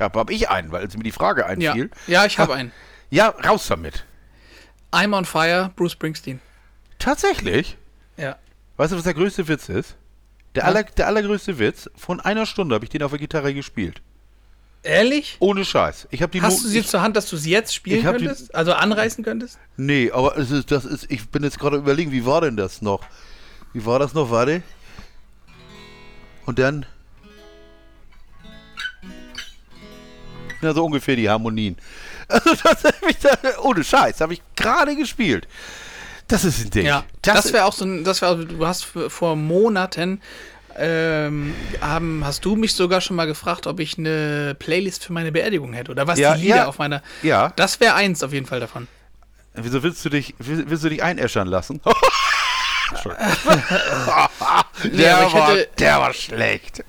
habe 0.00 0.18
hab 0.18 0.30
ich 0.30 0.48
einen, 0.48 0.72
weil 0.72 0.86
es 0.86 0.96
mir 0.96 1.02
die 1.02 1.12
Frage 1.12 1.42
Ja, 1.42 1.46
einfiel. 1.48 1.90
ja 2.06 2.24
ich 2.24 2.38
habe 2.38 2.54
einen. 2.54 2.72
Ja, 3.10 3.28
raus 3.28 3.66
damit. 3.68 4.04
I'm 4.90 5.14
on 5.16 5.24
Fire, 5.24 5.70
Bruce 5.76 5.92
Springsteen. 5.92 6.40
Tatsächlich? 6.98 7.76
Ja. 8.16 8.36
Weißt 8.76 8.92
du, 8.92 8.96
was 8.96 9.04
der 9.04 9.14
größte 9.14 9.46
Witz 9.48 9.68
ist? 9.68 9.96
Der, 10.54 10.62
Ja. 10.62 10.68
aller, 10.68 10.84
der 10.84 11.06
allergrößte 11.08 11.58
Witz, 11.58 11.90
von 11.96 12.20
einer 12.20 12.46
Stunde 12.46 12.74
habe 12.76 12.84
ich 12.84 12.90
den 12.90 13.02
auf 13.02 13.10
der 13.10 13.18
Gitarre 13.20 13.52
gespielt. 13.52 14.00
Ehrlich? 14.84 15.36
Ohne 15.40 15.64
Scheiß. 15.64 16.08
Ich 16.10 16.20
habe 16.22 16.30
die 16.30 16.42
Hast 16.42 16.62
du 16.62 16.68
sie 16.68 16.80
ich, 16.80 16.86
zur 16.86 17.00
Hand, 17.00 17.16
dass 17.16 17.28
du 17.28 17.36
sie 17.36 17.50
jetzt 17.50 17.74
spielen 17.74 18.06
hab 18.06 18.18
die- 18.18 18.26
könntest? 18.26 18.54
Also 18.54 18.74
anreißen 18.74 19.24
könntest? 19.24 19.58
Nee, 19.76 20.10
aber 20.12 20.36
es 20.36 20.50
ist, 20.50 20.70
das 20.70 20.84
ist, 20.84 21.10
ich 21.10 21.28
bin 21.30 21.42
jetzt 21.42 21.58
gerade 21.58 21.78
überlegen, 21.78 22.12
wie 22.12 22.26
war 22.26 22.42
denn 22.42 22.56
das 22.56 22.82
noch? 22.82 23.00
Wie 23.72 23.84
war 23.86 23.98
das 23.98 24.12
noch? 24.14 24.30
Warte. 24.30 24.62
Und 26.44 26.58
dann. 26.58 26.84
Ja, 30.60 30.72
so 30.74 30.84
ungefähr 30.84 31.16
die 31.16 31.28
Harmonien. 31.28 31.76
Also 32.26 32.54
das 32.54 32.84
hab 32.84 33.06
ich 33.06 33.18
da, 33.18 33.36
ohne 33.62 33.84
Scheiß, 33.84 34.22
habe 34.22 34.32
ich 34.32 34.40
gerade 34.56 34.96
gespielt. 34.96 35.46
Das 36.26 36.42
ist 36.42 36.64
ein 36.64 36.70
Ding. 36.70 36.86
Ja, 36.86 37.04
das, 37.20 37.52
wäre 37.52 37.66
auch 37.66 37.74
so 37.74 37.84
ein, 37.84 38.02
das 38.02 38.22
wäre, 38.22 38.46
du 38.46 38.66
hast 38.66 38.84
vor 38.84 39.36
Monaten, 39.36 40.22
ähm, 40.78 41.54
haben, 41.80 42.22
hast 42.24 42.44
du 42.44 42.56
mich 42.56 42.74
sogar 42.74 43.00
schon 43.00 43.16
mal 43.16 43.26
gefragt, 43.26 43.66
ob 43.66 43.80
ich 43.80 43.98
eine 43.98 44.54
Playlist 44.58 45.04
für 45.04 45.12
meine 45.12 45.32
Beerdigung 45.32 45.72
hätte 45.72 45.90
oder 45.92 46.06
was 46.06 46.18
Ja, 46.18 46.34
die 46.34 46.42
Lieder 46.42 46.56
ja. 46.56 46.66
auf 46.66 46.78
meiner. 46.78 47.02
Ja. 47.22 47.52
Das 47.56 47.80
wäre 47.80 47.94
eins 47.94 48.22
auf 48.22 48.32
jeden 48.32 48.46
Fall 48.46 48.60
davon. 48.60 48.88
Wieso 49.54 49.82
willst 49.82 50.04
du 50.04 50.08
dich, 50.08 50.34
will- 50.38 50.64
willst 50.68 50.84
du 50.84 50.88
dich 50.88 51.02
einäschern 51.02 51.46
lassen? 51.48 51.80
der, 54.84 55.26
ich 55.26 55.34
war, 55.34 55.48
hätte- 55.52 55.68
der 55.78 55.98
war 56.00 56.12
schlecht. 56.12 56.84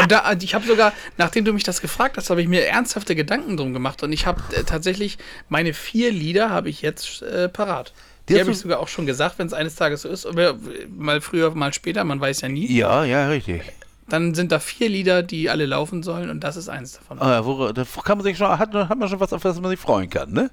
Und 0.00 0.10
da, 0.12 0.32
ich 0.40 0.54
habe 0.54 0.66
sogar, 0.66 0.92
nachdem 1.16 1.44
du 1.44 1.52
mich 1.52 1.62
das 1.62 1.80
gefragt 1.80 2.16
hast, 2.16 2.28
habe 2.30 2.42
ich 2.42 2.48
mir 2.48 2.66
ernsthafte 2.66 3.14
Gedanken 3.14 3.56
drum 3.56 3.72
gemacht 3.72 4.02
und 4.02 4.12
ich 4.12 4.26
habe 4.26 4.42
äh, 4.54 4.64
tatsächlich 4.64 5.16
meine 5.48 5.72
vier 5.74 6.10
Lieder 6.10 6.50
habe 6.50 6.68
ich 6.68 6.82
jetzt 6.82 7.22
äh, 7.22 7.48
parat. 7.48 7.92
Die 8.28 8.40
habe 8.40 8.50
ich 8.50 8.58
sogar 8.58 8.80
auch 8.80 8.88
schon 8.88 9.06
gesagt, 9.06 9.38
wenn 9.38 9.46
es 9.46 9.52
eines 9.52 9.76
Tages 9.76 10.02
so 10.02 10.08
ist, 10.08 10.26
aber 10.26 10.56
mal 10.88 11.20
früher, 11.20 11.54
mal 11.54 11.72
später, 11.72 12.02
man 12.04 12.20
weiß 12.20 12.40
ja 12.40 12.48
nie. 12.48 12.66
Ja, 12.72 13.04
ja, 13.04 13.28
richtig. 13.28 13.62
Dann 14.08 14.34
sind 14.34 14.52
da 14.52 14.58
vier 14.60 14.88
Lieder, 14.88 15.22
die 15.22 15.50
alle 15.50 15.66
laufen 15.66 16.02
sollen 16.02 16.30
und 16.30 16.40
das 16.40 16.56
ist 16.56 16.68
eins 16.68 16.92
davon. 16.92 17.20
Ah, 17.20 17.44
wo, 17.44 17.72
da 17.72 17.84
kann 18.04 18.18
man 18.18 18.24
sich 18.24 18.36
schon, 18.36 18.48
hat, 18.48 18.72
hat 18.72 18.98
man 18.98 19.08
schon 19.08 19.20
was, 19.20 19.32
auf 19.32 19.42
das 19.42 19.60
man 19.60 19.70
sich 19.70 19.80
freuen 19.80 20.10
kann, 20.10 20.32
ne? 20.32 20.50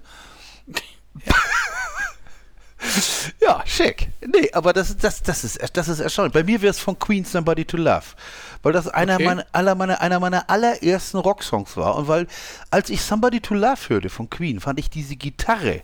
Ja, 3.40 3.64
schick. 3.66 4.10
Nee, 4.26 4.50
aber 4.52 4.74
das, 4.74 4.98
das, 4.98 5.24
das, 5.24 5.44
ist, 5.46 5.60
das 5.74 5.88
ist 5.88 6.00
erstaunlich. 6.00 6.34
Bei 6.34 6.44
mir 6.44 6.62
wäre 6.62 6.72
es 6.72 6.80
von 6.80 7.00
Queen 7.00 7.24
Somebody 7.24 7.64
to 7.64 7.78
Love. 7.78 8.04
Weil 8.62 8.74
das 8.74 8.88
einer, 8.88 9.16
Okay. 9.16 9.24
meiner, 9.26 9.46
aller 9.54 9.76
meiner, 9.76 10.02
einer 10.02 10.20
meiner 10.20 10.50
allerersten 10.50 11.18
Rocksongs 11.18 11.78
war. 11.78 11.96
Und 11.96 12.08
weil, 12.10 12.28
als 12.72 12.90
ich 12.90 13.02
Somebody 13.02 13.40
to 13.40 13.54
Love 13.54 13.90
hörte 13.90 14.10
von 14.10 14.30
Queen, 14.30 14.60
fand 14.60 14.80
ich 14.80 14.90
diese 14.90 15.16
Gitarre 15.16 15.82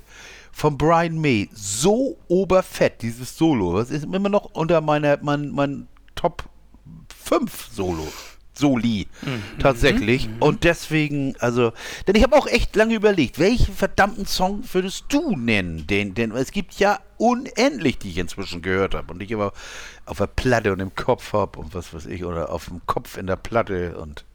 von 0.60 0.78
Brian 0.78 1.20
May 1.22 1.50
so 1.54 2.18
oberfett, 2.28 3.02
dieses 3.02 3.38
Solo. 3.38 3.78
Das 3.78 3.92
ist 3.92 4.04
immer 4.04 4.28
noch 4.28 4.52
unter 4.52 4.82
meiner, 4.82 5.18
mein, 5.22 5.52
mein 5.52 5.88
Top 6.16 6.44
5 7.24 7.70
Solo. 7.72 8.06
Soli, 8.54 9.08
tatsächlich. 9.60 10.28
Und 10.42 10.66
deswegen, 10.66 11.34
also, 11.40 11.72
denn 12.06 12.16
ich 12.16 12.24
habe 12.24 12.36
auch 12.36 12.46
echt 12.46 12.76
lange 12.76 12.94
überlegt, 12.94 13.40
welchen 13.40 13.74
verdammten 13.74 14.26
Song 14.26 14.62
würdest 14.74 15.06
du 15.08 15.38
nennen? 15.38 15.88
Den, 15.88 16.14
denn 16.14 16.32
es 16.32 16.52
gibt 16.52 16.74
ja 16.74 17.00
unendlich, 17.18 18.00
die 18.00 18.10
ich 18.10 18.18
inzwischen 18.18 18.62
gehört 18.62 18.96
habe 18.96 19.14
und 19.14 19.24
ich 19.24 19.32
immer 19.32 19.54
auf 20.06 20.18
der 20.18 20.28
Platte 20.28 20.74
und 20.74 20.82
im 20.82 20.94
Kopf 20.94 21.32
habe 21.32 21.58
und 21.58 21.74
was 21.74 21.94
weiß 21.94 22.08
ich, 22.08 22.26
oder 22.26 22.52
auf 22.52 22.66
dem 22.66 22.82
Kopf 22.86 23.16
in 23.16 23.28
der 23.28 23.38
Platte 23.38 23.98
und 23.98 24.26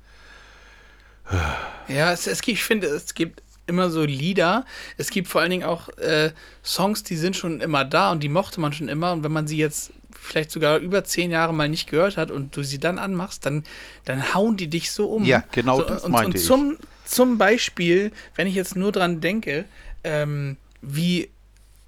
Ja, 1.88 2.12
es, 2.12 2.26
es 2.26 2.40
gibt, 2.40 2.58
ich 2.58 2.64
finde, 2.64 2.87
es 2.87 3.14
gibt 3.14 3.42
immer 3.66 3.90
so 3.90 4.05
Lieder. 4.05 4.64
Es 4.96 5.11
gibt 5.11 5.29
vor 5.29 5.40
allen 5.40 5.50
Dingen 5.50 5.64
auch 5.64 5.88
äh, 5.98 6.33
Songs, 6.64 7.03
die 7.03 7.16
sind 7.16 7.37
schon 7.37 7.61
immer 7.61 7.85
da 7.85 8.12
und 8.12 8.22
die 8.22 8.29
mochte 8.29 8.61
man 8.61 8.72
schon 8.72 8.88
immer. 8.88 9.12
Und 9.12 9.24
wenn 9.24 9.33
man 9.33 9.46
sie 9.46 9.57
jetzt 9.57 9.92
vielleicht 10.12 10.50
sogar 10.50 10.79
über 10.79 11.05
zehn 11.05 11.31
Jahre 11.31 11.53
mal 11.53 11.68
nicht 11.68 11.88
gehört 11.90 12.16
hat 12.16 12.31
und 12.31 12.57
du 12.57 12.62
sie 12.62 12.79
dann 12.79 12.98
anmachst, 12.98 13.44
dann, 13.46 13.64
dann 14.05 14.35
hauen 14.35 14.57
die 14.57 14.68
dich 14.68 14.90
so 14.90 15.07
um. 15.07 15.24
Ja, 15.24 15.44
genau 15.53 15.79
so, 15.79 15.85
das 15.85 16.05
und, 16.05 16.12
meinte 16.12 16.27
und 16.27 16.37
ich. 16.37 16.44
zum, 16.44 16.79
zum 17.05 17.38
Beispiel, 17.38 18.12
wenn 18.35 18.46
ich 18.46 18.55
jetzt 18.55 18.77
nur 18.77 18.92
dran 18.92 19.20
denke, 19.20 19.66
ähm, 20.03 20.57
wie 20.81 21.31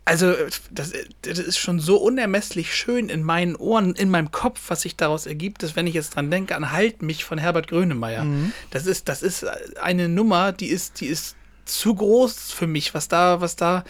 also, 0.08 0.32
das, 0.70 0.92
das 1.22 1.38
ist 1.40 1.58
schon 1.58 1.80
so 1.80 1.96
unermesslich 1.96 2.72
schön 2.76 3.08
in 3.08 3.24
meinen 3.24 3.56
Ohren, 3.56 3.96
in 3.96 4.08
meinem 4.08 4.30
Kopf, 4.30 4.60
was 4.68 4.82
sich 4.82 4.94
daraus 4.94 5.26
ergibt, 5.26 5.64
dass 5.64 5.74
wenn 5.74 5.88
ich 5.88 5.94
jetzt 5.94 6.14
dran 6.14 6.30
denke, 6.30 6.54
an 6.54 6.70
Halt 6.70 7.02
mich 7.02 7.24
von 7.24 7.38
Herbert 7.38 7.66
Grönemeyer. 7.66 8.22
Mhm. 8.22 8.52
Das 8.70 8.86
ist, 8.86 9.08
das 9.08 9.24
ist 9.24 9.44
eine 9.80 10.08
Nummer, 10.08 10.52
die 10.52 10.68
ist, 10.68 11.00
die 11.00 11.06
ist 11.06 11.34
zu 11.66 11.94
groß 11.94 12.52
für 12.52 12.66
mich, 12.66 12.94
was 12.94 13.08
da, 13.08 13.40
was 13.40 13.56
da 13.56 13.84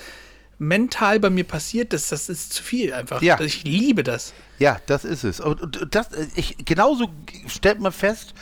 mental 0.59 1.21
bei 1.21 1.31
mir 1.31 1.45
passiert 1.45 1.93
ist, 1.93 2.13
das 2.13 2.29
ist 2.29 2.53
zu 2.53 2.63
viel 2.63 2.93
einfach. 2.93 3.23
Ja. 3.23 3.41
Ich 3.41 3.65
liebe 3.65 4.03
das. 4.03 4.33
Ja, 4.59 4.79
das 4.87 5.05
ist 5.05 5.25
es. 5.25 5.41
Und, 5.41 5.87
das, 5.91 6.09
ich, 6.35 6.57
genauso 6.65 7.11
stellt 7.47 7.81
man 7.81 7.93
fest, 7.93 8.35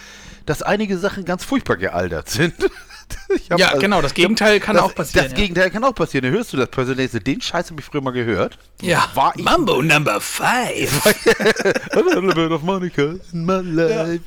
dass 0.47 0.63
einige 0.63 0.99
Sachen 0.99 1.25
ganz 1.25 1.45
furchtbar 1.45 1.77
gealtert 1.77 2.29
sind. 2.29 2.55
Ja, 3.57 3.75
genau, 3.77 4.01
das 4.01 4.15
Gegenteil 4.15 4.61
kann 4.61 4.77
das, 4.77 4.85
auch 4.85 4.95
passieren, 4.95 5.25
Das 5.25 5.33
ja. 5.33 5.39
Gegenteil 5.39 5.71
kann 5.71 5.85
auch 5.85 5.95
passieren. 5.95 6.31
Hörst 6.31 6.53
du 6.53 6.57
das 6.57 6.69
Personal? 6.69 7.09
Den 7.09 7.41
Scheiß 7.41 7.71
habe 7.71 7.81
ich 7.81 7.87
früher 7.87 8.01
mal 8.01 8.13
gehört. 8.13 8.59
Ja, 8.81 9.09
War 9.15 9.33
ich 9.37 9.45
Mambo 9.45 9.83
Number 9.83 10.21
Five. 10.21 11.07
A 11.93 11.99
little 12.01 12.35
bit 12.35 12.51
of 12.51 12.63
Monica 12.63 13.15
in 13.33 13.45
my 13.45 13.61
life. 13.61 14.21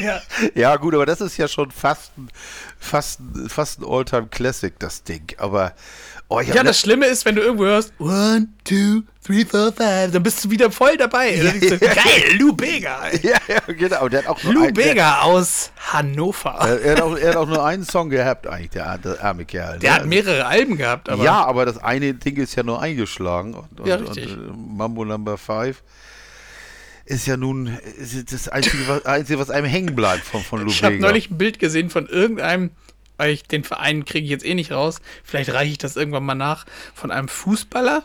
ja. 0.00 0.20
Ja, 0.54 0.76
gut, 0.76 0.94
aber 0.94 1.04
das 1.06 1.20
ist 1.20 1.36
ja 1.36 1.48
schon 1.48 1.70
fast, 1.70 2.12
fast, 2.78 3.20
fast 3.48 3.80
ein 3.80 3.84
All-Time-Classic, 3.84 4.78
das 4.78 5.02
Ding. 5.02 5.34
Aber, 5.38 5.74
oh, 6.30 6.40
ja, 6.40 6.54
le- 6.54 6.64
das 6.64 6.80
Schlimme 6.80 7.06
ist, 7.06 7.24
wenn 7.26 7.34
du 7.34 7.42
irgendwo 7.42 7.64
hörst, 7.64 7.92
one, 7.98 8.48
two, 8.64 9.02
three, 9.22 9.44
four, 9.44 9.72
five, 9.72 10.10
dann 10.12 10.22
bist 10.22 10.42
du 10.44 10.50
wieder 10.50 10.70
voll 10.70 10.96
dabei. 10.96 11.32
Denkst 11.36 11.68
du, 11.68 11.78
Geil, 11.78 12.36
Lou 12.38 12.52
Bega. 12.54 13.08
ja, 13.22 13.36
ja, 13.46 13.60
genau. 13.72 14.08
Der 14.08 14.20
hat 14.20 14.28
auch 14.28 14.42
Lou 14.44 14.64
ein- 14.64 14.72
Bega 14.74 15.20
aus 15.20 15.70
Hannover. 15.92 16.58
Der, 16.64 16.80
er, 16.82 16.92
hat 16.96 17.02
auch, 17.02 17.16
er 17.16 17.28
hat 17.30 17.36
auch 17.36 17.46
nur 17.48 17.64
einen 17.64 17.84
Song 17.84 18.08
gehabt, 18.08 18.46
eigentlich, 18.46 18.70
der, 18.70 18.96
der 18.98 19.22
arme 19.22 19.44
Kerl. 19.44 19.78
Der 19.78 19.90
ne? 19.90 19.96
hat 19.96 20.06
mehrere 20.06 20.46
Alben 20.46 20.76
gehabt, 20.78 21.08
aber 21.10 21.22
ja, 21.22 21.44
aber 21.44 21.66
das 21.66 21.78
eine 21.78 22.14
Ding 22.14 22.36
ist 22.36 22.54
ja 22.54 22.62
nur 22.62 22.80
eingeschlagen. 22.80 23.54
Und, 23.54 23.80
und, 23.80 23.86
Ja, 23.86 23.96
richtig. 23.96 24.32
Und, 24.32 24.48
äh, 24.48 24.52
Mambo 24.76 25.04
Number 25.04 25.36
5 25.36 25.82
ist 27.06 27.26
ja 27.26 27.36
nun 27.36 27.76
ist 27.98 28.32
das 28.32 28.48
Einzige, 28.48 28.86
was, 28.86 29.04
Einzige, 29.04 29.38
was 29.40 29.50
einem 29.50 29.66
hängen 29.66 29.96
bleibt 29.96 30.24
von, 30.24 30.42
von 30.42 30.66
ich 30.68 30.84
habe 30.84 30.96
neulich 31.00 31.28
ein 31.30 31.38
Bild 31.38 31.58
gesehen 31.58 31.90
von 31.90 32.06
irgendeinem, 32.06 32.70
weil 33.20 33.32
ich 33.34 33.42
den 33.42 33.64
Verein 33.64 34.06
kriege 34.06 34.24
ich 34.24 34.30
jetzt 34.30 34.46
eh 34.46 34.54
nicht 34.54 34.72
raus. 34.72 35.02
Vielleicht 35.22 35.52
reiche 35.52 35.72
ich 35.72 35.78
das 35.78 35.94
irgendwann 35.96 36.24
mal 36.24 36.34
nach 36.34 36.64
von 36.94 37.10
einem 37.10 37.28
Fußballer, 37.28 38.04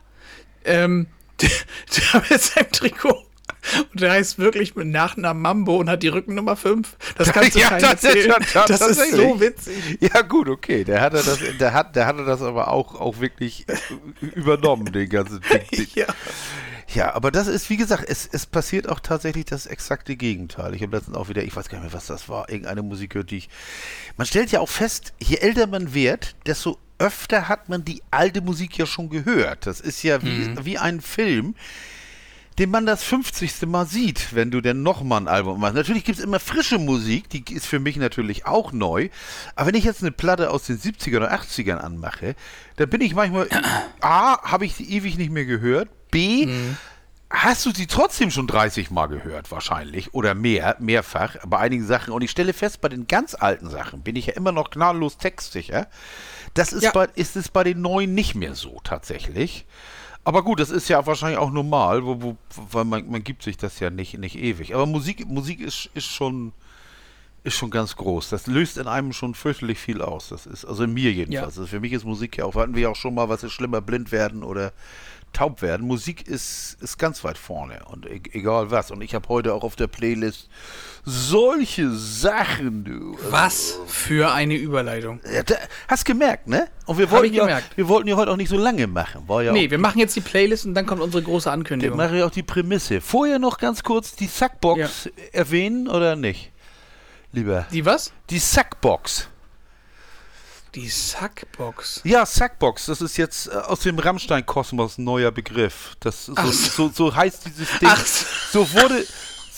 ähm, 0.66 1.08
der, 1.42 1.50
der 1.96 2.24
mit 2.30 2.42
seinem 2.42 2.72
Trikot. 2.72 3.26
Und 3.94 4.02
der 4.02 4.12
heißt 4.12 4.38
wirklich 4.40 4.76
mit 4.76 4.88
Nachnamen 4.88 5.42
Mambo 5.42 5.78
und 5.78 5.90
hat 5.90 6.04
die 6.04 6.10
Rückennummer 6.10 6.58
5. 6.58 6.98
Das 7.18 7.32
kannst 7.32 7.56
du 7.56 7.60
Ja, 7.62 7.70
keinem 7.70 7.82
das 7.82 7.94
ist 7.94 8.04
erzählen. 8.04 8.30
ja, 8.30 8.66
das 8.68 8.70
ist 8.72 8.80
tatsächlich. 8.80 9.16
so 9.16 9.40
witzig. 9.40 9.98
Ja, 10.02 10.22
gut, 10.22 10.50
okay. 10.50 10.84
Der 10.84 11.00
hatte 11.00 11.18
das, 11.24 11.40
der 11.60 11.74
hat, 11.74 11.96
der 11.96 12.06
hatte 12.08 12.26
das 12.26 12.42
aber 12.42 12.68
auch, 12.68 13.00
auch 13.00 13.22
wirklich 13.22 13.66
übernommen, 14.20 14.92
den 14.92 15.08
ganzen 15.08 15.40
Ding. 15.72 15.88
Ja. 15.96 16.08
Ja, 16.96 17.14
aber 17.14 17.30
das 17.30 17.48
ist, 17.48 17.70
wie 17.70 17.76
gesagt, 17.76 18.06
es, 18.08 18.28
es 18.32 18.46
passiert 18.46 18.88
auch 18.88 19.02
tatsächlich 19.02 19.44
das 19.44 19.66
exakte 19.66 20.16
Gegenteil. 20.16 20.74
Ich 20.74 20.82
habe 20.82 20.96
letztens 20.96 21.18
auch 21.18 21.28
wieder, 21.28 21.44
ich 21.44 21.54
weiß 21.54 21.68
gar 21.68 21.80
nicht 21.80 21.88
mehr, 21.92 21.94
was 21.94 22.08
das 22.08 22.30
war, 22.30 22.50
irgendeine 22.50 22.84
Musik 22.84 23.12
gehört, 23.12 23.32
die 23.32 23.38
ich. 23.38 23.50
Man 24.16 24.26
stellt 24.26 24.50
ja 24.52 24.62
auch 24.62 24.70
fest, 24.70 25.14
je 25.20 25.36
älter 25.36 25.68
man 25.68 25.94
wird, 25.94 26.38
desto 26.46 26.80
öfter 26.98 27.50
hat 27.50 27.68
man 27.68 27.84
die 27.84 28.02
alte 28.12 28.40
Musik 28.40 28.78
ja 28.78 28.86
schon 28.86 29.10
gehört. 29.10 29.66
Das 29.66 29.82
ist 29.82 30.04
ja 30.04 30.24
wie, 30.24 30.56
wie 30.64 30.78
ein 30.78 31.02
Film, 31.02 31.56
den 32.58 32.72
man 32.72 32.86
das 32.86 33.04
50. 33.04 33.64
Mal 33.66 33.86
sieht, 33.86 34.34
wenn 34.34 34.50
du 34.50 34.62
denn 34.62 34.82
nochmal 34.82 35.20
ein 35.20 35.28
Album 35.28 35.60
machst. 35.60 35.76
Natürlich 35.76 36.06
gibt 36.06 36.20
es 36.20 36.24
immer 36.24 36.40
frische 36.40 36.80
Musik, 36.80 37.28
die 37.30 37.44
ist 37.54 37.66
für 37.66 37.80
mich 37.80 37.98
natürlich 37.98 38.46
auch 38.46 38.72
neu. 38.72 39.10
Aber 39.58 39.68
wenn 39.68 39.76
ich 39.76 39.84
jetzt 39.84 40.02
eine 40.02 40.14
Platte 40.14 40.50
aus 40.50 40.64
den 40.64 40.80
70er 40.80 41.18
oder 41.18 41.34
80ern 41.34 41.76
anmache, 41.76 42.36
dann 42.78 42.90
bin 42.90 43.02
ich 43.02 43.14
manchmal, 43.14 43.50
A, 44.00 44.42
habe 44.50 44.66
ich 44.66 44.76
sie 44.76 44.90
ewig 44.90 45.18
nicht 45.18 45.32
mehr 45.32 45.46
gehört, 45.46 45.90
B, 46.16 46.48
hast 47.30 47.66
du 47.66 47.72
sie 47.72 47.88
trotzdem 47.88 48.32
schon 48.32 48.48
30 48.48 48.92
Mal 48.92 49.08
gehört, 49.08 49.52
wahrscheinlich, 49.52 50.14
oder 50.14 50.34
mehr, 50.34 50.76
mehrfach, 50.80 51.36
bei 51.46 51.58
einigen 51.58 51.86
Sachen. 51.86 52.14
Und 52.14 52.22
ich 52.22 52.32
stelle 52.32 52.54
fest, 52.54 52.82
bei 52.82 52.90
den 52.90 53.08
ganz 53.08 53.36
alten 53.36 53.70
Sachen 53.70 54.02
bin 54.02 54.16
ich 54.16 54.28
ja 54.28 54.34
immer 54.34 54.52
noch 54.52 54.70
gnadenlos 54.70 55.18
textsicher. 55.18 55.88
Das 56.54 56.72
ist, 56.72 56.84
Ja. 56.84 56.92
bei, 56.92 57.10
ist 57.16 57.36
es 57.36 57.50
bei 57.50 57.64
den 57.64 57.82
neuen 57.82 58.14
nicht 58.14 58.36
mehr 58.36 58.56
so, 58.56 58.80
tatsächlich. 58.84 59.66
Aber 60.24 60.44
gut, 60.44 60.60
das 60.60 60.70
ist 60.72 60.88
ja 60.88 61.06
wahrscheinlich 61.06 61.38
auch 61.38 61.52
normal, 61.52 62.06
wo, 62.06 62.22
wo, 62.22 62.38
weil 62.72 62.86
man, 62.86 63.10
man 63.10 63.24
gibt 63.24 63.44
sich 63.44 63.58
das 63.58 63.80
ja 63.80 63.90
nicht, 63.90 64.18
nicht 64.18 64.38
ewig. 64.38 64.74
Aber 64.74 64.86
Musik, 64.86 65.28
Musik 65.28 65.60
ist, 65.60 65.90
ist 65.94 66.06
schon 66.08 66.54
ist 67.44 67.54
schon 67.54 67.70
ganz 67.70 67.96
groß. 67.96 68.30
Das 68.30 68.48
löst 68.48 68.80
in 68.80 68.88
einem 68.88 69.14
schon 69.14 69.36
fürchterlich 69.36 69.78
viel 69.78 70.02
aus. 70.02 70.30
Das 70.30 70.48
ist, 70.48 70.66
also 70.66 70.84
in 70.86 70.94
mir 70.96 71.12
jedenfalls. 71.12 71.60
Also 71.60 71.68
für 71.68 71.80
mich 71.80 71.94
ist 71.94 72.04
Musik 72.04 72.38
ja 72.38 72.46
auch, 72.46 72.56
hatten 72.56 72.74
wir 72.74 72.82
ja 72.82 72.90
auch 72.90 72.96
schon 72.96 73.14
mal, 73.14 73.30
was 73.30 73.44
ist 73.44 73.52
schlimmer, 73.52 73.82
blind 73.82 74.12
werden 74.12 74.42
oder 74.42 74.74
taub 75.36 75.62
werden. 75.62 75.86
Musik 75.86 76.28
ist, 76.28 76.78
ist 76.82 76.98
ganz 76.98 77.24
weit 77.24 77.38
vorne 77.38 77.82
und 77.86 78.06
e 78.06 78.22
egal 78.32 78.72
was. 78.72 78.92
Und 78.92 79.02
ich 79.02 79.14
habe 79.14 79.28
heute 79.30 79.54
auch 79.54 79.64
auf 79.64 79.76
der 79.76 79.88
Playlist 79.88 80.50
solche 81.04 81.92
Sachen, 81.92 82.84
du. 82.84 83.18
Was 83.30 83.80
für 83.86 84.32
eine 84.34 84.56
Überleitung. 84.56 85.20
Ja, 85.32 85.44
da, 85.44 85.56
hast 85.88 86.06
gemerkt, 86.06 86.48
ne? 86.48 86.68
Und 86.86 86.98
wir 86.98 87.12
wollten, 87.12 87.34
ja, 87.34 87.44
gemerkt. 87.44 87.78
wir 87.78 87.88
wollten 87.88 88.08
ja 88.08 88.16
heute 88.16 88.32
auch 88.32 88.38
nicht 88.38 88.50
so 88.50 88.58
lange 88.58 88.88
machen. 88.88 89.28
War 89.28 89.44
ja 89.44 89.52
Nee, 89.52 89.70
wir 89.70 89.78
machen 89.78 90.00
jetzt 90.00 90.16
die 90.16 90.22
Playlist 90.22 90.66
und 90.66 90.74
dann 90.74 90.86
kommt 90.86 91.02
unsere 91.02 91.22
große 91.22 91.46
wir 91.46 91.54
Ankündigung. 91.54 91.98
machen 91.98 92.18
ja 92.18 92.26
auch 92.26 92.32
die 92.32 92.44
Prämisse. 92.44 93.02
Vorher 93.02 93.38
noch 93.38 93.58
ganz 93.58 93.84
kurz 93.84 94.16
die 94.16 94.28
Sackbox 94.28 95.10
erwähnen 95.32 95.88
oder 95.88 96.16
nicht? 96.16 96.52
Lieber. 97.32 97.66
Die 97.72 97.86
was? 97.86 98.14
Die 98.30 98.40
Sackbox. 98.40 99.30
Die 100.76 100.90
Sackbox. 100.90 102.02
Ja, 102.04 102.26
Sackbox, 102.26 102.88
das 102.88 103.02
ist 103.02 103.16
jetzt 103.18 103.48
äh, 103.48 103.52
aus 103.52 103.80
dem 103.80 103.98
Rammstein-Kosmos 103.98 104.98
ein 104.98 105.06
neuer 105.06 105.32
Begriff. 105.32 105.96
Das 106.02 106.26
so, 106.26 106.36
so, 106.36 106.90
so 106.94 107.16
heißt 107.16 107.46
dieses 107.46 107.70
Ding. 107.80 107.90
Ach. 107.90 108.06
So 108.52 108.72
wurde 108.74 109.06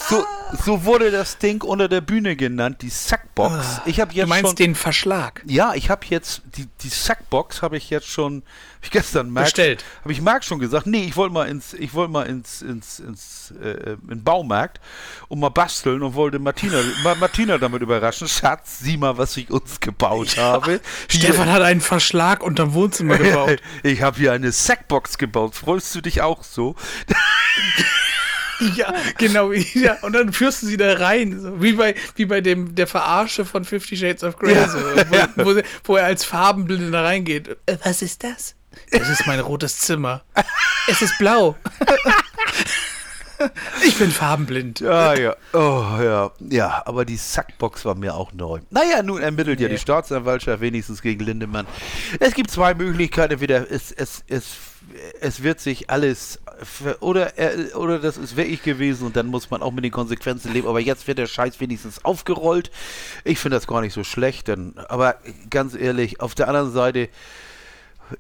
so, 0.10 0.24
so 0.64 0.84
wurde 0.86 1.10
das 1.12 1.40
Ding 1.40 1.64
unter 1.64 1.88
der 1.88 2.02
Bühne 2.02 2.36
genannt, 2.36 2.82
die 2.84 2.90
Sackbox. 2.90 3.82
Ich 3.86 4.00
habe 4.00 4.12
Du 4.12 4.18
jetzt 4.20 4.28
meinst 4.30 4.48
schon 4.50 4.56
den 4.56 4.76
Verschlag? 4.76 5.42
Ja, 5.46 5.74
ich 5.74 5.90
habe 5.90 6.06
jetzt 6.10 6.44
die, 6.56 6.68
die 6.82 6.90
Sackbox 6.90 7.62
habe 7.64 7.78
ich 7.78 7.90
jetzt 7.90 8.08
schon 8.08 8.44
hab 8.76 8.84
ich 8.84 8.92
gestern 8.92 9.32
Marc, 9.32 9.46
Bestellt. 9.46 9.84
Habe 10.02 10.12
ich 10.14 10.22
Marc 10.22 10.44
schon 10.46 10.60
gesagt, 10.60 10.86
nee, 10.86 11.04
ich 11.06 11.16
wollte 11.16 11.34
mal 11.34 11.48
ins 11.50 11.74
ich 11.74 11.94
wollte 11.96 12.12
mal 12.12 12.28
ins 12.28 12.62
ins 12.62 13.00
ins 13.00 13.54
äh, 13.62 13.98
in 14.10 14.24
Baumarkt 14.24 14.80
und 15.30 15.40
mal 15.40 15.50
basteln 15.50 16.04
und 16.04 16.14
wollte 16.14 16.38
Martina 16.38 16.78
Ma- 17.04 17.16
Martina 17.16 17.58
damit 17.58 17.82
überraschen. 17.82 18.28
Schatz, 18.28 18.80
sieh 18.80 18.98
mal, 18.98 19.18
was 19.18 19.36
ich 19.36 19.50
uns 19.50 19.80
gebaut 19.80 20.38
habe. 20.38 20.80
Stefan 21.08 21.52
hat 21.52 21.64
einen 21.64 21.82
Verschlag 21.82 22.44
unterm 22.44 22.74
Wohnzimmer 22.76 23.18
gebaut. 23.18 23.62
Ich 23.82 24.04
habe 24.04 24.18
hier 24.18 24.32
eine 24.32 24.52
Sackbox 24.52 25.18
gebaut. 25.18 25.56
Freust 25.56 25.94
du 25.96 26.02
dich 26.02 26.22
auch 26.22 26.44
so? 26.44 26.76
ja, 28.76 28.94
genau. 29.18 29.52
Ja. 29.52 29.98
Und 30.02 30.14
dann 30.14 30.34
führst 30.34 30.64
du 30.64 30.68
sie 30.68 30.78
da 30.78 30.94
rein. 30.94 31.40
So, 31.40 31.62
wie, 31.62 31.74
bei, 31.74 31.96
wie 32.16 32.26
bei 32.26 32.42
dem 32.42 32.76
der 32.76 32.88
Verarsche 32.88 33.46
von 33.46 33.66
Fifty 33.66 33.96
Shades 33.98 34.24
of 34.24 34.38
Grey. 34.38 34.56
Ja. 34.56 34.68
So, 34.70 34.80
wo, 34.80 35.56
wo, 35.56 35.62
wo 35.84 35.96
er 35.96 36.06
als 36.06 36.24
Farbenblinde 36.26 36.92
da 36.92 37.04
reingeht. 37.04 37.58
Äh, 37.66 37.78
Was 37.84 38.02
ist 38.02 38.24
das? 38.24 38.56
Das 38.92 39.10
ist 39.10 39.26
mein 39.28 39.40
rotes 39.40 39.80
Zimmer. 39.80 40.24
Es 40.90 41.02
ist 41.02 41.18
blau. 41.18 41.58
ich 43.86 43.98
bin 43.98 44.10
farbenblind. 44.10 44.80
Ja, 44.80 45.14
ja. 45.16 45.36
Oh, 45.54 45.84
ja. 46.02 46.32
Ja, 46.40 46.82
aber 46.86 47.06
die 47.06 47.18
Sackbox 47.18 47.86
war 47.86 47.96
mir 47.96 48.16
auch 48.16 48.32
neu. 48.34 48.62
Naja, 48.70 49.04
nun 49.04 49.22
ermittelt 49.22 49.60
ja 49.60 49.68
Nee. 49.68 49.76
die 49.76 49.80
Staatsanwaltschaft 49.82 50.62
wenigstens 50.62 51.02
gegen 51.02 51.24
Lindemann. 51.24 51.68
Es 52.20 52.34
gibt 52.34 52.50
zwei 52.52 52.74
Möglichkeiten. 52.74 53.34
Entweder 53.34 53.70
es, 53.70 53.92
es, 53.92 54.24
es, 54.28 54.46
es 55.20 55.44
wird 55.44 55.60
sich 55.60 55.90
alles 55.90 56.40
oder, 57.00 57.38
er, 57.38 57.78
oder 57.78 58.00
das 58.00 58.18
ist 58.18 58.36
wirklich 58.36 58.64
gewesen 58.64 59.08
und 59.08 59.16
dann 59.16 59.28
muss 59.28 59.50
man 59.50 59.62
auch 59.62 59.72
mit 59.72 59.84
den 59.84 59.92
Konsequenzen 59.92 60.54
leben. 60.54 60.68
Aber 60.68 60.80
jetzt 60.80 61.08
wird 61.08 61.18
der 61.18 61.28
Scheiß 61.28 61.60
wenigstens 61.60 62.04
aufgerollt. 62.04 62.72
Ich 63.24 63.40
finde 63.40 63.58
das 63.58 63.68
gar 63.68 63.82
nicht 63.82 63.94
so 63.94 64.04
schlecht. 64.04 64.48
Denn, 64.48 64.78
aber 64.90 65.16
ganz 65.50 65.76
ehrlich, 65.76 66.20
auf 66.22 66.36
der 66.36 66.48
anderen 66.48 66.72
Seite, 66.72 67.10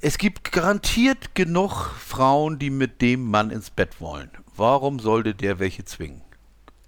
es 0.02 0.18
gibt 0.18 0.52
garantiert 0.52 1.36
genug 1.36 1.92
Frauen, 2.00 2.60
die 2.60 2.70
mit 2.70 3.02
dem 3.02 3.30
Mann 3.30 3.52
ins 3.52 3.70
Bett 3.70 4.00
wollen. 4.00 4.30
Warum 4.56 5.00
sollte 5.00 5.34
der 5.34 5.60
welche 5.60 5.86
zwingen? 5.86 6.22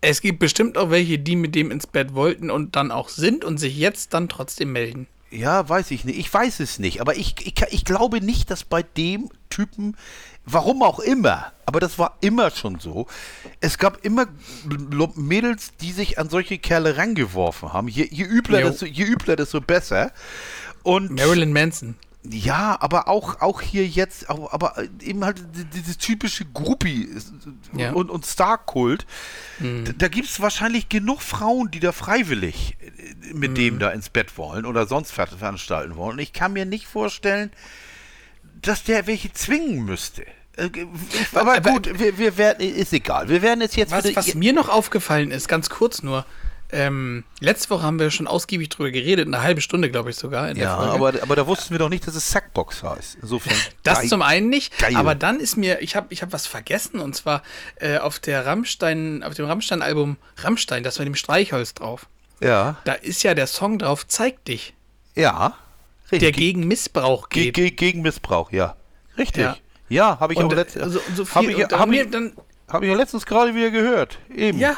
Es 0.01 0.21
gibt 0.21 0.39
bestimmt 0.39 0.77
auch 0.77 0.89
welche, 0.91 1.19
die 1.19 1.35
mit 1.35 1.55
dem 1.55 1.71
ins 1.71 1.87
Bett 1.87 2.13
wollten 2.13 2.49
und 2.49 2.75
dann 2.75 2.91
auch 2.91 3.09
sind 3.09 3.43
und 3.43 3.57
sich 3.57 3.77
jetzt 3.77 4.13
dann 4.13 4.29
trotzdem 4.29 4.71
melden. 4.71 5.07
Ja, 5.31 5.67
weiß 5.67 5.91
ich 5.91 6.05
nicht. 6.05 6.17
Ich 6.17 6.33
weiß 6.33 6.59
es 6.59 6.79
nicht. 6.79 7.01
Aber 7.01 7.15
ich, 7.15 7.35
ich, 7.45 7.53
ich 7.69 7.85
glaube 7.85 8.21
nicht, 8.21 8.49
dass 8.49 8.63
bei 8.63 8.81
dem 8.81 9.29
Typen, 9.49 9.95
warum 10.51 10.81
auch 10.83 10.99
immer, 10.99 11.51
aber 11.65 11.79
das 11.79 11.97
war 11.99 12.17
immer 12.21 12.51
schon 12.51 12.79
so, 12.79 13.07
es 13.61 13.77
gab 13.77 14.03
immer 14.05 14.25
Mädels, 15.15 15.71
die 15.81 15.91
sich 15.91 16.17
an 16.19 16.29
solche 16.29 16.57
Kerle 16.57 16.97
rangeworfen 16.97 17.73
haben. 17.73 17.87
Je, 17.87 18.07
je, 18.09 18.23
übler, 18.25 18.61
desto, 18.61 18.85
je 18.85 19.03
übler, 19.05 19.35
desto 19.35 19.61
besser. 19.61 20.11
Und 20.83 21.11
Marilyn 21.11 21.51
Manson. 21.53 21.95
ja, 22.23 22.77
aber 22.81 23.07
auch, 23.07 23.41
auch 23.41 23.61
hier 23.61 23.85
jetzt, 23.87 24.29
aber 24.29 24.75
eben 25.01 25.23
halt 25.23 25.41
die- 25.55 25.65
dieses 25.65 25.97
typische 25.97 26.45
Groupie 26.45 27.09
Ja. 27.75 27.91
und, 27.93 28.09
und 28.09 28.25
Star-Kult. 28.25 29.05
Da, 29.59 29.91
da 29.97 30.07
gibt 30.07 30.27
es 30.29 30.39
wahrscheinlich 30.41 30.89
genug 30.89 31.21
Frauen, 31.21 31.69
die 31.71 31.79
da 31.79 31.91
freiwillig 31.91 32.77
äh, 32.81 33.33
mit 33.33 33.57
dem 33.57 33.79
da 33.79 33.89
ins 33.91 34.09
Bett 34.09 34.37
wollen 34.37 34.65
oder 34.65 34.87
sonst 34.87 35.11
ver 35.11 35.27
veranstalten 35.27 35.95
wollen. 35.95 36.13
Und 36.13 36.19
ich 36.19 36.33
kann 36.33 36.53
mir 36.53 36.65
nicht 36.65 36.87
vorstellen, 36.87 37.51
dass 38.61 38.83
der 38.83 39.07
welche 39.07 39.31
zwingen 39.31 39.85
müsste. 39.85 40.25
Äh, 40.59 40.69
Aber 41.33 41.55
Aber- 41.57 41.71
gut, 41.71 41.99
wir, 41.99 42.17
wir 42.17 42.37
werden, 42.37 42.61
ist 42.67 42.93
egal. 42.93 43.29
Wir 43.29 43.41
werden 43.41 43.61
es 43.61 43.75
jetzt 43.75 43.91
Was, 43.91 44.15
was 44.15 44.33
mir 44.35 44.53
noch 44.53 44.69
aufgefallen 44.69 45.31
ist, 45.31 45.47
ganz 45.47 45.69
kurz 45.69 46.03
nur, 46.03 46.25
ähm, 46.71 47.23
letzte 47.39 47.71
Woche 47.71 47.81
haben 47.81 47.97
wir 47.97 48.11
schon 48.11 48.27
ausgiebig 48.27 48.69
drüber 48.69 48.91
geredet, 48.91 49.25
eine 49.27 49.41
halbe 49.41 49.59
Stunde, 49.61 49.89
glaube 49.89 50.11
ich 50.11 50.17
sogar. 50.17 50.49
In 50.49 50.55
der 50.55 50.65
ja, 50.65 50.75
aber, 50.77 51.13
aber 51.21 51.35
da 51.35 51.47
wussten 51.47 51.71
wir 51.71 51.79
doch 51.79 51.89
nicht, 51.89 52.05
dass 52.05 52.13
es 52.13 52.29
Sackbox 52.29 52.83
heißt. 52.83 53.17
Insofern. 53.23 53.55
Das 53.83 54.01
geil. 54.01 54.09
zum 54.09 54.21
einen 54.21 54.49
nicht, 54.49 54.77
Geil. 54.77 54.95
aber 54.95 55.15
dann 55.15 55.39
ist 55.39 55.57
mir, 55.57 55.81
ich 55.81 55.95
habe 55.95 56.07
ich 56.13 56.21
hab 56.21 56.31
was 56.31 56.45
vergessen 56.45 56.99
und 56.99 57.15
zwar 57.15 57.41
äh, 57.77 57.97
auf 57.97 58.19
der 58.19 58.45
Rammstein, 58.45 59.23
auf 59.23 59.33
dem 59.33 59.45
Rammstein-Album 59.45 60.17
Rammstein, 60.37 60.83
das 60.83 60.99
mit 60.99 61.07
dem 61.07 61.15
Streichholz 61.15 61.73
drauf. 61.73 62.05
Ja, 62.41 62.77
Da 62.85 62.93
ist 62.93 63.23
ja 63.23 63.33
der 63.33 63.47
Song 63.47 63.79
drauf, 63.79 64.05
Zeig 64.07 64.45
dich, 64.45 64.73
ja. 65.15 65.55
der 66.11 66.21
Richtig. 66.21 66.35
gegen 66.37 66.67
Missbrauch 66.67 67.29
Ge 67.29 67.45
geht. 67.45 67.53
ge 67.55 67.71
gegen 67.71 68.01
Missbrauch, 68.03 68.51
ja. 68.51 68.75
Richtig. 69.17 69.41
Ja. 69.43 69.57
Ja, 69.89 70.19
habe 70.19 70.33
ich, 70.33 70.39
und, 70.39 70.45
auch 70.45 70.55
letzt- 70.55 70.77
und 70.77 70.91
so 70.91 71.25
hab 71.35 71.43
ich, 71.43 71.57
hab 71.57 71.91
ich, 71.91 72.09
dann, 72.09 72.33
hab 72.67 72.83
ich 72.83 72.89
ja 72.89 72.95
letztens 72.95 73.25
gerade 73.25 73.55
wieder 73.55 73.71
gehört. 73.71 74.19
Eben. 74.33 74.59
Ja. 74.59 74.77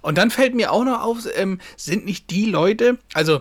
Und 0.00 0.18
dann 0.18 0.30
fällt 0.30 0.54
mir 0.54 0.70
auch 0.70 0.84
noch 0.84 1.02
auf, 1.02 1.18
ähm, 1.34 1.60
sind 1.76 2.04
nicht 2.04 2.30
die 2.30 2.46
Leute, 2.46 2.98
also 3.14 3.40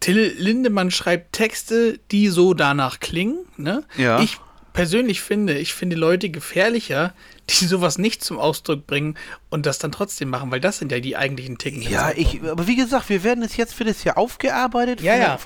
Till 0.00 0.34
Lindemann 0.38 0.90
schreibt 0.90 1.32
Texte, 1.32 1.98
die 2.10 2.28
so 2.28 2.54
danach 2.54 3.00
klingen, 3.00 3.46
ne? 3.56 3.84
Ja. 3.96 4.20
Ich 4.20 4.38
persönlich 4.78 5.20
finde, 5.20 5.58
ich 5.58 5.74
finde 5.74 5.96
Leute 5.96 6.28
gefährlicher, 6.28 7.12
die 7.50 7.64
sowas 7.64 7.98
nicht 7.98 8.22
zum 8.22 8.38
Ausdruck 8.38 8.86
bringen 8.86 9.16
und 9.50 9.66
das 9.66 9.80
dann 9.80 9.90
trotzdem 9.90 10.28
machen, 10.28 10.52
weil 10.52 10.60
das 10.60 10.78
sind 10.78 10.92
ja 10.92 11.00
die 11.00 11.16
eigentlichen 11.16 11.58
Ticken. 11.58 11.82
Ja, 11.82 12.12
ich, 12.14 12.40
aber 12.44 12.68
wie 12.68 12.76
gesagt, 12.76 13.08
wir 13.08 13.24
werden 13.24 13.42
es 13.42 13.56
jetzt 13.56 13.74
für 13.74 13.82
das 13.82 14.04
Jahr 14.04 14.16
aufgearbeitet. 14.18 15.00
Ja, 15.00 15.16
ja. 15.16 15.38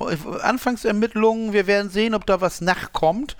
Anfangsermittlungen, 0.42 1.54
wir 1.54 1.66
werden 1.66 1.90
sehen, 1.90 2.14
ob 2.14 2.26
da 2.26 2.42
was 2.42 2.60
nachkommt. 2.60 3.36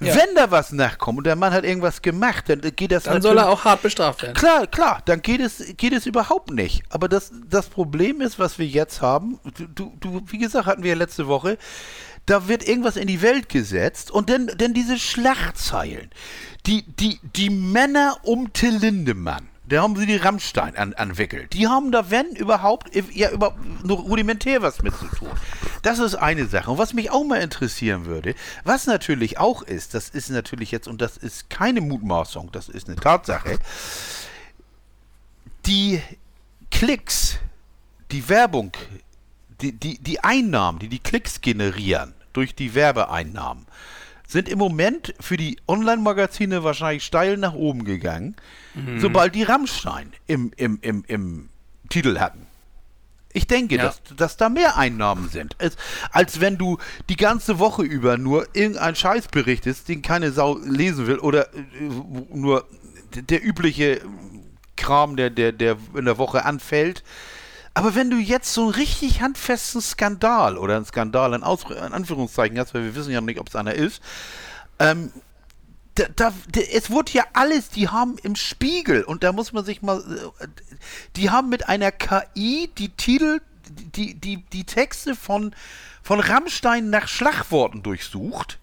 Ja. 0.00 0.14
Wenn 0.14 0.32
da 0.36 0.52
was 0.52 0.70
nachkommt 0.70 1.18
und 1.18 1.26
der 1.26 1.34
Mann 1.34 1.52
hat 1.52 1.64
irgendwas 1.64 2.02
gemacht, 2.02 2.48
dann 2.48 2.60
geht 2.60 2.92
das 2.92 3.04
Dann 3.04 3.20
soll 3.20 3.38
er 3.38 3.48
auch 3.48 3.64
hart 3.64 3.82
bestraft 3.82 4.22
werden. 4.22 4.34
Klar, 4.34 4.68
klar, 4.68 5.02
dann 5.06 5.22
geht 5.22 5.40
es, 5.40 5.74
geht 5.76 5.92
es 5.92 6.06
überhaupt 6.06 6.52
nicht. 6.52 6.84
Aber 6.90 7.08
das, 7.08 7.32
das 7.50 7.66
Problem 7.66 8.20
ist, 8.20 8.38
was 8.38 8.60
wir 8.60 8.66
jetzt 8.66 9.00
haben, 9.00 9.40
du, 9.56 9.66
du, 9.66 9.92
du, 9.98 10.22
wie 10.28 10.38
gesagt, 10.38 10.66
hatten 10.66 10.84
wir 10.84 10.90
ja 10.90 10.96
letzte 10.96 11.26
Woche, 11.26 11.58
da 12.26 12.48
wird 12.48 12.66
irgendwas 12.66 12.96
in 12.96 13.08
die 13.08 13.22
Welt 13.22 13.48
gesetzt 13.48 14.10
und 14.10 14.30
dann, 14.30 14.50
dann 14.56 14.74
diese 14.74 14.98
Schlachtzeilen. 14.98 16.10
Die, 16.66 16.82
die, 16.82 17.18
die 17.36 17.50
Männer 17.50 18.18
um 18.22 18.52
Till 18.52 18.76
Lindemann, 18.76 19.48
da 19.68 19.82
haben 19.82 19.96
sie 19.96 20.06
die 20.06 20.16
Rammstein 20.16 20.76
an, 20.76 20.92
entwickelt. 20.92 21.52
Die 21.54 21.66
haben 21.66 21.90
da, 21.90 22.10
wenn 22.10 22.36
überhaupt, 22.36 22.94
ja, 23.12 23.30
über, 23.30 23.56
nur 23.82 23.98
rudimentär 23.98 24.62
was 24.62 24.82
mit 24.82 24.94
zu 24.96 25.06
tun. 25.06 25.30
Das 25.82 25.98
ist 25.98 26.14
eine 26.14 26.46
Sache. 26.46 26.70
Und 26.70 26.78
was 26.78 26.92
mich 26.92 27.10
auch 27.10 27.24
mal 27.24 27.40
interessieren 27.40 28.06
würde, 28.06 28.34
was 28.64 28.86
natürlich 28.86 29.38
auch 29.38 29.62
ist, 29.62 29.94
das 29.94 30.08
ist 30.08 30.30
natürlich 30.30 30.70
jetzt, 30.70 30.86
und 30.86 31.00
das 31.00 31.16
ist 31.16 31.50
keine 31.50 31.80
Mutmaßung, 31.80 32.52
das 32.52 32.68
ist 32.68 32.88
eine 32.88 32.96
Tatsache, 32.96 33.58
die 35.66 36.00
Klicks, 36.70 37.38
die 38.10 38.28
Werbung, 38.28 38.72
die, 39.62 39.72
die, 39.72 39.98
die 39.98 40.20
Einnahmen, 40.24 40.78
die 40.78 40.88
die 40.88 40.98
Klicks 40.98 41.40
generieren 41.40 42.14
durch 42.32 42.54
die 42.54 42.74
Werbeeinnahmen, 42.74 43.66
sind 44.26 44.48
im 44.48 44.58
Moment 44.58 45.14
für 45.20 45.36
die 45.36 45.58
Online-Magazine 45.68 46.64
wahrscheinlich 46.64 47.04
steil 47.04 47.36
nach 47.36 47.52
oben 47.54 47.84
gegangen, 47.84 48.34
sobald 48.98 49.34
die 49.34 49.42
Rammstein 49.42 50.12
im, 50.26 50.52
im, 50.56 50.78
im, 50.80 51.04
im 51.06 51.48
Titel 51.90 52.18
hatten. 52.18 52.46
Ich 53.34 53.46
denke, 53.46 53.76
Ja. 53.76 53.82
dass, 53.84 54.02
dass 54.16 54.36
da 54.38 54.48
mehr 54.48 54.76
Einnahmen 54.78 55.28
sind, 55.28 55.56
als, 55.60 55.76
als 56.10 56.40
wenn 56.40 56.56
du 56.58 56.78
die 57.08 57.16
ganze 57.16 57.58
Woche 57.58 57.82
über 57.82 58.16
nur 58.18 58.46
irgendeinen 58.54 58.96
Scheiß 58.96 59.28
berichtest, 59.28 59.88
den 59.88 60.00
keine 60.02 60.32
Sau 60.32 60.58
lesen 60.58 61.06
will 61.06 61.18
oder 61.18 61.52
äh, 61.54 61.58
nur 62.32 62.66
der 63.14 63.44
übliche 63.44 64.00
Kram, 64.76 65.16
der, 65.16 65.28
der, 65.30 65.52
der 65.52 65.76
in 65.94 66.06
der 66.06 66.16
Woche 66.18 66.44
anfällt. 66.44 67.02
Aber 67.74 67.94
wenn 67.94 68.10
du 68.10 68.18
jetzt 68.18 68.52
so 68.52 68.62
einen 68.62 68.70
richtig 68.70 69.22
handfesten 69.22 69.80
Skandal 69.80 70.58
oder 70.58 70.76
einen 70.76 70.84
Skandal 70.84 71.34
in, 71.34 71.42
Aus 71.42 71.64
in 71.70 71.76
Anführungszeichen 71.76 72.58
hast, 72.58 72.74
weil 72.74 72.84
wir 72.84 72.94
wissen 72.94 73.12
ja 73.12 73.20
noch 73.20 73.26
nicht, 73.26 73.40
ob 73.40 73.48
es 73.48 73.56
einer 73.56 73.74
ist, 73.74 74.02
ähm, 74.78 75.10
da, 75.94 76.06
da, 76.16 76.32
es 76.72 76.90
wurde 76.90 77.12
ja 77.12 77.24
alles, 77.34 77.68
die 77.68 77.88
haben 77.88 78.16
im 78.22 78.34
Spiegel, 78.36 79.04
und 79.04 79.22
da 79.22 79.32
muss 79.32 79.52
man 79.52 79.64
sich 79.64 79.82
mal, 79.82 80.00
äh, 80.40 80.46
die 81.16 81.30
haben 81.30 81.48
mit 81.48 81.68
einer 81.68 81.92
KI 81.92 82.70
die 82.78 82.90
Titel, 82.90 83.40
die, 83.68 84.14
die, 84.14 84.42
die 84.52 84.64
Texte 84.64 85.14
von, 85.14 85.54
von 86.02 86.20
Rammstein 86.20 86.90
nach 86.90 87.08
Schlagworten 87.08 87.82
durchsucht. 87.82 88.58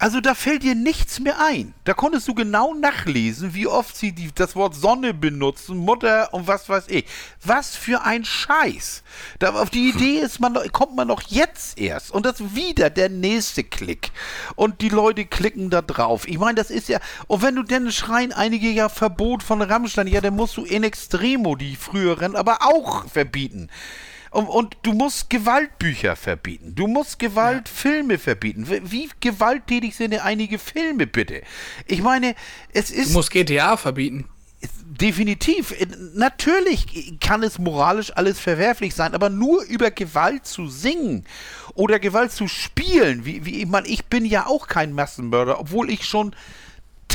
Also 0.00 0.22
da 0.22 0.34
fällt 0.34 0.62
dir 0.62 0.74
nichts 0.74 1.20
mehr 1.20 1.36
ein. 1.38 1.74
Da 1.84 1.92
konntest 1.92 2.26
du 2.26 2.34
genau 2.34 2.72
nachlesen, 2.72 3.52
wie 3.52 3.66
oft 3.66 3.94
sie 3.94 4.12
die, 4.12 4.30
das 4.34 4.56
Wort 4.56 4.74
Sonne 4.74 5.12
benutzen, 5.12 5.76
Mutter 5.76 6.32
und 6.32 6.46
was 6.46 6.70
weiß 6.70 6.84
ich. 6.88 7.04
Was 7.44 7.76
für 7.76 8.00
ein 8.00 8.24
Scheiß. 8.24 9.02
Da, 9.40 9.50
auf 9.50 9.68
die 9.68 9.90
Idee 9.90 10.20
ist 10.20 10.40
man, 10.40 10.54
kommt 10.72 10.96
man 10.96 11.08
doch 11.08 11.20
jetzt 11.28 11.78
erst. 11.78 12.12
Und 12.12 12.24
das 12.24 12.54
wieder 12.54 12.88
der 12.88 13.10
nächste 13.10 13.62
Klick. 13.62 14.10
Und 14.56 14.80
die 14.80 14.88
Leute 14.88 15.26
klicken 15.26 15.68
da 15.68 15.82
drauf. 15.82 16.26
Ich 16.26 16.38
meine, 16.38 16.54
das 16.54 16.70
ist 16.70 16.88
ja. 16.88 16.98
Und 17.26 17.42
wenn 17.42 17.56
du 17.56 17.62
denn 17.62 17.92
schreien 17.92 18.32
einige 18.32 18.70
ja 18.70 18.88
Verbot 18.88 19.42
von 19.42 19.60
Rammstein, 19.60 20.06
ja, 20.06 20.22
dann 20.22 20.34
musst 20.34 20.56
du 20.56 20.64
in 20.64 20.82
Extremo 20.82 21.56
die 21.56 21.76
früheren 21.76 22.36
aber 22.36 22.60
auch 22.62 23.06
verbieten. 23.06 23.68
Und, 24.30 24.46
und, 24.46 24.76
du 24.82 24.92
musst 24.92 25.28
Gewaltbücher 25.28 26.14
verbieten. 26.14 26.74
Du 26.76 26.86
musst 26.86 27.18
Gewaltfilme 27.18 28.16
verbieten. 28.16 28.68
Wie, 28.68 28.80
wie 28.90 29.10
gewalttätig 29.18 29.96
sind 29.96 30.12
denn 30.12 30.20
einige 30.20 30.58
Filme, 30.58 31.08
bitte? 31.08 31.42
Ich 31.86 32.00
meine, 32.00 32.36
es 32.72 32.92
ist. 32.92 33.10
Du 33.10 33.14
musst 33.14 33.32
GTA 33.32 33.76
verbieten. 33.76 34.26
Definitiv. 34.84 35.74
Natürlich 36.14 37.18
kann 37.18 37.42
es 37.42 37.58
moralisch 37.58 38.14
alles 38.14 38.38
verwerflich 38.38 38.94
sein, 38.94 39.14
aber 39.14 39.30
nur 39.30 39.62
über 39.64 39.90
Gewalt 39.90 40.46
zu 40.46 40.68
singen 40.68 41.24
oder 41.74 41.98
Gewalt 41.98 42.32
zu 42.32 42.46
spielen, 42.46 43.24
wie, 43.24 43.46
wie 43.46 43.62
ich 43.62 43.66
meine, 43.66 43.88
ich 43.88 44.04
bin 44.06 44.26
ja 44.26 44.46
auch 44.46 44.66
kein 44.66 44.92
Massenmörder, 44.92 45.58
obwohl 45.58 45.90
ich 45.90 46.04
schon 46.04 46.34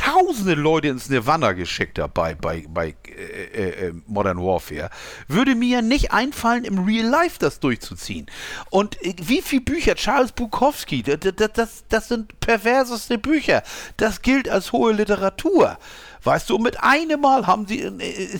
tausende 0.05 0.53
Leute 0.53 0.89
ins 0.89 1.09
Nirvana 1.09 1.53
geschickt 1.53 1.97
habe 1.97 2.11
bei, 2.13 2.35
bei, 2.35 2.65
bei 2.69 2.95
äh, 3.07 3.43
äh, 3.43 3.87
äh, 3.87 3.93
Modern 4.05 4.37
Warfare, 4.37 4.89
würde 5.27 5.55
mir 5.55 5.81
nicht 5.81 6.11
einfallen, 6.11 6.63
im 6.63 6.83
Real 6.83 7.07
Life 7.07 7.37
das 7.39 7.59
durchzuziehen. 7.59 8.27
Und 8.69 9.01
äh, 9.03 9.15
wie 9.21 9.41
viele 9.41 9.63
Bücher, 9.63 9.95
Charles 9.95 10.31
Bukowski, 10.31 11.01
das, 11.01 11.19
das, 11.53 11.85
das 11.89 12.07
sind 12.07 12.39
perverseste 12.39 13.17
Bücher. 13.17 13.63
Das 13.97 14.21
gilt 14.21 14.47
als 14.47 14.71
hohe 14.71 14.93
Literatur. 14.93 15.77
Weißt 16.23 16.49
du, 16.49 16.57
mit 16.59 16.81
einem 16.81 17.21
Mal 17.21 17.47
haben 17.47 17.65
sie 17.65 17.81
äh, 17.81 18.39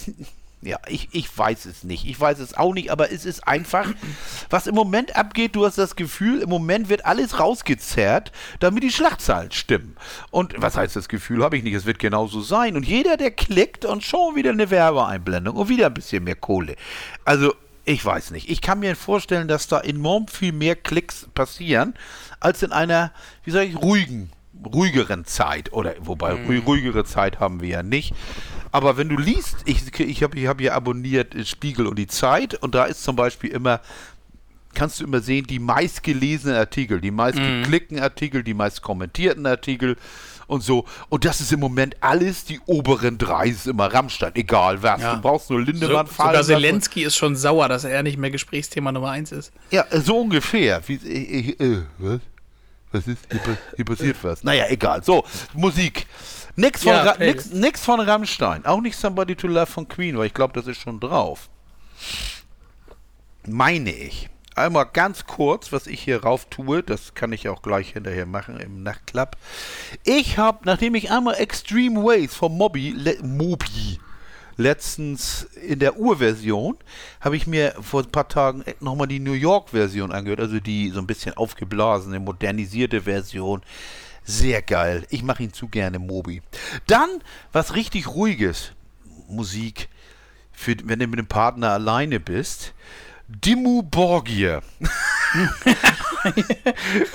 ja, 0.66 0.80
ich, 0.88 1.10
ich 1.12 1.38
weiß 1.38 1.66
es 1.66 1.84
nicht. 1.84 2.06
Ich 2.06 2.20
weiß 2.20 2.40
es 2.40 2.56
auch 2.56 2.74
nicht, 2.74 2.90
aber 2.92 3.12
es 3.12 3.24
ist 3.24 3.48
einfach, 3.48 3.88
was 4.50 4.68
im 4.68 4.76
Moment 4.76 5.16
abgeht, 5.16 5.56
du 5.56 5.66
hast 5.66 5.78
das 5.78 5.96
Gefühl, 5.96 6.42
im 6.42 6.50
Moment 6.50 6.90
wird 6.90 7.06
alles 7.06 7.40
rausgezerrt, 7.40 8.32
damit 8.60 8.84
die 8.84 8.92
Schlagzahlen 8.92 9.52
stimmen. 9.52 9.96
Und 10.32 10.56
was 10.58 10.76
heißt 10.76 10.96
das 10.96 11.08
Gefühl? 11.08 11.44
Habe 11.44 11.58
ich 11.58 11.64
nicht. 11.64 11.76
Es 11.76 11.86
wird 11.86 12.00
genauso 12.00 12.42
sein. 12.42 12.76
Und 12.76 12.86
jeder, 12.86 13.16
der 13.16 13.32
klickt 13.32 13.86
und 13.86 14.04
schon 14.04 14.36
wieder 14.36 14.52
eine 14.52 14.70
Werbeeinblendung 14.70 15.56
und 15.56 15.70
wieder 15.70 15.88
ein 15.88 15.94
bisschen 15.94 16.24
mehr 16.24 16.36
Kohle. 16.36 16.76
Also, 17.24 17.54
ich 17.86 18.04
weiß 18.04 18.32
nicht. 18.32 18.50
Ich 18.50 18.62
kann 18.62 18.80
mir 18.80 18.96
vorstellen, 18.96 19.48
dass 19.48 19.68
da 19.68 19.80
enorm 19.80 20.28
viel 20.28 20.52
mehr 20.52 20.76
Klicks 20.76 21.28
passieren, 21.36 21.94
als 22.40 22.64
in 22.64 22.72
einer, 22.72 23.12
wie 23.44 23.52
sage 23.52 23.66
ich, 23.66 23.78
ruhigen 23.78 24.32
ruhigeren 24.66 25.26
Zeit 25.26 25.74
oder 25.74 25.94
wobei 26.00 26.36
mhm. 26.36 26.60
ruhigere 26.60 27.04
Zeit 27.04 27.40
haben 27.40 27.62
wir 27.62 27.70
ja 27.70 27.84
nicht. 27.84 28.14
Aber 28.76 28.98
wenn 28.98 29.08
du 29.08 29.16
liest, 29.16 29.60
ich, 29.64 29.98
ich 30.02 30.22
habe 30.22 30.38
ich 30.38 30.48
hab 30.48 30.60
hier 30.60 30.76
abonniert 30.76 31.34
Spiegel 31.48 31.88
und 31.88 31.98
die 31.98 32.08
Zeit 32.08 32.56
und 32.56 32.76
da 32.76 32.84
ist 32.84 33.06
zum 33.06 33.16
Beispiel 33.16 33.52
immer, 33.52 33.80
kannst 34.74 35.00
du 35.00 35.06
immer 35.06 35.22
sehen, 35.22 35.48
die 35.48 35.60
meistgelesenen 35.60 36.58
Artikel, 36.58 37.00
die 37.00 37.12
meistgeklickten 37.12 37.96
mhm. 37.96 38.04
Artikel, 38.04 38.44
die 38.44 38.54
meist 38.54 38.82
kommentierten 38.82 39.46
Artikel 39.46 39.96
und 40.48 40.62
so. 40.62 40.84
Und 41.08 41.24
das 41.24 41.40
ist 41.40 41.54
im 41.54 41.62
Moment 41.62 41.96
alles 42.02 42.44
die 42.44 42.60
oberen 42.66 43.18
drei, 43.18 43.48
ist 43.48 43.66
immer 43.66 43.94
Rammstein, 43.94 44.36
egal 44.36 44.84
was. 44.84 45.02
Ja. 45.02 45.16
Du 45.16 45.22
brauchst 45.22 45.50
nur 45.50 45.62
Lindemann 45.62 46.08
so, 46.08 46.12
fallen. 46.12 46.44
Sogar 46.44 46.60
Zelensky 46.60 47.04
ist 47.04 47.16
schon 47.16 47.38
sauer, 47.38 47.70
dass 47.70 47.86
er 47.86 48.04
nicht 48.04 48.18
mehr 48.18 48.30
Gesprächsthema 48.30 48.92
Nummer 48.92 49.12
eins 49.12 49.32
ist. 49.32 49.54
Ja, 49.72 49.86
so 49.90 50.18
ungefähr. 50.18 50.82
Wie, 50.86 50.96
äh, 50.96 51.52
äh, 51.64 51.84
was? 51.98 52.20
Was 52.96 53.08
ist? 53.08 53.28
Hier, 53.30 53.58
hier 53.76 53.86
passiert 53.86 54.18
was. 54.22 54.44
Naja, 54.44 54.68
egal. 54.70 55.04
So, 55.04 55.26
Musik. 55.54 56.08
Nix 56.56 56.84
von, 56.84 56.94
ja, 56.94 57.16
nix, 57.20 57.52
nix 57.52 57.84
von 57.84 58.00
Rammstein. 58.00 58.66
Auch 58.66 58.80
nicht 58.80 58.96
Somebody 58.96 59.36
to 59.36 59.48
Love 59.48 59.66
von 59.66 59.88
Queen, 59.90 60.18
weil 60.18 60.28
ich 60.28 60.34
glaube, 60.34 60.54
das 60.54 60.66
ist 60.68 60.80
schon 60.80 61.02
drauf. 61.02 61.50
Meine 63.46 63.92
ich. 63.92 64.30
Einmal 64.56 64.86
ganz 64.86 65.26
kurz, 65.26 65.74
was 65.74 65.86
ich 65.86 66.02
hier 66.02 66.24
rauf 66.24 66.46
tue, 66.46 66.82
das 66.82 67.14
kann 67.14 67.34
ich 67.34 67.50
auch 67.50 67.62
gleich 67.62 67.90
hinterher 67.92 68.26
machen 68.26 68.58
im 68.62 68.84
Nachtclub. 68.84 69.36
Ich 70.06 70.38
habe, 70.38 70.60
nachdem 70.64 70.96
ich 70.96 71.12
einmal 71.12 71.36
Extreme 71.36 72.02
Ways 72.02 72.34
von 72.34 72.56
Moby, 72.56 72.92
Le, 72.92 73.18
Moby 73.22 74.00
letztens 74.58 75.44
in 75.62 75.80
der 75.80 75.98
Urversion, 75.98 76.78
habe 77.20 77.36
ich 77.36 77.48
mir 77.48 77.76
vor 77.82 78.04
ein 78.04 78.12
paar 78.12 78.28
Tagen 78.28 78.64
nochmal 78.80 79.08
die 79.08 79.20
New 79.20 79.34
York-Version 79.34 80.12
angehört, 80.12 80.40
also 80.40 80.60
die 80.60 80.90
so 80.90 81.00
ein 81.00 81.08
bisschen 81.08 81.36
aufgeblasene, 81.36 82.20
modernisierte 82.20 83.02
Version. 83.02 83.62
Sehr 84.24 84.62
geil. 84.62 85.06
Ich 85.10 85.24
mache 85.24 85.44
ihn 85.44 85.54
zu 85.54 85.68
gerne, 85.68 86.00
Mobi. 86.00 86.42
Dann 86.88 87.10
was 87.52 87.76
richtig 87.76 88.08
ruhiges. 88.08 88.72
Musik, 89.28 89.90
für, 90.52 90.76
wenn 90.84 91.00
du 91.00 91.08
mit 91.08 91.20
dem 91.20 91.28
Partner 91.28 91.72
alleine 91.72 92.20
bist. 92.20 92.74
Dimmu 93.28 93.82
Borgir. 93.84 94.62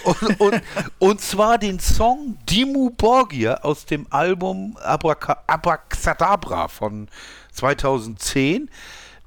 und, 0.05 0.41
und, 0.41 0.63
und, 0.99 1.21
zwar 1.21 1.59
den 1.59 1.79
Song 1.79 2.37
Dimmu 2.49 2.91
Borgir 2.91 3.65
aus 3.65 3.87
dem 3.87 4.07
Album 4.11 4.77
Abracadabra 4.83 6.69
von 6.69 7.09
2010. 7.53 8.69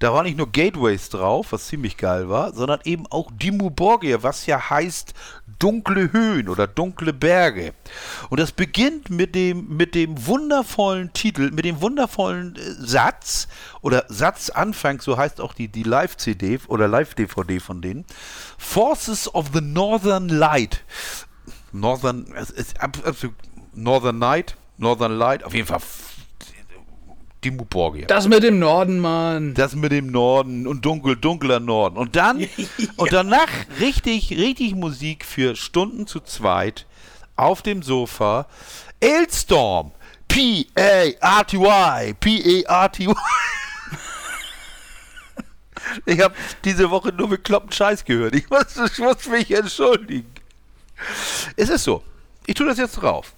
Da 0.03 0.13
war 0.13 0.23
nicht 0.23 0.37
nur 0.37 0.51
Gateways 0.51 1.07
drauf, 1.07 1.53
was 1.53 1.67
ziemlich 1.67 1.95
geil 1.95 2.27
war, 2.27 2.51
sondern 2.51 2.81
eben 2.83 3.07
auch 3.07 3.31
Dimmu 3.31 3.69
Borgir, 3.69 4.21
was 4.21 4.45
ja 4.47 4.69
heißt 4.69 5.13
dunkle 5.59 6.11
Höhen 6.11 6.49
oder 6.49 6.67
dunkle 6.67 7.13
Berge. 7.13 7.73
Und 8.29 8.41
das 8.41 8.51
beginnt 8.51 9.09
mit 9.09 9.33
dem, 9.33 9.77
mit 9.77 9.95
dem 9.95 10.27
wundervollen 10.27 11.13
Titel, 11.13 11.51
mit 11.51 11.63
dem 11.63 11.79
wundervollen 11.79 12.57
äh, 12.57 12.59
Satz 12.85 13.47
oder 13.79 14.03
Satzanfang, 14.09 14.99
so 14.99 15.15
heißt 15.15 15.39
auch 15.39 15.53
die, 15.53 15.69
die 15.69 15.83
Live-CD 15.83 16.59
oder 16.67 16.89
Live-DVD 16.89 17.61
von 17.61 17.81
denen. 17.81 18.03
Forces 18.57 19.33
of 19.33 19.51
the 19.53 19.61
Northern 19.61 20.27
Light. 20.27 20.83
Northern, 21.71 22.25
absolut 22.77 23.35
Northern 23.73 24.19
Night, 24.19 24.57
Northern 24.77 25.17
Light, 25.17 25.45
auf 25.45 25.53
jeden 25.53 25.67
Fall 25.67 25.79
Dimmu 27.43 27.65
Borgir. 27.65 28.07
Das 28.07 28.27
mit 28.27 28.43
dem 28.43 28.59
Norden, 28.59 28.99
Mann. 28.99 29.53
Das 29.53 29.75
mit 29.75 29.91
dem 29.91 30.07
Norden 30.07 30.65
und 30.67 30.85
dunkel, 30.85 31.15
dunkler 31.15 31.59
Norden. 31.59 31.97
Und 31.97 32.15
dann, 32.15 32.39
ja. 32.39 32.47
und 32.97 33.13
danach 33.13 33.49
richtig, 33.79 34.31
richtig 34.31 34.75
Musik 34.75 35.25
für 35.25 35.55
Stunden 35.55 36.07
zu 36.07 36.19
zweit 36.19 36.85
auf 37.35 37.61
dem 37.61 37.83
Sofa. 37.83 38.47
Ailstorm. 39.01 39.91
P-A-R-T-Y. 40.27 42.15
P-A-R-T-Y. 42.19 43.15
Ich 46.05 46.19
habe 46.21 46.33
diese 46.63 46.89
Woche 46.89 47.09
nur 47.09 47.29
bekloppten 47.29 47.71
Scheiß 47.71 48.05
gehört. 48.05 48.35
Ich 48.35 48.49
muss, 48.49 48.77
ich 48.77 48.99
muss 48.99 49.27
mich 49.27 49.51
entschuldigen. 49.51 50.31
Es 51.55 51.69
ist 51.69 51.83
so. 51.83 52.03
Ich 52.45 52.55
tue 52.55 52.65
das 52.65 52.77
jetzt 52.77 52.95
drauf. 52.95 53.33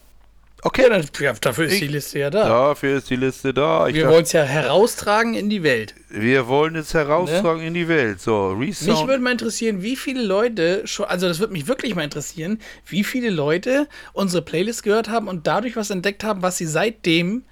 Okay. 0.66 0.90
Ja, 0.90 1.00
ja, 1.20 1.34
dafür 1.34 1.66
ist 1.66 1.74
ich, 1.74 1.80
die 1.82 1.88
Liste 1.88 2.18
ja 2.18 2.32
da. 2.32 2.48
Dafür 2.48 2.98
ist 2.98 3.08
die 3.12 3.16
Liste 3.16 3.54
da. 3.54 3.88
Ich 3.88 3.94
wir 3.94 4.08
wollen 4.10 4.24
es 4.24 4.32
ja 4.32 4.42
heraustragen 4.42 5.36
in 5.36 5.48
die 5.48 5.62
Welt. 5.62 5.94
Wir 6.10 6.48
wollen 6.48 6.76
es 6.76 6.92
heraustragen 6.92 7.62
ne? 7.62 7.68
in 7.68 7.76
die 7.76 7.88
Welt. 7.88 8.20
So, 8.20 8.48
Resound. 8.54 8.98
Mich 8.98 9.08
würde 9.08 9.24
mal 9.24 9.32
interessieren, 9.32 9.84
wie 9.84 9.96
viele 9.96 10.24
Leute 10.24 10.82
schon, 10.88 11.06
also 11.06 11.28
das 11.28 11.38
würde 11.40 11.54
mich 11.54 11.68
wirklich 11.68 11.94
mal 11.94 12.04
interessieren, 12.04 12.60
wie 12.88 13.04
viele 13.04 13.30
Leute 13.30 13.88
unsere 14.14 14.42
Playlist 14.42 14.82
gehört 14.82 15.08
haben 15.08 15.28
und 15.28 15.46
dadurch 15.46 15.76
was 15.76 15.92
entdeckt 15.92 16.24
haben, 16.24 16.42
was 16.42 16.58
sie 16.58 16.66
seitdem 16.66 17.44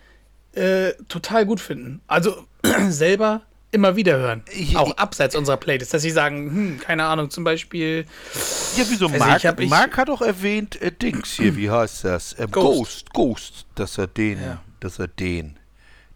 äh, 0.53 0.93
total 1.07 1.45
gut 1.45 1.59
finden. 1.59 2.01
Also 2.07 2.47
selber 2.89 3.43
immer 3.73 3.95
wieder 3.95 4.17
hören. 4.17 4.43
Ich, 4.51 4.77
auch 4.77 4.95
abseits 4.97 5.35
unserer 5.35 5.57
Playlist, 5.57 5.93
dass 5.93 6.01
sie 6.01 6.11
sagen, 6.11 6.49
hm, 6.49 6.79
keine 6.79 7.05
Ahnung, 7.05 7.29
zum 7.29 7.43
Beispiel. 7.43 8.05
Ja, 8.77 8.85
wieso? 8.89 9.09
Mark, 9.09 9.43
ich, 9.59 9.69
Mark 9.69 9.97
hat 9.97 10.09
doch 10.09 10.21
erwähnt, 10.21 10.81
äh, 10.81 10.91
Dings 10.91 11.33
hier, 11.33 11.55
wie 11.55 11.69
heißt 11.69 12.05
das? 12.05 12.33
Äh, 12.33 12.47
Ghost. 12.49 13.11
Ghost. 13.13 13.13
Ghost, 13.13 13.65
dass 13.75 13.97
er 13.97 14.07
den, 14.07 14.41
ja. 14.41 14.61
dass 14.79 14.99
er 14.99 15.07
den, 15.07 15.57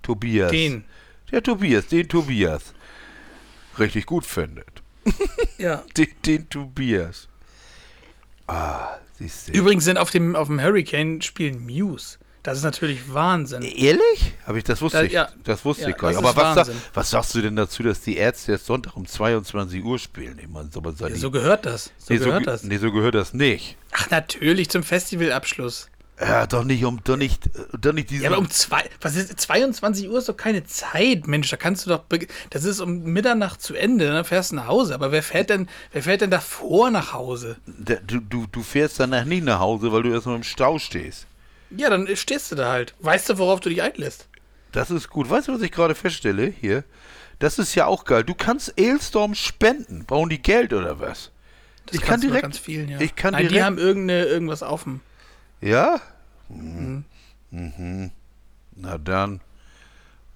Tobias. 0.01 0.51
Den. 0.51 0.86
Der 1.32 1.43
Tobias, 1.43 1.88
den 1.88 2.08
Tobias. 2.08 2.74
Richtig 3.80 4.05
gut 4.05 4.26
findet. 4.26 4.68
Ja. 5.58 5.84
den, 5.97 6.08
den 6.26 6.49
Tobias. 6.49 7.28
Ah, 8.45 8.97
siehst 9.18 9.47
du. 9.47 9.53
Übrigens 9.53 9.86
sind 9.86 9.97
auf 9.97 10.12
dem, 10.12 10.36
auf 10.36 10.47
dem 10.47 10.62
Hurricane 10.62 11.22
spielen 11.22 11.66
Muse. 11.66 12.20
Das 12.44 12.58
ist 12.58 12.64
natürlich 12.64 13.14
Wahnsinn. 13.14 13.62
Ehrlich? 13.62 14.34
Habe 14.46 14.58
ich 14.58 14.64
das 14.64 14.82
wusste 14.82 15.00
da, 15.00 15.04
ich. 15.04 15.12
Ja. 15.12 15.30
Das 15.44 15.66
wusste 15.66 15.84
ja, 15.84 15.90
ich 15.90 15.98
gar 15.98 16.10
nicht. 16.10 16.18
Aber 16.18 16.36
was, 16.36 16.68
sag, 16.68 16.76
was, 16.94 17.10
sagst 17.10 17.36
du 17.36 17.42
denn 17.42 17.56
dazu, 17.56 17.84
dass 17.84 18.02
die 18.02 18.18
Ärzte 18.18 18.54
jetzt 18.54 18.66
Sonntag 18.66 18.96
um 18.96 19.06
22 19.06 19.84
Uhr 19.84 20.00
spielen? 20.00 20.40
Ich 20.42 20.48
meine, 20.48 20.70
so, 20.72 20.82
ja, 20.82 21.16
so 21.16 21.32
gehört 21.32 21.66
das. 21.66 21.92
So 21.98 22.14
nee, 22.14 22.20
gehört 22.20 22.46
so, 22.46 22.52
das. 22.52 22.64
Nee, 22.64 22.78
so 22.78 22.92
gehört 22.92 23.16
das 23.16 23.34
nicht. 23.34 23.76
Ach, 23.92 24.10
natürlich 24.10 24.70
zum 24.70 24.84
Festivalabschluss. 24.84 25.90
Ja, 26.20 26.48
doch 26.48 26.64
nicht 26.64 26.84
um, 26.84 27.00
doch 27.04 27.16
nicht, 27.16 27.48
doch 27.80 27.94
nicht 27.94 28.10
diese. 28.10 28.24
Ja, 28.24 28.32
aber 28.32 28.40
um 28.40 28.50
zwei, 28.50 28.84
was 29.02 29.16
ist, 29.16 29.40
22 29.40 30.10
Uhr 30.10 30.18
ist 30.18 30.28
doch 30.28 30.38
keine 30.38 30.64
Zeit, 30.64 31.28
Mensch, 31.28 31.50
da 31.50 31.58
kannst 31.58 31.86
du 31.86 31.92
doch, 31.92 32.06
das 32.50 32.64
ist 32.64 32.80
um 32.80 33.04
Mitternacht 33.04 33.62
zu 33.62 33.76
Ende, 33.76 34.08
dann 34.08 34.26
fährst 34.26 34.52
du 34.52 34.56
nach 34.56 34.66
Hause. 34.66 34.96
Aber 34.96 35.12
wer 35.12 35.22
fährt 35.22 35.52
denn, 35.52 35.70
wer 35.92 36.02
fährt 36.02 36.22
denn 36.22 36.32
davor 36.32 36.90
nach 36.90 37.14
Hause? 37.14 37.58
Du, 37.68 38.20
du, 38.20 38.48
du 38.52 38.64
fährst 38.64 39.00
danach 39.00 39.26
nicht 39.26 39.44
nach 39.44 39.60
Hause, 39.60 39.92
weil 39.92 40.02
du 40.02 40.12
erstmal 40.12 40.38
im 40.38 40.44
Stau 40.44 40.80
stehst. 40.80 41.26
Ja, 41.70 41.89
dann 41.89 42.07
stehst 42.15 42.51
du 42.51 42.55
da 42.55 42.72
halt. 42.72 42.95
Weißt 42.99 43.30
du, 43.30 43.38
worauf 43.38 43.59
du 43.59 43.70
dich 43.70 43.82
einlässt? 43.82 44.28
Das 44.72 44.91
ist 44.91 45.09
gut. 45.09 45.30
Weißt 45.30 45.47
du, 45.47 45.53
was 45.53 45.61
ich 45.61 45.72
gerade 45.72 45.95
feststelle 45.95 46.47
hier? 46.47 46.84
Das 47.39 47.59
ist 47.59 47.76
ja 47.76 47.86
auch 47.86 48.05
geil. 48.05 48.24
Du 48.24 48.34
kannst 48.34 48.74
Ailstorm 48.80 49.36
spenden. 49.36 50.05
Brauchen 50.05 50.30
die 50.30 50.41
Geld 50.41 50.74
oder 50.74 50.99
was? 50.99 51.32
Das 51.86 51.95
ich 51.95 52.01
kann 52.01 52.20
direkt. 52.20 52.43
Ganz 52.43 52.57
vielen, 52.57 52.89
ja. 52.89 52.99
Ich 52.99 53.15
kann 53.15 53.34
Nein, 53.34 53.43
direkt. 53.43 53.57
Die 53.57 53.63
haben 53.63 53.78
irgendeine, 53.78 54.26
irgendwas 54.26 54.63
offen. 54.63 55.01
Ja? 55.61 56.01
Mhm. 56.49 57.05
Mhm. 57.51 58.11
Na 58.76 58.97
dann. 58.97 59.41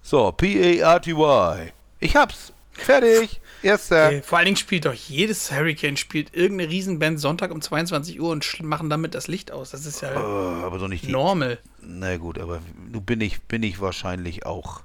So, 0.01 0.31
P-A-R-T-Y. 0.31 1.71
Ich 1.99 2.15
hab's. 2.15 2.53
Fertig. 2.71 3.40
Erster. 3.63 4.11
Äh, 4.11 4.21
vor 4.23 4.37
allen 4.37 4.45
Dingen 4.45 4.57
spielt 4.57 4.85
doch 4.85 4.93
jedes 4.93 5.51
Hurricane 5.51 5.97
spielt 5.97 6.35
irgendeine 6.35 6.69
Riesenband 6.71 7.19
Sonntag 7.19 7.51
um 7.51 7.61
22 7.61 8.19
Uhr 8.19 8.29
und 8.31 8.63
machen 8.63 8.89
damit 8.89 9.13
das 9.15 9.27
Licht 9.27 9.51
aus. 9.51 9.71
Das 9.71 9.85
ist 9.85 10.01
ja 10.01 10.11
Oh, 10.15 10.65
aber 10.65 10.79
doch 10.79 10.87
nicht 10.87 11.05
die. 11.07 11.11
normal. 11.11 11.59
Na 11.81 12.17
gut, 12.17 12.39
aber 12.39 12.61
bin 13.05 13.21
ich, 13.21 13.41
bin 13.41 13.63
ich 13.63 13.79
wahrscheinlich 13.79 14.45
auch. 14.45 14.81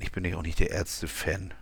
Ich 0.00 0.10
bin 0.12 0.24
ja 0.24 0.36
auch 0.36 0.42
nicht 0.42 0.58
der 0.58 0.70
Ärzte-Fan. 0.70 1.52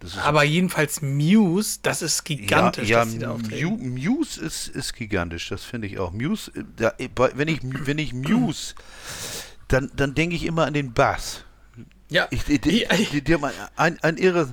Das 0.00 0.12
ist 0.12 0.18
Aber 0.24 0.44
jedenfalls 0.44 1.02
Muse, 1.02 1.80
das 1.82 2.02
ist 2.02 2.22
gigantisch, 2.24 2.88
ja, 2.88 3.00
dass 3.00 3.10
die 3.12 3.18
da 3.18 3.26
ja 3.26 3.32
auftreten. 3.32 3.64
Mu- 3.66 3.98
Muse 4.16 4.40
ist, 4.40 4.68
ist 4.68 4.94
gigantisch, 4.94 5.48
das 5.48 5.64
finde 5.64 5.88
ich 5.88 5.98
auch. 5.98 6.12
Muse, 6.12 6.52
äh, 6.54 6.62
da, 6.76 6.94
äh, 6.98 7.08
wenn 7.34 7.48
ich, 7.48 7.58
wenn 7.62 7.98
ich 7.98 8.14
Muse, 8.14 8.74
dann, 9.66 9.90
dann 9.96 10.14
denke 10.14 10.36
ich 10.36 10.44
immer 10.44 10.66
an 10.66 10.72
den 10.74 10.92
Bass. 10.94 11.44
Ja, 12.10 12.28
Ich, 12.30 12.44
die, 12.44 12.60
die, 12.60 12.82
Ja, 12.82 12.92
ich- 12.94 13.10
die, 13.10 13.22
die 13.22 13.34
haben 13.34 13.44
ein, 13.44 13.52
ein, 13.76 13.98
ein 14.02 14.16
irres 14.18 14.50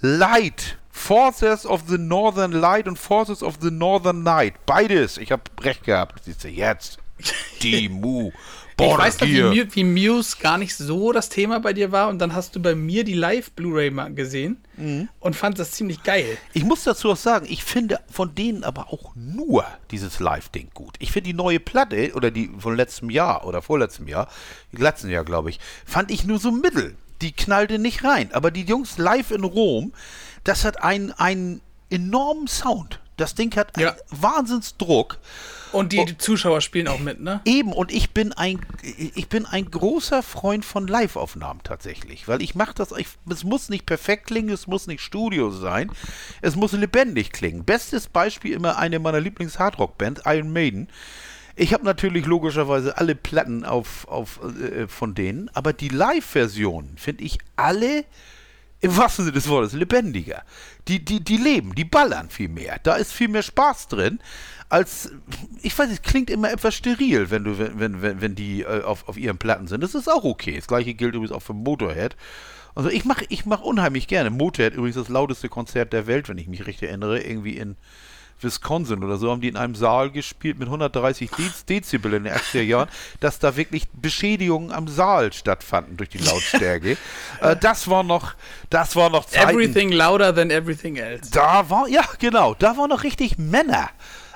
Light. 0.00 0.76
Forces 0.90 1.64
of 1.64 1.84
the 1.88 1.96
Northern 1.98 2.50
Light 2.52 2.88
und 2.88 2.98
Forces 2.98 3.42
of 3.42 3.58
the 3.60 3.70
Northern 3.70 4.22
Night. 4.24 4.54
Beides. 4.66 5.16
Ich 5.16 5.30
habe 5.30 5.42
recht 5.60 5.84
gehabt. 5.84 6.24
Siehst 6.24 6.42
du, 6.42 6.48
jetzt. 6.48 6.98
Die 7.62 7.88
Mu. 7.88 8.28
ich 8.30 8.76
Border 8.76 9.04
weiß 9.04 9.20
noch, 9.20 9.26
wie, 9.28 9.74
wie 9.74 9.84
Muse 9.84 10.36
gar 10.40 10.56
nicht 10.58 10.76
so 10.76 11.12
das 11.12 11.28
Thema 11.28 11.58
bei 11.60 11.72
dir 11.72 11.90
war 11.92 12.08
und 12.08 12.18
dann 12.20 12.32
hast 12.34 12.54
du 12.54 12.62
bei 12.62 12.74
mir 12.76 13.02
die 13.04 13.14
Live-Blu-ray 13.14 13.90
mal 13.90 14.12
gesehen 14.14 14.58
Mhm. 14.76 15.08
und 15.18 15.34
fand 15.34 15.58
das 15.58 15.72
ziemlich 15.72 16.04
geil. 16.04 16.38
Ich 16.52 16.62
muss 16.64 16.84
dazu 16.84 17.10
auch 17.10 17.16
sagen, 17.16 17.46
ich 17.48 17.64
finde 17.64 17.98
von 18.08 18.36
denen 18.36 18.62
aber 18.62 18.92
auch 18.92 19.12
nur 19.16 19.64
dieses 19.90 20.20
Live-Ding 20.20 20.70
gut. 20.74 20.94
Ich 21.00 21.10
finde 21.10 21.30
die 21.30 21.34
neue 21.34 21.58
Platte, 21.58 22.12
oder 22.14 22.30
die 22.30 22.48
von 22.58 22.76
letztem 22.76 23.10
Jahr 23.10 23.44
oder 23.44 23.62
vorletztem 23.62 24.06
Jahr, 24.06 24.28
letzten 24.70 25.10
Jahr 25.10 25.24
glaube 25.24 25.50
ich, 25.50 25.58
fand 25.84 26.12
ich 26.12 26.24
nur 26.24 26.38
so 26.38 26.52
mittel. 26.52 26.96
Die 27.22 27.32
knallte 27.32 27.78
nicht 27.78 28.04
rein. 28.04 28.30
Aber 28.32 28.50
die 28.50 28.62
Jungs 28.64 28.98
live 28.98 29.30
in 29.30 29.44
Rom, 29.44 29.92
das 30.44 30.64
hat 30.64 30.82
einen, 30.82 31.12
einen 31.12 31.60
enormen 31.90 32.46
Sound. 32.46 33.00
Das 33.16 33.34
Ding 33.34 33.54
hat 33.56 33.76
einen 33.76 33.86
Ja. 33.86 33.96
Wahnsinnsdruck. 34.10 35.18
Und 35.72 35.92
die, 35.92 36.04
die 36.04 36.16
Zuschauer 36.16 36.60
spielen 36.60 36.88
auch 36.88 37.00
mit, 37.00 37.20
ne? 37.20 37.40
Eben, 37.44 37.72
und 37.72 37.92
ich 37.92 38.12
bin 38.12 38.32
ein, 38.32 38.60
ich 38.82 39.28
bin 39.28 39.44
ein 39.44 39.70
großer 39.70 40.22
Freund 40.22 40.64
von 40.64 40.86
Live-Aufnahmen 40.86 41.60
tatsächlich, 41.62 42.26
weil 42.26 42.40
ich 42.40 42.54
mache 42.54 42.72
das, 42.74 42.92
ich, 42.92 43.08
es 43.28 43.44
muss 43.44 43.68
nicht 43.68 43.84
perfekt 43.84 44.28
klingen, 44.28 44.50
es 44.50 44.66
muss 44.66 44.86
nicht 44.86 45.02
Studio 45.02 45.50
sein, 45.50 45.90
es 46.40 46.56
muss 46.56 46.72
lebendig 46.72 47.32
klingen. 47.32 47.64
Bestes 47.64 48.06
Beispiel 48.06 48.52
immer 48.54 48.78
eine 48.78 48.98
meiner 48.98 49.20
Lieblings-Hardrock-Bands, 49.20 50.22
Iron 50.24 50.52
Maiden. 50.52 50.88
Ich 51.58 51.74
habe 51.74 51.84
natürlich 51.84 52.24
logischerweise 52.24 52.98
alle 52.98 53.16
Platten 53.16 53.64
auf, 53.64 54.06
auf, 54.06 54.38
äh, 54.62 54.86
von 54.86 55.14
denen, 55.14 55.50
aber 55.54 55.72
die 55.72 55.88
Live-Versionen 55.88 56.96
finde 56.96 57.24
ich 57.24 57.38
alle 57.56 58.04
im 58.80 58.96
wahrsten 58.96 59.24
Sinne 59.24 59.34
des 59.34 59.48
Wortes 59.48 59.72
lebendiger. 59.72 60.44
Die, 60.86 61.04
die, 61.04 61.18
die 61.18 61.36
leben, 61.36 61.74
die 61.74 61.84
ballern 61.84 62.30
viel 62.30 62.48
mehr. 62.48 62.78
Da 62.84 62.94
ist 62.94 63.12
viel 63.12 63.26
mehr 63.26 63.42
Spaß 63.42 63.88
drin, 63.88 64.20
als, 64.68 65.10
ich 65.60 65.76
weiß 65.76 65.88
nicht, 65.90 66.04
klingt 66.04 66.30
immer 66.30 66.52
etwas 66.52 66.76
steril, 66.76 67.30
wenn 67.30 67.42
du, 67.42 67.58
wenn, 67.58 68.02
wenn, 68.02 68.20
wenn 68.20 68.34
die 68.36 68.62
äh, 68.62 68.84
auf, 68.84 69.08
auf 69.08 69.18
ihren 69.18 69.38
Platten 69.38 69.66
sind. 69.66 69.82
Das 69.82 69.96
ist 69.96 70.08
auch 70.08 70.22
okay. 70.22 70.54
Das 70.54 70.68
gleiche 70.68 70.94
gilt 70.94 71.16
übrigens 71.16 71.32
auch 71.32 71.42
für 71.42 71.54
Motorhead. 71.54 72.14
Also 72.76 72.88
ich 72.88 73.04
mache 73.04 73.24
ich 73.30 73.46
mach 73.46 73.62
unheimlich 73.62 74.06
gerne. 74.06 74.30
Motorhead 74.30 74.74
übrigens 74.74 74.94
das 74.94 75.08
lauteste 75.08 75.48
Konzert 75.48 75.92
der 75.92 76.06
Welt, 76.06 76.28
wenn 76.28 76.38
ich 76.38 76.46
mich 76.46 76.66
richtig 76.66 76.88
erinnere, 76.88 77.20
irgendwie 77.20 77.56
in 77.56 77.76
Wisconsin 78.40 79.02
oder 79.04 79.16
so, 79.16 79.30
haben 79.30 79.40
die 79.40 79.48
in 79.48 79.56
einem 79.56 79.74
Saal 79.74 80.10
gespielt 80.10 80.58
mit 80.58 80.68
130 80.68 81.30
Dez 81.30 81.64
Dezibel 81.64 82.14
in 82.14 82.24
den 82.24 82.32
80er 82.34 82.62
Jahren, 82.62 82.88
dass 83.20 83.38
da 83.38 83.56
wirklich 83.56 83.88
Beschädigungen 83.92 84.72
am 84.72 84.88
Saal 84.88 85.32
stattfanden 85.32 85.96
durch 85.96 86.10
die 86.10 86.18
Lautstärke. 86.18 86.96
äh, 87.40 87.56
das 87.56 87.88
war 87.88 88.02
noch, 88.02 88.34
das 88.70 88.94
war 88.96 89.10
noch 89.10 89.24
Zeiten. 89.26 89.50
Everything 89.50 89.90
louder 89.92 90.34
than 90.34 90.50
everything 90.50 90.96
else. 90.96 91.30
Da 91.32 91.68
war, 91.70 91.88
ja 91.88 92.04
genau, 92.18 92.54
da 92.54 92.76
waren 92.76 92.90
noch 92.90 93.04
richtig 93.04 93.38
Männer 93.38 93.90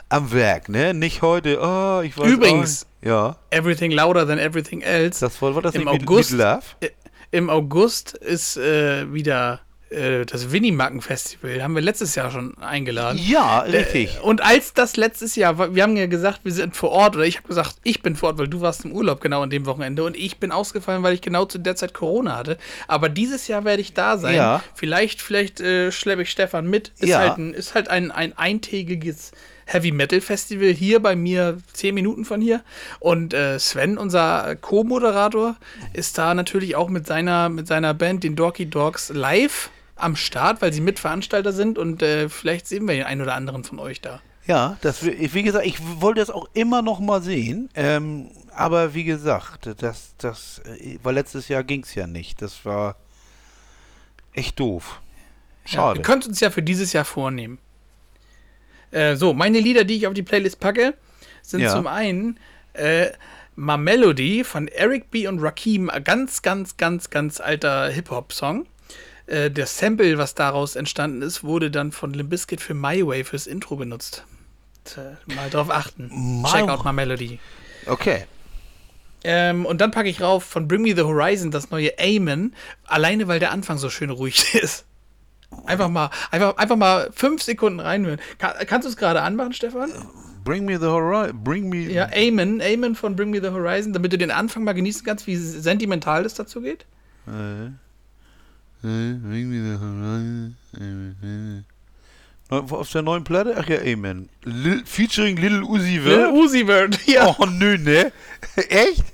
am 0.09 0.33
Werk, 0.33 0.69
ne? 0.69 0.93
Nicht 0.95 1.23
heute, 1.23 1.59
oh, 1.61 2.01
ich 2.03 2.17
weiß 2.19 2.27
Übrigens. 2.29 2.87
auch, 3.03 3.07
ja, 3.07 3.37
Everything 3.51 3.91
louder 3.93 4.27
than 4.27 4.39
everything 4.39 4.81
else. 4.83 5.21
das 5.21 5.41
war, 5.41 5.55
war 5.55 5.63
das 5.63 5.75
Im 5.75 5.85
mit- 5.85 6.03
August- 6.03 6.33
mit? 6.33 6.41
Äh, 6.81 6.91
Im 7.31 7.49
August 7.49 8.13
ist 8.15 8.57
äh, 8.59 9.11
wieder 9.13 9.61
äh, 9.93 10.25
das 10.27 10.51
Winnie-Macken-Festival. 10.53 11.63
Haben 11.63 11.75
wir 11.75 11.83
letztes 11.83 12.15
Jahr 12.15 12.31
schon 12.31 12.57
eingeladen. 12.59 13.21
Ja, 13.25 13.61
richtig. 13.61 14.17
Äh, 14.17 14.21
Und 14.21 14.43
als 14.43 14.75
das 14.75 14.97
letztes 14.97 15.37
Jahr, 15.37 15.75
wir 15.75 15.83
haben 15.83 15.97
ja 15.97 16.07
gesagt, 16.07 16.41
wir 16.45 16.53
sind 16.53 16.75
vor 16.77 16.91
Ort, 16.91 17.17
oder 17.17 17.25
ich 17.25 17.37
habe 17.39 17.49
gesagt, 17.49 17.77
ich 17.83 18.03
bin 18.03 18.17
vor 18.17 18.31
Ort, 18.31 18.39
weil 18.39 18.49
du 18.49 18.61
warst 18.61 18.85
im 18.85 18.93
Urlaub 18.93 19.21
genau 19.21 19.43
an 19.43 19.51
dem 19.51 19.67
Wochenende 19.67 20.05
und 20.05 20.17
ich 20.17 20.39
bin 20.39 20.51
ausgefallen, 20.53 21.03
weil 21.03 21.15
ich 21.15 21.21
genau 21.21 21.45
zu 21.45 21.59
der 21.59 21.77
Zeit 21.77 21.95
Corona 21.95 22.37
hatte. 22.37 22.59
Aber 22.89 23.09
dieses 23.09 23.49
Jahr 23.49 23.65
werde 23.65 23.83
ich 23.83 23.95
da 23.95 24.19
sein. 24.19 24.35
Ja. 24.37 24.63
Vielleicht, 24.75 25.23
vielleicht 25.23 25.61
äh, 25.61 25.93
schleppe 25.93 26.23
ich 26.23 26.31
Stefan 26.31 26.67
mit. 26.69 26.93
Ist 26.99 27.09
Ja. 27.11 27.19
halt 27.19 27.39
ein, 27.39 27.55
ist 27.55 27.75
halt 27.75 27.89
ein, 27.89 28.11
ein 28.11 28.37
eintägiges 28.37 29.33
Heavy 29.65 29.93
Metal 29.93 30.21
Festival 30.21 30.69
hier 30.71 31.01
bei 31.01 31.15
mir, 31.15 31.59
zehn 31.73 31.95
Minuten 31.95 32.25
von 32.25 32.41
hier. 32.41 32.63
Und 32.99 33.33
äh, 33.33 33.59
Sven, 33.59 33.97
unser 33.97 34.57
Co-Moderator, 34.57 35.57
ist 35.93 36.19
da 36.19 36.35
natürlich 36.35 36.75
auch 36.77 36.89
mit 36.89 37.07
seiner, 37.07 37.49
mit 37.49 37.69
seiner 37.69 37.95
Band, 37.95 38.25
den 38.25 38.35
Dorky 38.37 38.67
Dogs, 38.67 39.11
live 39.15 39.71
am 40.03 40.17
Start, 40.17 40.61
weil 40.63 40.73
sie 40.73 40.81
Mitveranstalter 40.81 41.53
sind 41.53 41.79
und 41.79 42.03
äh, 42.03 42.29
vielleicht 42.29 42.67
sehen 42.67 42.87
wir 42.87 42.95
den 42.95 43.05
einen 43.05 43.21
oder 43.23 43.35
anderen 43.35 43.65
von 43.65 43.79
euch 43.79 44.01
da. 44.01 44.21
Ja, 44.47 44.77
das, 44.81 45.05
wie 45.05 45.43
gesagt, 45.45 45.65
ich 45.67 45.77
wollte 46.01 46.21
das 46.21 46.29
auch 46.31 46.49
immer 46.53 46.83
noch 46.83 46.99
mal 46.99 47.23
sehen. 47.23 47.69
Ähm, 47.75 48.29
aber 48.55 48.93
wie 48.93 49.05
gesagt, 49.05 49.71
das, 49.79 50.15
das, 50.19 50.61
äh, 50.81 50.99
weil 51.03 51.15
letztes 51.15 51.47
Jahr 51.49 51.63
ging 51.63 51.83
es 51.85 51.95
ja 51.95 52.07
nicht. 52.09 52.43
Das 52.43 52.65
war 52.65 52.97
echt 54.33 54.59
doof. 54.59 55.01
Ja, 55.67 55.73
Schade. 55.73 55.99
wir 56.01 56.03
können 56.03 56.23
uns 56.25 56.41
ja 56.41 56.51
für 56.51 56.63
dieses 56.63 56.93
Jahr 56.93 57.05
vornehmen. 57.05 57.59
Äh, 58.91 59.15
so, 59.17 59.33
meine 59.33 59.61
Lieder, 59.61 59.85
die 59.85 59.97
ich 59.97 60.07
auf 60.09 60.15
die 60.15 60.23
Playlist 60.25 60.59
packe, 60.59 60.95
sind 61.43 61.61
Ja. 61.61 61.71
zum 61.73 61.87
einen 61.87 62.39
äh, 62.73 63.11
My 63.55 63.77
Melody 63.79 64.45
von 64.45 64.67
Eric 64.69 65.11
B. 65.11 65.29
und 65.29 65.39
Rakim, 65.39 65.89
ein 65.89 66.03
ganz, 66.03 66.43
ganz, 66.43 66.77
ganz, 66.77 67.11
ganz 67.11 67.41
alter 67.41 67.89
Hip-Hop-Song. 67.91 68.67
Äh, 69.27 69.51
der 69.51 69.67
Sample, 69.67 70.19
was 70.19 70.35
daraus 70.35 70.77
entstanden 70.77 71.23
ist, 71.23 71.45
wurde 71.45 71.71
dann 71.71 71.93
von 71.93 72.13
Limp 72.13 72.31
Bizkit 72.31 72.61
für 72.61 72.75
My 72.75 73.07
Way 73.07 73.25
fürs 73.25 73.47
Intro 73.47 73.77
benutzt. 73.77 74.25
Mal 75.27 75.49
drauf 75.51 75.71
achten. 75.71 76.11
My- 76.43 76.49
Check 76.51 76.69
out 76.69 76.85
My 76.85 76.93
Melody. 76.93 77.39
okay. 77.87 78.27
Ähm, 79.25 79.67
und 79.67 79.81
dann 79.81 79.93
packe 79.93 80.09
ich 80.09 80.21
rauf 80.21 80.43
von 80.43 80.67
Bring 80.67 80.83
Me 80.83 80.97
the 80.97 81.03
Horizon 81.03 81.53
das 81.53 81.71
neue 81.71 81.93
Amen, 82.01 82.53
alleine 82.87 83.29
weil 83.29 83.39
der 83.39 83.53
Anfang 83.53 83.79
so 83.79 83.89
schön 83.89 84.11
ruhig 84.11 84.53
ist. 84.61 84.85
Einfach 85.65 85.89
mal, 85.89 86.11
einfach, 86.33 86.57
einfach 86.57 86.75
mal 86.77 87.09
fünf 87.15 87.41
Sekunden 87.43 87.79
reinhören. 87.79 88.19
Kann, 88.39 88.55
kannst 88.67 88.85
du 88.87 88.91
es 88.91 88.97
gerade 88.97 89.23
anmachen, 89.23 89.53
Stefan? 89.53 89.93
Bring 90.43 90.65
me 90.65 90.77
the 90.77 90.87
horizon. 90.87 91.45
Bring 91.45 91.69
me. 91.69 91.83
Ja, 91.93 92.09
Amen, 92.13 92.61
Amen 92.61 92.97
von 92.97 93.15
Bring 93.15 93.31
Me 93.31 93.41
the 93.41 93.51
Horizon, 93.51 93.93
damit 93.93 94.13
du 94.13 94.19
den 94.19 94.33
Anfang 94.33 94.65
mal 94.65 94.73
genießen 94.73 95.05
kannst, 95.05 95.29
wie 95.29 95.37
sentimental 95.37 96.25
das 96.25 96.35
dazu 96.35 96.61
geht. 96.61 96.85
Äh, 97.29 97.67
äh, 97.67 97.71
bring 97.71 97.71
me 97.71 97.71
the 97.71 97.71
horizon. 97.71 97.71
Amen. 97.71 97.79
Neu- 98.65 98.72
Auf 102.49 102.91
der 102.91 103.03
neuen 103.03 103.25
Platte? 103.25 103.55
Ach 103.57 103.69
ja, 103.69 103.79
Amen. 103.81 104.29
Lil, 104.43 104.85
featuring 104.85 105.37
Little 105.37 105.65
Uzi 105.65 105.99
Lil 105.99 106.03
Vert. 106.03 106.33
Uzi 106.33 106.67
Vert, 106.67 106.99
ja. 107.07 107.35
Oh, 107.39 107.47
nö, 107.47 107.79
ne? 107.79 108.13
Echt? 108.57 109.05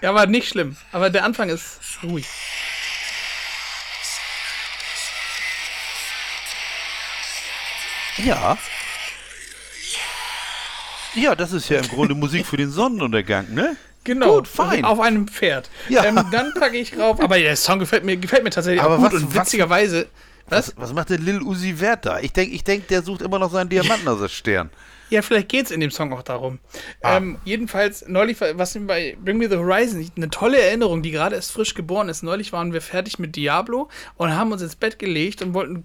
Ja, 0.00 0.10
aber 0.10 0.26
nicht 0.26 0.48
schlimm. 0.48 0.76
Aber 0.92 1.10
der 1.10 1.24
Anfang 1.24 1.48
ist 1.48 1.80
ruhig. 2.02 2.26
Ja. 8.18 8.56
Ja, 11.14 11.34
das 11.34 11.52
ist 11.52 11.68
ja 11.68 11.78
im 11.78 11.88
Grunde 11.88 12.14
Musik 12.14 12.46
für 12.46 12.56
den 12.56 12.70
Sonnenuntergang, 12.70 13.52
ne? 13.52 13.76
Genau, 14.06 14.36
Gut, 14.36 14.48
fein. 14.48 14.84
auf 14.84 15.00
einem 15.00 15.26
Pferd. 15.28 15.68
Ja. 15.88 16.04
Ähm, 16.04 16.20
dann 16.32 16.54
packe 16.54 16.76
ich 16.78 16.96
rauf, 16.98 17.20
aber 17.20 17.38
der 17.38 17.56
Song 17.56 17.78
gefällt 17.80 18.04
mir, 18.04 18.16
gefällt 18.16 18.44
mir 18.44 18.50
tatsächlich 18.50 18.82
Aber 18.82 18.96
gut 18.98 19.06
was- 19.12 19.22
und 19.22 19.34
witzigerweise. 19.34 20.06
Was? 20.48 20.68
Was, 20.68 20.74
was 20.76 20.92
macht 20.94 21.10
der 21.10 21.18
Lil 21.18 21.42
Uzi 21.42 21.74
Vert 21.74 22.06
da? 22.06 22.20
Ich 22.20 22.32
denke, 22.32 22.54
ich 22.54 22.62
denk, 22.62 22.86
der 22.86 23.02
sucht 23.02 23.20
immer 23.22 23.38
noch 23.40 23.50
seinen 23.50 23.68
Diamanten 23.68 24.06
aus 24.06 24.20
der 24.20 24.28
Stern. 24.28 24.70
Ja, 25.10 25.22
vielleicht 25.22 25.48
geht 25.48 25.66
es 25.66 25.70
in 25.72 25.78
dem 25.80 25.90
Song 25.92 26.12
auch 26.12 26.22
darum. 26.22 26.58
Ah. 27.00 27.16
Ähm, 27.16 27.38
jedenfalls, 27.44 28.06
neulich, 28.08 28.40
war- 28.40 28.56
was 28.58 28.76
bei 28.86 29.16
Bring 29.24 29.38
Me 29.38 29.48
the 29.48 29.56
Horizon, 29.56 30.08
eine 30.16 30.30
tolle 30.30 30.60
Erinnerung, 30.60 31.02
die 31.02 31.10
gerade 31.12 31.34
erst 31.36 31.52
frisch 31.52 31.74
geboren 31.74 32.08
ist. 32.08 32.22
Neulich 32.24 32.52
waren 32.52 32.72
wir 32.72 32.80
fertig 32.80 33.18
mit 33.20 33.34
Diablo 33.36 33.88
und 34.16 34.36
haben 34.36 34.50
uns 34.52 34.62
ins 34.62 34.74
Bett 34.76 34.98
gelegt 35.00 35.42
und 35.42 35.54
wollten, 35.54 35.84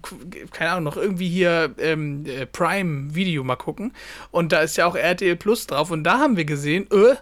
keine 0.52 0.70
Ahnung, 0.72 0.84
noch 0.84 0.96
irgendwie 0.96 1.28
hier 1.28 1.72
ähm, 1.78 2.24
äh, 2.26 2.46
Prime-Video 2.46 3.44
mal 3.44 3.56
gucken. 3.56 3.92
Und 4.32 4.52
da 4.52 4.60
ist 4.60 4.76
ja 4.76 4.86
auch 4.86 4.94
RTL 4.96 5.36
Plus 5.36 5.66
drauf. 5.68 5.90
Und 5.92 6.02
da 6.04 6.18
haben 6.18 6.36
wir 6.36 6.44
gesehen, 6.44 6.88
äh, 6.92 7.14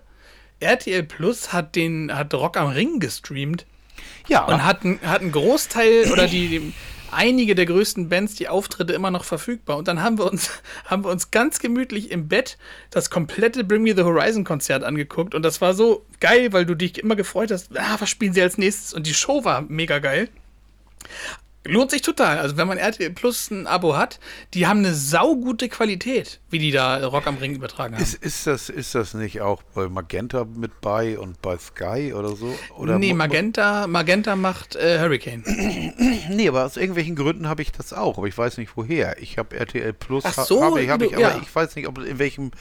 RTL 0.61 1.03
Plus 1.03 1.53
hat 1.53 1.75
den, 1.77 2.15
hat 2.15 2.33
Rock 2.35 2.57
am 2.57 2.69
Ring 2.69 3.01
gestreamt 3.01 3.67
Ja. 4.29 4.45
und 4.45 4.65
hat, 4.65 4.81
hat 5.05 5.21
einen 5.21 5.33
Großteil 5.33 6.11
oder 6.13 6.27
die, 6.27 6.49
die 6.49 6.73
einige 7.13 7.55
der 7.57 7.67
größten 7.67 8.09
Bands 8.09 8.35
die 8.37 8.49
Auftritte 8.49 8.93
immer 8.93 9.11
noch 9.11 9.25
verfügbar 9.25 9.77
und 9.79 9.89
dann 9.89 10.01
haben 10.01 10.17
wir 10.19 10.31
uns 10.31 10.51
haben 10.85 11.05
wir 11.05 11.11
uns 11.11 11.31
ganz 11.33 11.59
gemütlich 11.59 12.11
im 12.13 12.29
Bett 12.29 12.57
das 12.91 13.11
komplette 13.11 13.65
Bring 13.65 13.83
Me 13.83 13.95
the 13.97 14.03
Horizon 14.05 14.45
Konzert 14.45 14.85
angeguckt 14.85 15.35
und 15.35 15.43
das 15.43 15.61
war 15.61 15.75
so 15.75 16.07
geil, 16.21 16.53
weil 16.53 16.67
du 16.67 16.75
dich 16.77 16.99
immer 16.99 17.17
gefreut 17.17 17.51
hast, 17.51 17.77
ah, 17.77 17.97
was 17.99 18.09
spielen 18.09 18.33
sie 18.33 18.43
als 18.43 18.59
nächstes 18.59 18.95
und 18.95 19.07
die 19.07 19.15
Show 19.15 19.45
war 19.45 19.63
mega 19.63 19.99
geil. 19.99 20.29
Lohnt 21.67 21.91
sich 21.91 22.01
total. 22.01 22.39
Also 22.39 22.57
wenn 22.57 22.67
man 22.67 22.79
RTL 22.79 23.11
Plus 23.11 23.51
ein 23.51 23.67
Abo 23.67 23.95
hat, 23.95 24.19
die 24.55 24.67
haben 24.67 24.79
eine 24.79 24.95
saugute 24.95 25.69
Qualität, 25.69 26.41
wie 26.49 26.59
die 26.59 26.71
da 26.71 27.07
Rock 27.07 27.27
am 27.27 27.37
Ring 27.37 27.55
übertragen 27.55 27.95
haben. 27.95 28.03
Ist, 28.03 28.15
ist, 28.15 28.47
das, 28.47 28.71
ist 28.71 28.95
das 28.95 29.13
nicht 29.13 29.43
auch 29.43 29.63
bei 29.75 29.87
Magenta 29.89 30.47
mit 30.47 30.81
bei 30.81 31.19
und 31.19 31.43
bei 31.43 31.59
Sky 31.59 32.15
oder 32.15 32.35
so? 32.35 32.59
Oder 32.79 32.99
nee, 32.99 33.13
Magenta, 33.13 33.87
Magenta 33.87 34.37
macht 34.37 34.75
äh, 34.77 35.01
Hurricane. 35.01 35.45
nee, 36.31 36.49
aber 36.49 36.65
aus 36.65 36.79
irgendwelchen 36.79 37.15
Gründen 37.15 37.47
habe 37.47 37.61
ich 37.61 37.73
das 37.73 37.93
auch, 37.93 38.17
aber 38.17 38.27
ich 38.27 38.39
weiß 38.39 38.57
nicht 38.57 38.71
woher. 38.77 39.21
Ich 39.21 39.37
habe 39.37 39.55
RTL 39.55 39.93
Plus, 39.93 40.25
Ach 40.27 40.47
so, 40.47 40.65
habe 40.65 40.81
ich, 40.81 40.89
hab 40.89 41.03
ich, 41.03 41.13
aber 41.13 41.21
ja. 41.21 41.41
ich 41.43 41.55
weiß 41.55 41.77
nicht, 41.77 41.87
ob 41.89 41.99
in 41.99 42.19
welchem, 42.19 42.53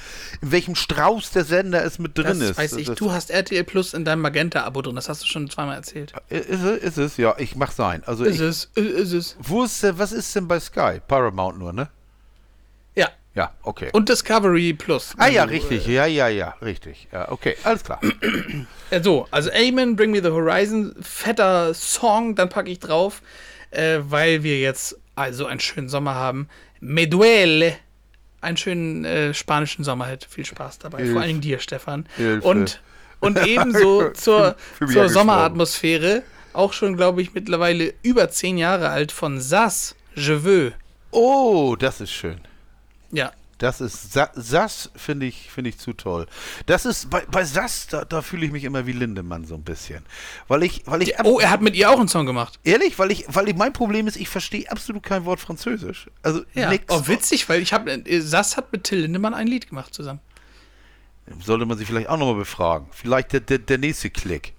in 0.41 0.52
welchem 0.52 0.76
Strauß 0.76 1.32
der 1.32 1.45
Sender 1.45 1.86
es 1.86 2.00
mit 2.00 2.18
drin 2.18 2.39
Das 2.39 2.50
ist. 2.50 2.58
weiß 2.58 2.74
ich. 2.74 2.88
Das- 2.88 2.95
Du 2.97 3.14
hast 3.14 3.30
RTL 3.32 3.64
Plus 3.64 3.93
in 3.93 4.04
deinem 4.04 4.22
Magenta-Abo 4.22 4.82
drin. 4.82 4.95
Das 4.95 5.08
hast 5.08 5.22
du 5.24 5.28
schon 5.28 5.50
zweimal 5.50 5.78
erzählt. 5.78 6.12
Ist 6.28 6.50
es, 6.50 6.84
ist 6.84 6.97
es, 6.97 7.16
ja, 7.18 7.36
ich 7.38 7.56
mach 7.56 7.72
sein. 7.72 8.04
Also 8.06 8.26
Ist 8.26 8.36
ich, 8.36 8.41
es, 8.41 8.70
ist 8.76 8.88
ist 8.89 9.13
es. 9.13 9.37
wo 9.39 9.63
ist 9.63 9.81
denn, 9.83 9.97
was 9.97 10.11
ist 10.11 10.35
denn 10.35 10.47
bei 10.47 10.59
Sky? 10.59 10.99
Paramount 11.07 11.57
nur, 11.59 11.73
ne? 11.73 11.89
Ja. 12.95 13.09
Ja, 13.35 13.51
okay. 13.63 13.89
Und 13.93 14.09
Discovery 14.09 14.73
Plus. 14.73 15.13
ah 15.17 15.27
ja, 15.27 15.43
Also, 15.43 15.53
richtig, 15.53 15.87
ja, 15.87 16.05
ja, 16.05 16.27
ja, 16.27 16.55
richtig. 16.61 17.07
Ja, 17.11 17.31
okay, 17.31 17.55
alles 17.63 17.83
klar. 17.83 17.99
Äh, 18.91 19.03
so, 19.03 19.27
also 19.29 19.51
Amen, 19.51 19.95
Bring 19.95 20.09
Me 20.09 20.19
the 20.19 20.31
Horizon, 20.31 20.95
fetter 20.99 21.75
Song, 21.75 22.33
dann 22.33 22.49
packe 22.49 22.71
ich 22.71 22.79
drauf, 22.79 23.21
äh, 23.69 23.99
weil 24.01 24.41
wir 24.41 24.59
jetzt 24.59 24.97
also 25.15 25.45
einen 25.45 25.59
schönen 25.59 25.89
Sommer 25.89 26.15
haben. 26.15 26.49
Me 26.79 27.07
duele. 27.07 27.75
Einen 28.41 28.57
schönen 28.57 29.05
äh, 29.05 29.33
spanischen 29.35 29.83
Sommer 29.83 30.07
halt. 30.07 30.25
Viel 30.25 30.45
Spaß 30.45 30.79
dabei. 30.79 30.99
Hilfe. 30.99 31.11
Vor 31.11 31.21
allen 31.21 31.29
Dingen 31.29 31.41
dir, 31.41 31.59
Stefan. 31.59 32.07
Hilfe. 32.15 32.47
Und, 32.47 32.81
und 33.19 33.45
ebenso 33.45 34.09
zur, 34.13 34.55
zur. 34.91 35.09
Sommeratmosphäre, 35.09 36.23
auch 36.54 36.74
schon, 36.74 36.95
glaube 36.97 37.22
ich, 37.22 37.34
mittlerweile 37.34 37.93
über 38.02 38.30
zehn 38.30 38.58
Jahre 38.58 38.89
alt, 38.89 39.12
von 39.12 39.39
Sass, 39.39 39.95
Je 40.16 40.43
veux. 40.43 40.74
Oh, 41.12 41.76
das 41.78 42.02
ist 42.02 42.12
schön. 42.12 42.39
Ja, 43.12 43.32
Das 43.58 43.82
ist 43.82 44.14
Sa 44.14 44.30
Sass 44.36 44.89
finde 44.95 45.26
ich 45.26 45.50
finde 45.52 45.70
ich 45.72 45.78
zu 45.80 45.93
toll. 45.93 46.28
Das 46.66 46.86
ist 46.86 47.10
bei, 47.10 47.22
bei 47.32 47.43
Sass 47.43 47.88
da, 47.88 48.06
da 48.06 48.22
fühle 48.22 48.45
ich 48.45 48.52
mich 48.52 48.64
immer 48.64 48.86
wie 48.88 48.91
Lindemann 48.93 49.45
so 49.45 49.56
ein 49.56 49.64
bisschen, 49.64 50.06
weil 50.47 50.64
ich 50.64 50.84
weil 50.86 51.02
ich 51.02 51.14
Oh, 51.24 51.39
er 51.39 51.50
hat 51.50 51.62
mit 51.62 51.76
ihr 51.76 51.89
auch 51.89 52.00
einen 52.00 52.08
Song 52.08 52.26
gemacht. 52.26 52.60
ehrlich, 52.64 52.97
weil 53.00 53.12
ich 53.12 53.26
weil 53.28 53.50
ich, 53.50 53.56
mein 53.56 53.74
Problem 53.74 54.08
ist, 54.08 54.16
ich 54.18 54.30
verstehe 54.30 54.70
absolut 54.72 55.04
kein 55.04 55.26
Wort 55.26 55.39
Französisch. 55.39 56.08
Also 56.22 56.43
Ja. 56.54 56.70
nix. 56.70 56.86
Oh, 56.89 57.08
witzig, 57.08 57.50
weil 57.50 57.62
ich 57.62 57.74
habe 57.74 57.91
äh, 57.91 58.20
Sass 58.22 58.56
hat 58.56 58.72
mit 58.72 58.84
Till 58.86 59.00
Lindemann 59.00 59.34
ein 59.34 59.47
Lied 59.47 59.68
gemacht 59.68 59.93
zusammen. 59.93 60.20
Sollte 61.43 61.66
man 61.66 61.78
sich 61.78 61.88
vielleicht 61.88 62.10
auch 62.10 62.18
nochmal 62.18 62.36
befragen. 62.36 62.88
Vielleicht 62.91 63.34
der, 63.34 63.39
der, 63.41 63.60
der 63.60 63.78
nächste 63.78 64.10
Klick. 64.10 64.54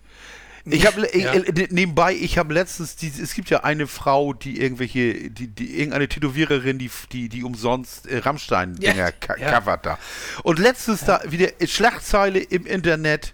Ich 0.64 0.86
habe 0.86 1.08
Ja. 1.14 1.32
äh, 1.34 1.68
nebenbei, 1.70 2.14
ich 2.14 2.38
habe 2.38 2.52
letztens, 2.52 2.96
die, 2.96 3.08
es 3.08 3.34
gibt 3.34 3.50
ja 3.50 3.64
eine 3.64 3.86
Frau, 3.86 4.32
die 4.32 4.60
irgendwelche, 4.60 5.30
die, 5.30 5.48
die 5.48 5.78
irgendeine 5.78 6.08
Tätowiererin, 6.08 6.78
die, 6.78 6.90
die, 7.12 7.28
die 7.28 7.44
umsonst 7.44 8.06
äh, 8.06 8.18
Rammstein-Dinger 8.18 8.94
Ja, 8.94 9.10
covert 9.10 9.86
da. 9.86 9.98
Und 10.42 10.58
letztens 10.58 11.04
da 11.04 11.22
wieder 11.26 11.48
Schlagzeile 11.64 12.40
im 12.40 12.66
Internet. 12.66 13.32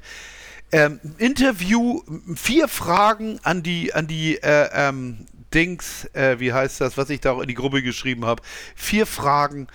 Ähm, 0.73 1.01
Interview, 1.19 2.03
vier 2.35 2.67
Fragen 2.69 3.39
an 3.45 3.63
die, 3.63 3.95
an 3.95 4.09
die 4.09 4.37
äh, 4.43 4.69
ähm, 4.73 5.27
Dings, 5.55 6.07
äh, 6.13 6.41
wie 6.41 6.53
heißt 6.53 6.81
das, 6.81 6.97
was 6.97 7.09
ich 7.11 7.21
da 7.21 7.33
auch 7.33 7.41
in 7.41 7.49
die 7.49 7.55
Gruppe 7.55 7.83
geschrieben 7.83 8.25
habe. 8.25 8.43
Vier 8.75 9.07
Fragen 9.07 9.69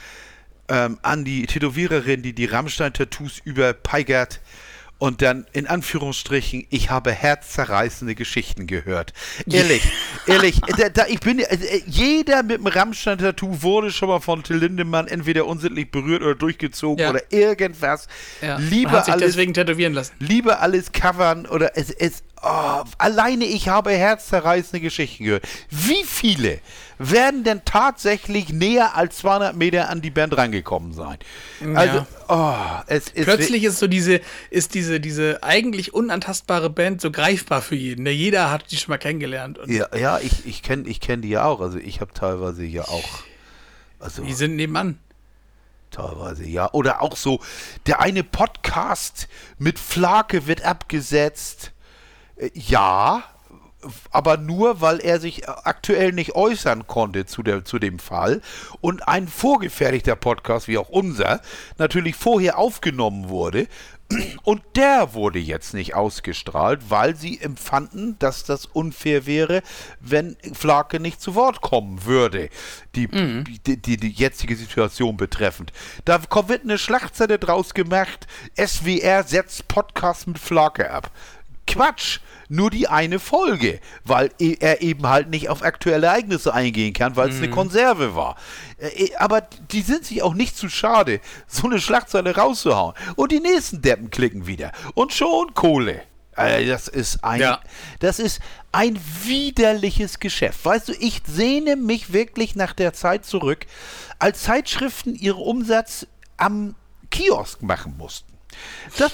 ähm, 0.68 1.00
an 1.02 1.24
die 1.26 1.46
Tätowiererin, 1.46 2.22
die 2.22 2.34
die 2.34 2.46
Rammstein-Tattoos 2.46 3.40
überpeigert. 3.44 4.42
Und 5.02 5.24
dann 5.24 5.48
in 5.52 5.66
Anführungsstrichen, 5.66 6.68
ich 6.70 6.92
habe 6.92 7.12
herzzerreißende 7.12 8.14
Geschichten 8.14 8.68
gehört. 8.68 9.14
Ehrlich, 9.52 9.82
ehrlich, 10.28 10.62
da, 10.78 10.90
da, 10.90 11.08
ich 11.08 11.20
bin, 11.22 11.40
äh, 11.40 11.46
äh, 11.46 11.82
jeder 11.88 12.44
mit 12.44 12.60
dem 12.60 12.68
Rammstein-Tattoo 12.68 13.64
wurde 13.64 13.90
schon 13.92 14.10
mal 14.10 14.20
von 14.20 14.44
Till 14.44 14.58
Lindemann 14.58 15.08
entweder 15.08 15.48
unsittlich 15.48 15.90
berührt 15.90 16.22
oder 16.22 16.36
durchgezogen 16.36 17.04
Ja. 17.04 17.10
oder 17.10 17.24
irgendwas. 17.32 18.08
Ja. 18.44 18.58
Lieber 18.58 18.92
hat 18.92 19.06
sich 19.06 19.14
alles 19.16 19.26
deswegen 19.32 19.56
tätowieren 19.56 19.94
lassen. 19.94 20.14
lieber 20.20 20.62
alles 20.62 20.92
covern 20.92 21.48
oder 21.48 21.76
es, 21.76 21.90
es 21.90 22.22
oh, 22.44 22.84
alleine 23.00 23.46
ich 23.46 23.70
habe 23.70 23.90
herzzerreißende 23.90 24.82
Geschichten 24.82 25.24
gehört. 25.24 25.48
Wie 25.72 26.04
viele 26.06 26.60
werden 27.10 27.44
denn 27.44 27.62
tatsächlich 27.66 28.50
näher 28.50 28.96
als 28.96 29.18
200 29.18 29.56
Meter 29.56 29.90
an 29.90 30.02
die 30.02 30.12
Band 30.12 30.36
rangekommen 30.38 30.94
sein? 30.94 31.18
Also, 31.76 32.06
oh, 32.28 32.56
es 32.88 33.08
ist 33.10 33.26
Plötzlich 33.26 33.64
ist 33.64 33.80
so 33.80 33.88
diese, 33.88 34.22
ist 34.50 34.74
diese, 34.74 35.00
diese 35.00 35.42
eigentlich 35.44 35.94
unantastbare 35.94 36.70
Band 36.70 37.02
so 37.02 37.12
greifbar 37.12 37.62
für 37.62 37.76
jeden. 37.76 38.04
Ne? 38.04 38.12
Jeder 38.12 38.52
hat 38.52 38.72
die 38.72 38.78
schon 38.78 38.92
mal 38.92 38.98
kennengelernt. 38.98 39.60
Ja, 39.68 39.88
ja, 39.96 40.20
ich, 40.20 40.46
ich 40.46 40.64
kenne 40.64 40.88
ich 40.88 41.00
kenn 41.00 41.22
die 41.22 41.30
ja 41.30 41.46
auch. 41.46 41.62
Also 41.62 41.78
ich 41.78 42.02
habe 42.02 42.14
teilweise 42.14 42.64
ja 42.64 42.84
auch, 42.84 43.24
also 44.00 44.24
die 44.24 44.34
sind 44.34 44.56
nebenan. 44.56 45.00
teilweise 45.92 46.46
ja. 46.46 46.72
Oder 46.72 47.02
auch 47.02 47.16
so, 47.16 47.40
der 47.86 48.02
eine 48.02 48.24
Podcast 48.24 49.28
mit 49.58 49.80
Flake 49.80 50.48
wird 50.48 50.64
abgesetzt. 50.64 51.72
Äh, 52.38 52.50
Ja, 52.54 53.24
aber 54.12 54.38
nur, 54.38 54.82
weil 54.82 55.00
er 55.00 55.20
sich 55.20 55.48
aktuell 55.48 56.12
nicht 56.12 56.36
äußern 56.36 56.88
konnte 56.88 57.26
zu, 57.26 57.44
der, 57.44 57.66
zu 57.66 57.80
dem 57.80 58.00
Fall. 58.00 58.42
Und 58.82 59.08
ein 59.08 59.28
vorgefertigter 59.28 60.16
Podcast, 60.16 60.68
wie 60.68 60.78
auch 60.78 60.90
unser, 60.90 61.42
natürlich 61.78 62.16
vorher 62.16 62.58
aufgenommen 62.58 63.30
wurde. 63.30 63.68
Und 64.44 64.62
der 64.76 65.14
wurde 65.14 65.40
jetzt 65.40 65.74
nicht 65.74 65.96
ausgestrahlt, 65.96 66.90
weil 66.90 67.16
sie 67.16 67.40
empfanden, 67.40 68.18
dass 68.20 68.44
das 68.44 68.66
unfair 68.66 69.26
wäre, 69.26 69.62
wenn 70.02 70.36
Flake 70.54 71.00
nicht 71.00 71.22
zu 71.22 71.34
Wort 71.36 71.62
kommen 71.62 72.04
würde, 72.06 72.50
die, 72.96 73.08
die, 73.08 73.78
die, 73.78 73.98
die 73.98 74.10
jetzige 74.10 74.58
Situation 74.58 75.16
betreffend. 75.16 75.72
Da 76.04 76.18
kommt- 76.18 76.50
wird 76.50 76.64
eine 76.64 76.78
Schlagzeile 76.78 77.40
draus 77.40 77.74
gemacht, 77.74 78.28
SWR 78.58 79.24
setzt 79.24 79.70
Podcast 79.70 80.28
mit 80.28 80.40
Flake 80.40 80.92
ab. 80.92 81.10
Quatsch, 81.68 82.20
nur 82.50 82.70
die 82.70 82.88
eine 82.88 83.20
Folge, 83.20 83.80
weil 84.04 84.32
e- 84.40 84.58
er 84.60 84.82
eben 84.82 85.08
halt 85.08 85.30
nicht 85.30 85.48
auf 85.50 85.62
aktuelle 85.64 86.08
Ereignisse 86.08 86.54
eingehen 86.54 86.94
kann, 86.94 87.16
weil 87.16 87.30
es 87.30 87.38
eine 87.38 87.50
Konserve 87.50 88.14
war. 88.16 88.36
Äh, 88.78 89.16
Aber 89.16 89.42
die 89.72 89.82
sind 89.82 90.04
sich 90.06 90.22
auch 90.22 90.34
nicht 90.34 90.58
zu 90.58 90.68
schade, 90.70 91.22
so 91.48 91.68
eine 91.68 91.80
Schlagzeile 91.80 92.36
rauszuhauen. 92.36 92.94
Und 93.16 93.32
die 93.32 93.40
nächsten 93.40 93.82
Deppen 93.82 94.10
klicken 94.10 94.48
wieder. 94.48 94.72
Und 94.96 95.14
schon 95.14 95.54
Kohle. 95.54 96.02
Äh, 96.36 96.66
Das 96.66 96.88
ist 96.88 97.24
ein, 97.24 97.40
Ja. 97.42 97.62
das 98.00 98.20
ist 98.20 98.42
ein 98.72 98.98
widerliches 99.24 100.20
Geschäft. 100.20 100.64
Weißt 100.66 100.88
du, 100.90 100.94
ich 100.94 101.22
sehne 101.28 101.76
mich 101.76 102.12
wirklich 102.14 102.56
nach 102.56 102.74
der 102.74 102.94
Zeit 102.94 103.26
zurück, 103.26 103.66
als 104.20 104.44
Zeitschriften 104.44 105.16
ihren 105.16 105.42
Umsatz 105.42 106.08
am 106.38 106.76
Kiosk 107.12 107.62
machen 107.62 107.96
mussten. 107.98 108.31
Das, 108.98 109.14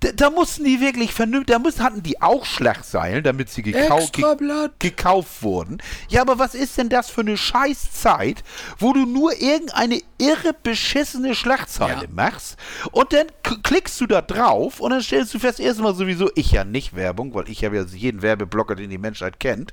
da, 0.00 0.12
da 0.12 0.30
mussten 0.30 0.64
die 0.64 0.80
wirklich 0.80 1.12
vernünftig, 1.12 1.54
da 1.54 1.58
müssen, 1.58 1.82
hatten 1.82 2.02
die 2.02 2.20
auch 2.22 2.44
Schlagseilen, 2.44 3.22
damit 3.22 3.50
sie 3.50 3.62
gekau 3.62 4.06
ge 4.12 4.68
gekauft 4.78 5.42
wurden. 5.42 5.78
Ja, 6.08 6.22
aber 6.22 6.38
was 6.38 6.54
ist 6.54 6.78
denn 6.78 6.88
das 6.88 7.10
für 7.10 7.20
eine 7.22 7.36
Scheißzeit, 7.36 8.42
wo 8.78 8.92
du 8.92 9.04
nur 9.06 9.38
irgendeine 9.40 10.00
irre 10.18 10.54
beschissene 10.62 11.34
Schlagzeile 11.34 12.02
Ja. 12.02 12.08
machst 12.10 12.56
und 12.92 13.12
dann 13.12 13.26
klickst 13.62 14.00
du 14.00 14.06
da 14.06 14.22
drauf 14.22 14.80
und 14.80 14.90
dann 14.90 15.02
stellst 15.02 15.34
du 15.34 15.38
fest, 15.38 15.60
erstmal 15.60 15.94
sowieso 15.94 16.30
ich 16.34 16.52
ja 16.52 16.64
nicht 16.64 16.96
Werbung, 16.96 17.34
weil 17.34 17.48
ich 17.48 17.64
habe 17.64 17.76
ja 17.76 17.84
jeden 17.84 18.22
Werbeblocker, 18.22 18.74
den 18.74 18.90
die 18.90 18.98
Menschheit 18.98 19.40
kennt. 19.40 19.72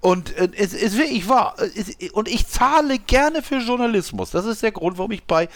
Und 0.00 0.36
äh, 0.36 0.50
es 0.56 0.74
ist 0.74 0.96
wirklich 0.98 1.28
wahr. 1.28 1.56
Es, 1.58 1.96
und 2.12 2.28
ich 2.28 2.46
zahle 2.46 2.98
gerne 2.98 3.42
für 3.42 3.56
Journalismus. 3.58 4.30
Das 4.30 4.44
ist 4.44 4.62
der 4.62 4.70
Grund, 4.72 4.98
warum 4.98 5.10
ich 5.10 5.24
bei 5.24 5.48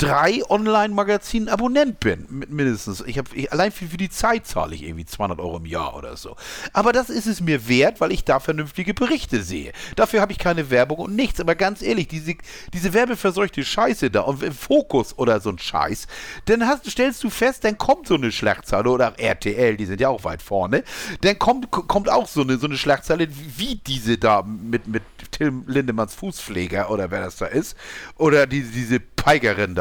drei 0.00 0.40
Online-Magazinen 0.48 1.48
Abonnent 1.50 2.00
bin. 2.00 2.26
mi- 2.30 2.46
Mindestens. 2.48 3.04
Ich 3.06 3.18
habe 3.18 3.28
allein 3.50 3.70
für, 3.70 3.84
für 3.86 3.98
die 3.98 4.08
Zeit 4.08 4.46
zahle 4.46 4.74
ich 4.74 4.82
irgendwie 4.84 5.04
200 5.04 5.38
Euro 5.38 5.58
im 5.58 5.66
Jahr 5.66 5.94
oder 5.94 6.16
so. 6.16 6.36
Aber 6.72 6.92
das 6.92 7.10
ist 7.10 7.26
es 7.26 7.40
mir 7.42 7.68
wert, 7.68 8.00
weil 8.00 8.10
ich 8.10 8.24
da 8.24 8.40
vernünftige 8.40 8.94
Berichte 8.94 9.42
sehe. 9.42 9.72
Dafür 9.96 10.22
habe 10.22 10.32
ich 10.32 10.38
keine 10.38 10.70
Werbung 10.70 10.98
und 10.98 11.14
nichts. 11.14 11.38
Aber 11.40 11.54
ganz 11.54 11.82
ehrlich, 11.82 12.08
diese, 12.08 12.34
diese 12.72 12.94
werbeverseuchte 12.94 13.62
Scheiße 13.62 14.10
da 14.10 14.22
und 14.22 14.42
Fokus 14.54 15.16
oder 15.18 15.38
so 15.40 15.50
ein 15.50 15.58
Scheiß, 15.58 16.06
dann 16.46 16.66
hast, 16.66 16.90
stellst 16.90 17.22
du 17.22 17.28
fest, 17.28 17.64
dann 17.64 17.76
kommt 17.76 18.06
so 18.06 18.14
eine 18.14 18.32
Schlagzeile 18.32 18.88
oder 18.88 19.18
RTL, 19.18 19.76
die 19.76 19.84
sind 19.84 20.00
ja 20.00 20.08
auch 20.08 20.24
weit 20.24 20.40
vorne, 20.40 20.82
dann 21.20 21.38
kommt, 21.38 21.70
kommt 21.70 22.08
auch 22.08 22.26
so 22.26 22.40
eine, 22.40 22.56
so 22.56 22.66
eine 22.66 22.78
Schlagzeile 22.78 23.28
wie 23.58 23.76
diese 23.76 24.16
da 24.16 24.42
mit, 24.42 24.86
mit 24.88 25.02
Tim 25.30 25.64
Lindemanns 25.66 26.14
Fußpfleger 26.14 26.90
oder 26.90 27.10
wer 27.10 27.20
das 27.20 27.36
da 27.36 27.46
ist 27.46 27.76
oder 28.16 28.46
die, 28.46 28.62
diese 28.62 28.98
Peigerin. 29.22 29.78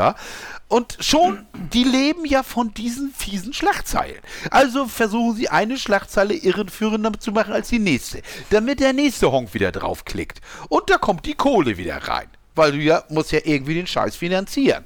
Und 0.67 0.97
schon, 0.99 1.47
die 1.73 1.83
leben 1.83 2.25
ja 2.25 2.43
von 2.43 2.73
diesen 2.73 3.11
fiesen 3.11 3.53
Schlagzeilen. 3.53 4.21
Also 4.51 4.85
versuchen 4.85 5.35
sie 5.35 5.49
eine 5.49 5.77
Schlagzeile 5.77 6.35
irreführender 6.35 7.19
zu 7.19 7.31
machen 7.31 7.53
als 7.53 7.69
die 7.69 7.79
nächste, 7.79 8.21
damit 8.51 8.79
der 8.79 8.93
nächste 8.93 9.31
Honk 9.31 9.53
wieder 9.55 9.71
draufklickt. 9.71 10.41
Und 10.69 10.89
da 10.89 10.97
kommt 10.97 11.25
die 11.25 11.33
Kohle 11.33 11.77
wieder 11.77 11.97
rein. 11.97 12.27
Weil 12.53 12.73
du 12.73 12.77
ja, 12.77 13.03
musst 13.09 13.31
ja 13.31 13.39
irgendwie 13.43 13.73
den 13.73 13.87
Scheiß 13.87 14.15
finanzieren. 14.15 14.85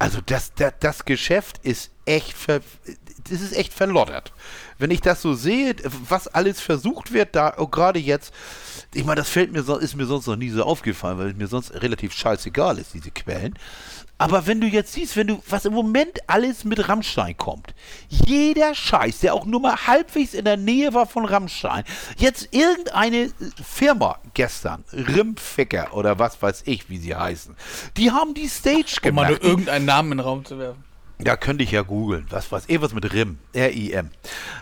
Also 0.00 0.20
das, 0.24 0.52
das, 0.54 0.72
das 0.80 1.04
Geschäft 1.04 1.58
ist 1.62 1.90
echt 2.06 2.36
ver 2.36 2.60
das 3.28 3.42
ist 3.42 3.54
echt 3.54 3.72
verlottert. 3.72 4.32
Wenn 4.80 4.90
ich 4.90 5.00
das 5.00 5.22
so 5.22 5.34
sehe, 5.34 5.76
was 6.08 6.26
alles 6.26 6.60
versucht 6.60 7.12
wird, 7.12 7.36
da 7.36 7.54
oh, 7.58 7.66
gerade 7.66 7.98
jetzt, 7.98 8.32
ich 8.94 9.04
meine, 9.04 9.20
das 9.20 9.28
fällt 9.28 9.52
mir 9.52 9.62
so, 9.62 9.76
ist 9.76 9.94
mir 9.94 10.06
sonst 10.06 10.26
noch 10.26 10.36
nie 10.36 10.50
so 10.50 10.64
aufgefallen, 10.64 11.18
weil 11.18 11.34
mir 11.34 11.46
sonst 11.46 11.74
relativ 11.74 12.12
scheißegal 12.12 12.78
ist, 12.78 12.94
diese 12.94 13.10
Quellen. 13.10 13.54
Aber 14.20 14.46
wenn 14.46 14.60
du 14.60 14.66
jetzt 14.66 14.92
siehst, 14.92 15.16
wenn 15.16 15.28
du, 15.28 15.42
was 15.48 15.64
im 15.64 15.72
Moment 15.72 16.18
alles 16.26 16.64
mit 16.64 16.90
Rammstein 16.90 17.38
kommt, 17.38 17.74
jeder 18.08 18.74
Scheiß, 18.74 19.20
der 19.20 19.32
auch 19.32 19.46
nur 19.46 19.60
mal 19.60 19.86
halbwegs 19.86 20.34
in 20.34 20.44
der 20.44 20.58
Nähe 20.58 20.92
war 20.92 21.06
von 21.06 21.24
Rammstein, 21.24 21.84
jetzt 22.18 22.48
irgendeine 22.50 23.30
Firma 23.66 24.18
gestern, 24.34 24.84
Rimficker 24.92 25.94
oder 25.94 26.18
was 26.18 26.40
weiß 26.42 26.64
ich, 26.66 26.90
wie 26.90 26.98
sie 26.98 27.14
heißen, 27.14 27.56
die 27.96 28.10
haben 28.10 28.34
die 28.34 28.48
Stage 28.48 28.96
Um 29.04 29.14
mal 29.14 29.26
gemacht. 29.26 29.42
nur 29.42 29.50
irgendeinen 29.50 29.86
Namen 29.86 30.12
in 30.12 30.18
den 30.18 30.26
Raum 30.26 30.44
zu 30.44 30.58
werfen. 30.58 30.89
Ja, 31.24 31.36
könnte 31.36 31.64
ich 31.64 31.70
ja 31.70 31.82
googeln. 31.82 32.26
Was 32.30 32.50
weiß 32.50 32.68
eh 32.68 32.80
was 32.80 32.94
mit 32.94 33.12
RIM. 33.12 33.38
R-I-M. 33.52 34.10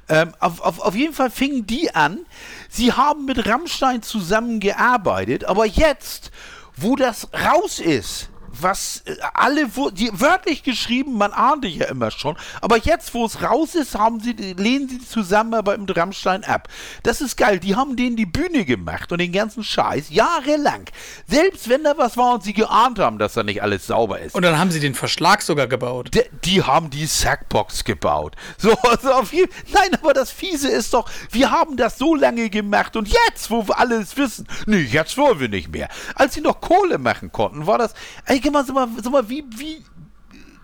Ähm, 0.09 0.33
auf, 0.41 0.61
auf, 0.61 0.81
auf 0.81 0.95
jeden 0.95 1.15
Fall 1.15 1.31
fingen 1.31 1.67
die 1.67 1.95
an. 1.95 2.21
Sie 2.69 2.93
haben 2.93 3.25
mit 3.25 3.47
Rammstein 3.47 4.03
zusammengearbeitet, 4.03 5.45
aber 5.45 5.67
jetzt, 5.67 6.31
wo 6.77 6.97
das 6.97 7.29
raus 7.33 7.79
ist, 7.79 8.31
was 8.63 9.03
äh, 9.07 9.17
alle, 9.35 9.69
die, 9.93 10.11
wörtlich 10.13 10.63
geschrieben, 10.63 11.17
man 11.17 11.33
ahnte 11.33 11.69
ja 11.69 11.87
immer 11.87 12.11
schon, 12.11 12.37
aber 12.61 12.79
jetzt, 12.79 13.15
wo 13.15 13.25
es 13.25 13.43
raus 13.43 13.75
ist, 13.75 13.97
haben 13.97 14.21
sie, 14.21 14.33
lehnen 14.33 14.89
sie 14.89 14.99
die 14.99 15.09
Zusammenarbeit 15.09 15.81
mit 15.81 15.97
Rammstein 15.97 16.45
ab. 16.45 16.69
Das 17.03 17.21
ist 17.21 17.37
geil, 17.37 17.59
die 17.59 17.77
haben 17.77 17.97
denen 17.97 18.17
die 18.17 18.27
Bühne 18.27 18.65
gemacht 18.65 19.13
und 19.13 19.19
den 19.19 19.33
ganzen 19.33 19.65
Scheiß, 19.65 20.11
jahrelang. 20.11 20.85
Selbst 21.27 21.69
wenn 21.69 21.85
da 21.85 21.97
was 21.97 22.17
war 22.17 22.35
und 22.35 22.43
sie 22.43 22.53
geahnt 22.53 22.99
haben, 22.99 23.19
dass 23.19 23.35
da 23.35 23.43
nicht 23.43 23.63
alles 23.63 23.87
sauber 23.87 24.21
ist. 24.21 24.35
Und 24.35 24.43
dann 24.43 24.59
haben 24.59 24.71
sie 24.71 24.81
den 24.81 24.95
Verschlag 24.95 25.43
sogar 25.43 25.67
gebaut. 25.67 26.11
Die, 26.15 26.23
die 26.45 26.63
haben 26.63 26.91
die 26.91 27.07
Sackbox 27.07 27.85
gebaut. 27.85 28.37
So, 28.61 28.73
also 28.83 29.13
auf 29.13 29.33
jeden 29.33 29.53
Nein, 29.73 29.95
aber 30.01 30.13
das 30.15 30.31
Fiese 30.31 30.69
ist 30.69 30.95
doch, 30.95 31.09
wir 31.31 31.51
haben 31.51 31.77
das 31.77 31.99
so 31.99 32.15
lange 32.15 32.51
gemacht 32.51 32.97
und 32.97 33.09
jetzt, 33.09 33.51
wo 33.51 33.67
wir 33.67 33.79
alles 33.79 34.17
wissen, 34.17 34.47
nee, 34.67 34.81
jetzt 34.81 35.17
wollen 35.17 35.41
wir 35.41 35.49
nicht 35.49 35.71
mehr. 35.71 35.89
Als 36.15 36.35
sie 36.35 36.41
noch 36.41 36.61
Kohle 36.61 36.99
machen 36.99 37.31
konnten, 37.33 37.67
war 37.67 37.79
das, 37.79 37.95
ey, 38.25 38.41
geh 38.49 38.53
mal, 38.53 38.65
sag 38.65 38.75
mal, 38.75 38.89
sag 39.03 39.13
mal 39.13 39.29
wie, 39.29 39.45
wie 39.57 39.83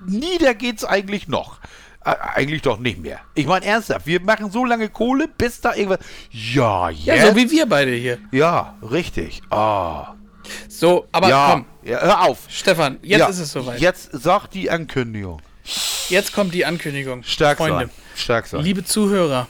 nieder 0.07 0.55
geht's 0.55 0.85
eigentlich 0.85 1.28
noch? 1.28 1.59
Eigentlich 2.01 2.61
doch 2.61 2.78
nicht 2.78 2.99
mehr. 2.99 3.20
Ich 3.35 3.47
meine 3.47 3.64
ernsthaft, 3.64 4.07
wir 4.07 4.20
machen 4.20 4.51
so 4.51 4.64
lange 4.64 4.91
Kohle, 4.91 5.26
bis 5.26 5.61
da 5.62 5.74
irgendwas. 5.74 6.01
Ja, 6.30 6.91
jetzt. 6.91 7.07
Ja, 7.07 7.28
so 7.28 7.37
wie 7.37 7.51
wir 7.51 7.66
beide 7.66 7.93
hier. 7.93 8.18
ja, 8.30 8.76
richtig. 8.82 9.43
Ah. 9.51 10.14
So, 10.68 11.07
aber 11.12 11.30
ja, 11.30 11.51
komm, 11.51 11.64
ja, 11.82 12.01
hör 12.01 12.22
auf. 12.24 12.41
Stefan, 12.49 12.99
jetzt 13.01 13.20
ja, 13.20 13.26
ist 13.28 13.39
es 13.39 13.53
soweit. 13.53 13.80
Jetzt 13.80 14.11
sag 14.12 14.49
die 14.49 14.70
Ankündigung. 14.70 15.41
Jetzt 16.11 16.35
kommt 16.35 16.53
die 16.53 16.66
Ankündigung. 16.66 17.22
Stark 17.22 17.57
Freunde, 17.57 17.87
sein. 17.87 17.91
Stark 18.14 18.47
sein. 18.47 18.61
liebe 18.62 18.85
Zuhörer, 18.85 19.49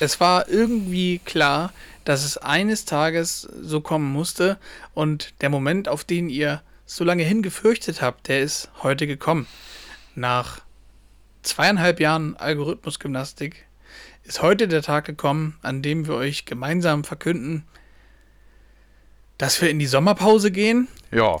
es 0.00 0.18
war 0.18 0.48
irgendwie 0.48 1.20
klar, 1.20 1.72
dass 2.02 2.24
es 2.24 2.38
eines 2.38 2.84
Tages 2.84 3.48
so 3.60 3.80
kommen 3.80 4.12
musste 4.12 4.58
und 4.94 5.34
der 5.40 5.50
Moment, 5.50 5.88
auf 5.88 6.02
den 6.02 6.28
ihr 6.28 6.60
so 6.84 7.04
lange 7.04 7.22
hingefürchtet 7.22 8.02
habt, 8.02 8.28
der 8.28 8.40
ist 8.40 8.70
heute 8.82 9.06
gekommen. 9.06 9.46
Nach 10.14 10.60
zweieinhalb 11.42 12.00
Jahren 12.00 12.36
Algorithmusgymnastik 12.36 13.66
ist 14.24 14.42
heute 14.42 14.68
der 14.68 14.82
Tag 14.82 15.04
gekommen, 15.04 15.58
an 15.62 15.82
dem 15.82 16.06
wir 16.06 16.14
euch 16.14 16.44
gemeinsam 16.44 17.04
verkünden, 17.04 17.64
dass 19.38 19.60
wir 19.60 19.70
in 19.70 19.78
die 19.78 19.86
Sommerpause 19.86 20.50
gehen 20.50 20.88
ja. 21.10 21.40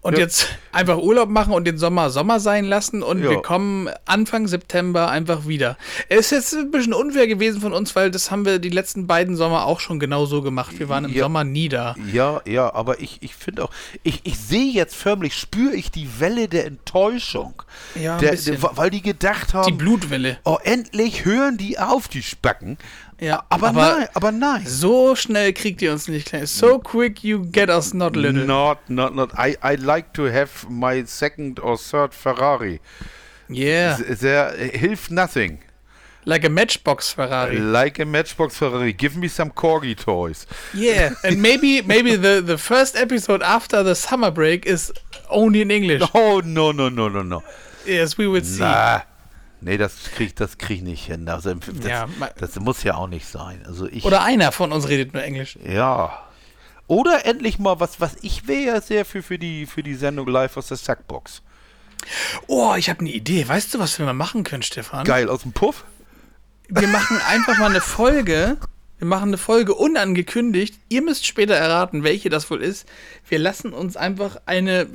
Und 0.00 0.12
Ja. 0.14 0.20
jetzt 0.20 0.46
einfach 0.70 0.96
Urlaub 0.98 1.28
machen 1.28 1.52
und 1.52 1.64
den 1.66 1.76
Sommer 1.76 2.10
Sommer 2.10 2.38
sein 2.40 2.64
lassen 2.64 3.02
und 3.02 3.22
Ja. 3.22 3.30
wir 3.30 3.42
kommen 3.42 3.88
Anfang 4.06 4.46
September 4.46 5.10
einfach 5.10 5.46
wieder. 5.48 5.76
Es 6.08 6.26
ist 6.26 6.30
jetzt 6.30 6.54
ein 6.54 6.70
bisschen 6.70 6.92
unfair 6.94 7.26
gewesen 7.26 7.60
von 7.60 7.72
uns, 7.72 7.96
weil 7.96 8.10
das 8.10 8.30
haben 8.30 8.44
wir 8.44 8.58
die 8.60 8.68
letzten 8.68 9.06
beiden 9.08 9.34
Sommer 9.36 9.66
auch 9.66 9.80
schon 9.80 9.98
genau 9.98 10.24
so 10.24 10.40
gemacht. 10.40 10.78
Wir 10.78 10.88
waren 10.88 11.04
im 11.04 11.12
Ja. 11.12 11.24
Sommer 11.24 11.42
nie 11.44 11.68
da. 11.68 11.96
Ja, 12.12 12.40
ja, 12.46 12.72
aber 12.72 13.00
ich, 13.00 13.18
ich 13.22 13.34
finde 13.34 13.64
auch, 13.64 13.70
ich, 14.04 14.20
ich 14.24 14.38
sehe 14.38 14.72
jetzt 14.72 14.94
förmlich, 14.94 15.34
spüre 15.34 15.74
ich 15.74 15.90
die 15.90 16.08
Welle 16.20 16.46
der 16.48 16.66
Enttäuschung. 16.66 17.62
Ja, 18.00 18.18
der, 18.18 18.36
der, 18.36 18.62
weil 18.76 18.90
die 18.90 19.02
gedacht 19.02 19.48
Die 19.52 19.56
haben, 19.56 19.78
Blutwelle. 19.78 20.38
oh, 20.44 20.58
endlich 20.62 21.24
hören 21.24 21.56
die 21.56 21.78
auf, 21.78 22.06
die 22.08 22.22
Spacken. 22.22 22.78
Ja, 23.20 23.42
Aber, 23.48 23.68
aber- 23.68 23.98
nein, 23.98 24.08
aber 24.14 24.32
nein. 24.32 24.66
So 24.66 25.16
schnell 25.16 25.52
kriegt 25.52 25.82
ihr 25.82 25.90
uns 25.92 26.06
nicht 26.08 26.28
klein. 26.28 26.46
So 26.46 26.78
quick 26.78 27.24
you 27.24 27.44
get 27.50 27.68
us 27.68 27.92
not 27.92 28.14
little. 28.14 28.44
Not, 28.46 28.78
not, 28.88 29.14
not. 29.14 29.30
I, 29.36 29.56
I 29.62 29.74
like 29.74 30.12
to 30.14 30.24
have 30.26 30.68
my 30.70 31.04
second 31.04 31.58
or 31.58 31.76
third 31.76 32.14
Ferrari. 32.14 32.80
Yeah, 33.48 33.96
There 33.96 34.52
hilft 34.72 35.10
nothing. 35.10 35.58
like 36.26 36.44
a 36.44 36.50
Matchbox 36.50 37.12
Ferrari. 37.14 37.58
Like 37.58 37.98
a 37.98 38.04
Matchbox 38.04 38.56
Ferrari. 38.58 38.92
Give 38.92 39.16
me 39.16 39.28
some 39.28 39.50
Corgi 39.50 39.96
toys. 39.96 40.46
Yeah, 40.74 41.14
and 41.24 41.40
maybe 41.48 41.80
maybe 41.82 42.14
the 42.16 42.42
the 42.44 42.58
first 42.58 42.94
episode 42.96 43.42
after 43.42 43.82
the 43.82 43.94
summer 43.94 44.30
break 44.30 44.66
is 44.66 44.92
only 45.30 45.62
in 45.62 45.70
English. 45.70 46.02
Oh, 46.14 46.40
no, 46.44 46.70
no, 46.72 46.88
no, 46.90 47.08
no, 47.08 47.22
no. 47.22 47.42
Yes, 47.86 48.18
we 48.18 48.28
will 48.28 48.44
see. 48.44 48.60
Na, 48.60 49.00
nee, 49.60 49.76
das 49.76 50.04
krieg, 50.14 50.36
das 50.36 50.58
krieg 50.58 50.78
ich 50.78 50.82
nicht 50.82 51.06
hin. 51.06 51.28
Also, 51.28 51.54
das, 51.54 51.86
Ja, 51.86 52.08
das 52.38 52.58
muss 52.60 52.82
ja 52.82 52.94
auch 52.94 53.08
nicht 53.08 53.26
sein. 53.26 53.62
Also 53.66 53.86
ich, 53.86 54.04
Oder 54.04 54.22
einer 54.22 54.52
von 54.52 54.72
uns 54.72 54.88
redet 54.88 55.14
nur 55.14 55.22
Englisch. 55.22 55.58
ja. 55.64 56.24
Oder 56.86 57.26
endlich 57.26 57.58
mal 57.58 57.80
was, 57.80 58.00
was 58.00 58.16
ich 58.22 58.48
wäre 58.48 58.76
ja 58.76 58.80
sehr 58.80 59.04
für, 59.04 59.22
für, 59.22 59.38
die, 59.38 59.66
für 59.66 59.82
die 59.82 59.94
Sendung 59.94 60.26
live 60.26 60.56
aus 60.56 60.68
der 60.68 60.78
Sackbox. 60.78 61.42
Oh, 62.46 62.74
ich 62.78 62.88
habe 62.88 63.00
eine 63.00 63.10
Idee. 63.10 63.46
Weißt 63.46 63.74
du, 63.74 63.78
was 63.78 63.98
wir 63.98 64.06
mal 64.06 64.14
machen 64.14 64.42
können, 64.42 64.62
Stefan? 64.62 65.04
Geil, 65.04 65.28
aus 65.28 65.42
dem 65.42 65.52
Puff? 65.52 65.84
Wir 66.68 66.88
machen 66.88 67.20
einfach 67.28 67.58
mal 67.58 67.68
eine 67.68 67.82
Folge. 67.82 68.56
Wir 68.98 69.06
machen 69.06 69.28
eine 69.28 69.36
Folge 69.36 69.74
unangekündigt. 69.74 70.76
Ihr 70.88 71.02
müsst 71.02 71.26
später 71.26 71.54
erraten, 71.54 72.04
welche 72.04 72.30
das 72.30 72.50
wohl 72.50 72.62
ist. 72.62 72.88
Wir 73.28 73.38
lassen 73.38 73.74
uns 73.74 73.98
einfach 73.98 74.38
eine, 74.46 74.86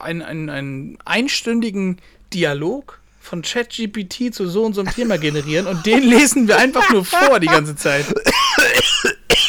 einen, 0.00 0.22
einen, 0.22 0.48
einen 0.48 0.98
einstündigen 1.04 2.00
Dialog 2.32 3.01
von 3.22 3.42
ChatGPT 3.42 4.34
zu 4.34 4.48
so 4.48 4.64
und 4.64 4.74
so 4.74 4.82
einem 4.82 4.92
Thema 4.92 5.16
generieren 5.16 5.66
und 5.66 5.86
den 5.86 6.02
lesen 6.02 6.48
wir 6.48 6.58
einfach 6.58 6.90
nur 6.90 7.04
vor 7.04 7.40
die 7.40 7.46
ganze 7.46 7.76
Zeit. 7.76 8.04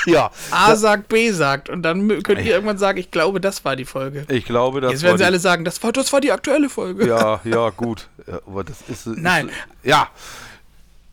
Ja. 0.06 0.32
A 0.52 0.76
sagt, 0.76 1.08
B 1.08 1.32
sagt 1.32 1.70
und 1.70 1.82
dann 1.84 2.24
könnt 2.24 2.42
ihr 2.42 2.54
irgendwann 2.54 2.78
sagen, 2.78 2.98
ich 2.98 3.10
glaube, 3.12 3.40
das 3.40 3.64
war 3.64 3.76
die 3.76 3.86
Folge. 3.86 4.26
Ich 4.30 4.46
glaube, 4.46 4.82
das 4.82 4.92
Jetzt 4.92 5.04
werden 5.04 5.14
war 5.14 5.18
sie 5.18 5.26
alle 5.26 5.40
sagen, 5.40 5.66
das 5.66 5.82
war, 5.82 5.92
das 5.92 6.12
war 6.12 6.22
die 6.22 6.32
aktuelle 6.32 6.70
Folge. 6.70 7.08
Ja, 7.08 7.40
ja, 7.44 7.70
gut. 7.70 8.10
Aber 8.46 8.64
das 8.64 8.82
ist. 8.90 9.08
ist 9.08 9.18
Nein. 9.18 9.50
Ja. 9.84 10.10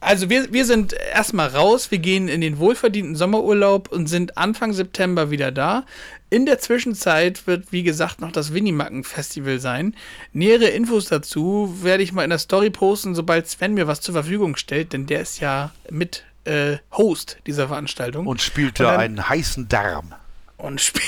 Also 0.01 0.31
wir, 0.31 0.51
wir 0.53 0.65
sind 0.65 0.95
erstmal 0.95 1.49
raus, 1.49 1.91
wir 1.91 1.99
gehen 1.99 2.29
in 2.29 2.41
den 2.41 2.59
wohlverdienten 2.59 3.17
Sommerurlaub 3.17 3.93
und 3.93 4.07
sind 4.07 4.39
Anfang 4.39 4.73
September 4.73 5.31
wieder 5.31 5.53
da. 5.53 5.85
In 6.31 6.47
der 6.47 6.59
Zwischenzeit 6.59 7.47
wird, 7.47 7.71
wie 7.71 7.83
gesagt, 7.83 8.21
noch 8.21 8.33
das 8.33 8.55
Winnimacken-Festival 8.55 9.59
sein. 9.59 9.95
Nähere 10.33 10.69
Infos 10.69 11.07
dazu 11.07 11.77
werde 11.83 12.03
ich 12.03 12.13
mal 12.13 12.25
in 12.25 12.31
der 12.31 12.39
Story 12.39 12.71
posten, 12.71 13.15
sobald 13.15 13.49
Sven 13.49 13.75
mir 13.75 13.87
was 13.87 14.01
zur 14.01 14.15
Verfügung 14.15 14.57
stellt, 14.57 14.95
denn 14.95 15.07
der 15.07 15.21
ist 15.21 15.41
ja 15.41 15.73
mit 15.91 16.25
äh, 16.45 16.79
Host 16.93 17.39
dieser 17.47 17.69
Veranstaltung. 17.69 18.27
Und 18.27 18.41
spielt 18.41 18.81
da 18.81 18.97
einen 18.97 19.29
heißen 19.29 19.69
Darm. 19.69 20.15
Und 20.61 20.81
spiel, 20.81 21.03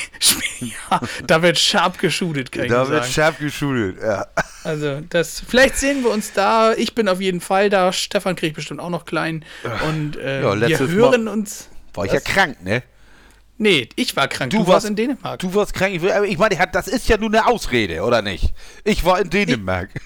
ja, 0.91 1.01
da 1.27 1.43
wird 1.43 1.59
scharf 1.59 1.99
geshootet, 1.99 2.53
kann 2.53 2.65
ich 2.65 2.71
Da 2.71 2.89
wird 2.89 3.07
scharf 3.07 3.39
geschult. 3.39 3.99
Ja. 4.01 4.27
Also, 4.65 5.01
das, 5.09 5.43
vielleicht 5.47 5.77
sehen 5.77 6.03
wir 6.03 6.11
uns 6.11 6.33
da. 6.33 6.73
Ich 6.75 6.95
bin 6.95 7.09
auf 7.09 7.21
jeden 7.21 7.41
Fall 7.41 7.71
da. 7.71 7.93
Stefan 7.93 8.37
kriegt 8.37 8.57
bestimmt 8.57 8.81
auch 8.81 8.91
noch 8.91 9.05
klein. 9.05 9.45
Und 9.89 10.17
äh, 10.17 10.43
Ja, 10.43 10.69
wir 10.69 10.89
hören 10.89 11.29
uns. 11.29 11.69
War 11.95 12.07
ich 12.07 12.13
ja 12.13 12.21
krank, 12.21 12.63
ne? 12.63 12.83
Nee, 13.59 13.89
ich 13.97 14.17
war 14.17 14.27
krank. 14.29 14.51
Du 14.51 14.59
Du, 14.59 14.63
warst 14.63 14.73
warst- 14.73 14.87
in 14.87 14.97
Dänemark. 14.97 15.39
Du 15.39 15.55
warst 15.55 15.75
krank. 15.75 15.95
Ich, 15.95 16.03
ich 16.03 16.39
meine, 16.39 16.57
das 16.73 16.89
ist 16.89 17.09
ja 17.09 17.17
nur 17.17 17.29
eine 17.29 17.47
Ausrede, 17.47 18.03
oder 18.03 18.23
nicht? 18.23 18.53
Ich 18.83 19.05
war 19.05 19.21
in 19.21 19.31
Dänemark. 19.31 19.91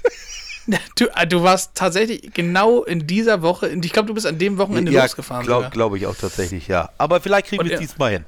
Du, 0.96 1.06
äh, 1.14 1.26
du 1.26 1.42
warst 1.42 1.74
tatsächlich 1.74 2.32
genau 2.34 2.82
in 2.82 3.06
dieser 3.06 3.42
Woche. 3.42 3.68
Ich 3.68 3.92
glaube, 3.92 4.08
du 4.08 4.14
bist 4.14 4.26
an 4.26 4.38
dem 4.38 4.58
Wochenende 4.58 4.92
losgefahren. 4.92 5.46
glaube 5.46 5.70
glaub 5.70 5.94
ich 5.94 6.06
auch 6.06 6.16
tatsächlich, 6.16 6.68
ja. 6.68 6.90
Aber 6.98 7.20
vielleicht 7.20 7.46
kriegen 7.46 7.64
wir 7.64 7.72
es 7.72 7.80
ja. 7.80 7.86
diesmal 7.86 8.12
hin. 8.12 8.24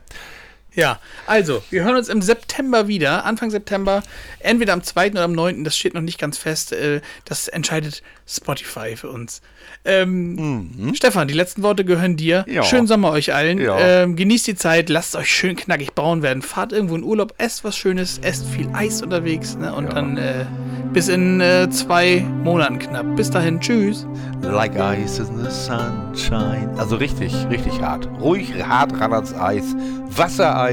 Ja, 0.75 1.01
also, 1.27 1.63
wir 1.71 1.83
hören 1.85 1.97
uns 1.97 2.09
im 2.09 2.23
September 2.23 2.89
wieder, 2.89 3.25
Anfang 3.25 3.51
September, 3.51 4.03
entweder 4.39 4.75
am 4.75 4.83
2. 4.83 5.13
oder 5.13 5.23
am 5.23 5.33
9., 5.33 5.65
das 5.65 5.77
steht 5.77 5.95
noch 5.95 6.03
nicht 6.03 6.19
ganz 6.19 6.39
fest, 6.39 6.73
äh, 6.73 7.01
das 7.25 7.49
entscheidet 7.49 8.03
Spotify 8.27 8.95
für 8.95 9.09
uns. 9.09 9.41
Ähm, 9.85 10.93
Stefan, 10.95 11.29
die 11.29 11.35
letzten 11.35 11.63
Worte 11.63 11.85
gehören 11.85 12.17
dir. 12.17 12.45
Mhm. 12.47 12.55
Ja. 12.55 12.63
Schönen 12.63 12.87
Sommer 12.87 13.11
euch 13.11 13.35
allen. 13.35 13.59
Ja. 13.59 13.79
Ähm, 13.79 14.17
genießt 14.17 14.47
die 14.47 14.55
Zeit, 14.55 14.91
lasst 14.91 15.17
euch 15.17 15.29
schön 15.29 15.57
knackig 15.57 15.95
braun 15.95 16.23
werden, 16.23 16.43
fahrt 16.43 16.73
irgendwo 16.73 16.97
in 16.97 17.03
Urlaub, 17.03 17.35
esst 17.39 17.65
was 17.65 17.77
Schönes, 17.77 18.19
esst 18.19 18.47
viel 18.47 18.69
Eis 18.73 19.03
unterwegs 19.03 19.57
ne? 19.57 19.75
und 19.75 19.93
dann 19.93 20.17
äh, 20.17 20.45
bis 20.93 21.09
in 21.09 21.41
äh, 21.41 21.71
zwei 21.71 22.21
Monaten 22.45 22.79
knapp. 22.79 23.17
Bis 23.17 23.31
dahin, 23.31 23.61
tschüss. 23.61 24.07
Like 24.43 24.75
ice 24.77 25.19
in 25.19 25.45
the 25.45 25.51
sunshine. 25.51 26.71
Also 26.77 26.97
richtig, 26.97 27.35
richtig 27.51 27.81
hart. 27.81 28.09
Ruhig 28.21 28.53
hart 28.63 28.99
ran 29.01 29.13
ans 29.13 29.35
Eis. 29.35 29.75
Wassereis 30.11 30.68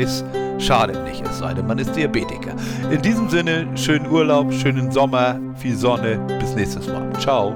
schadet 0.59 1.03
nicht, 1.05 1.23
es 1.25 1.39
sei 1.39 1.53
denn, 1.53 1.67
man 1.67 1.79
ist 1.79 1.95
Diabetiker. 1.95 2.53
In 2.91 3.01
diesem 3.01 3.29
Sinne, 3.29 3.67
schönen 3.75 4.09
Urlaub, 4.09 4.51
schönen 4.53 4.91
Sommer, 4.91 5.39
viel 5.55 5.75
Sonne. 5.75 6.19
Bis 6.39 6.55
nächstes 6.55 6.87
Mal. 6.87 7.11
Ciao. 7.19 7.55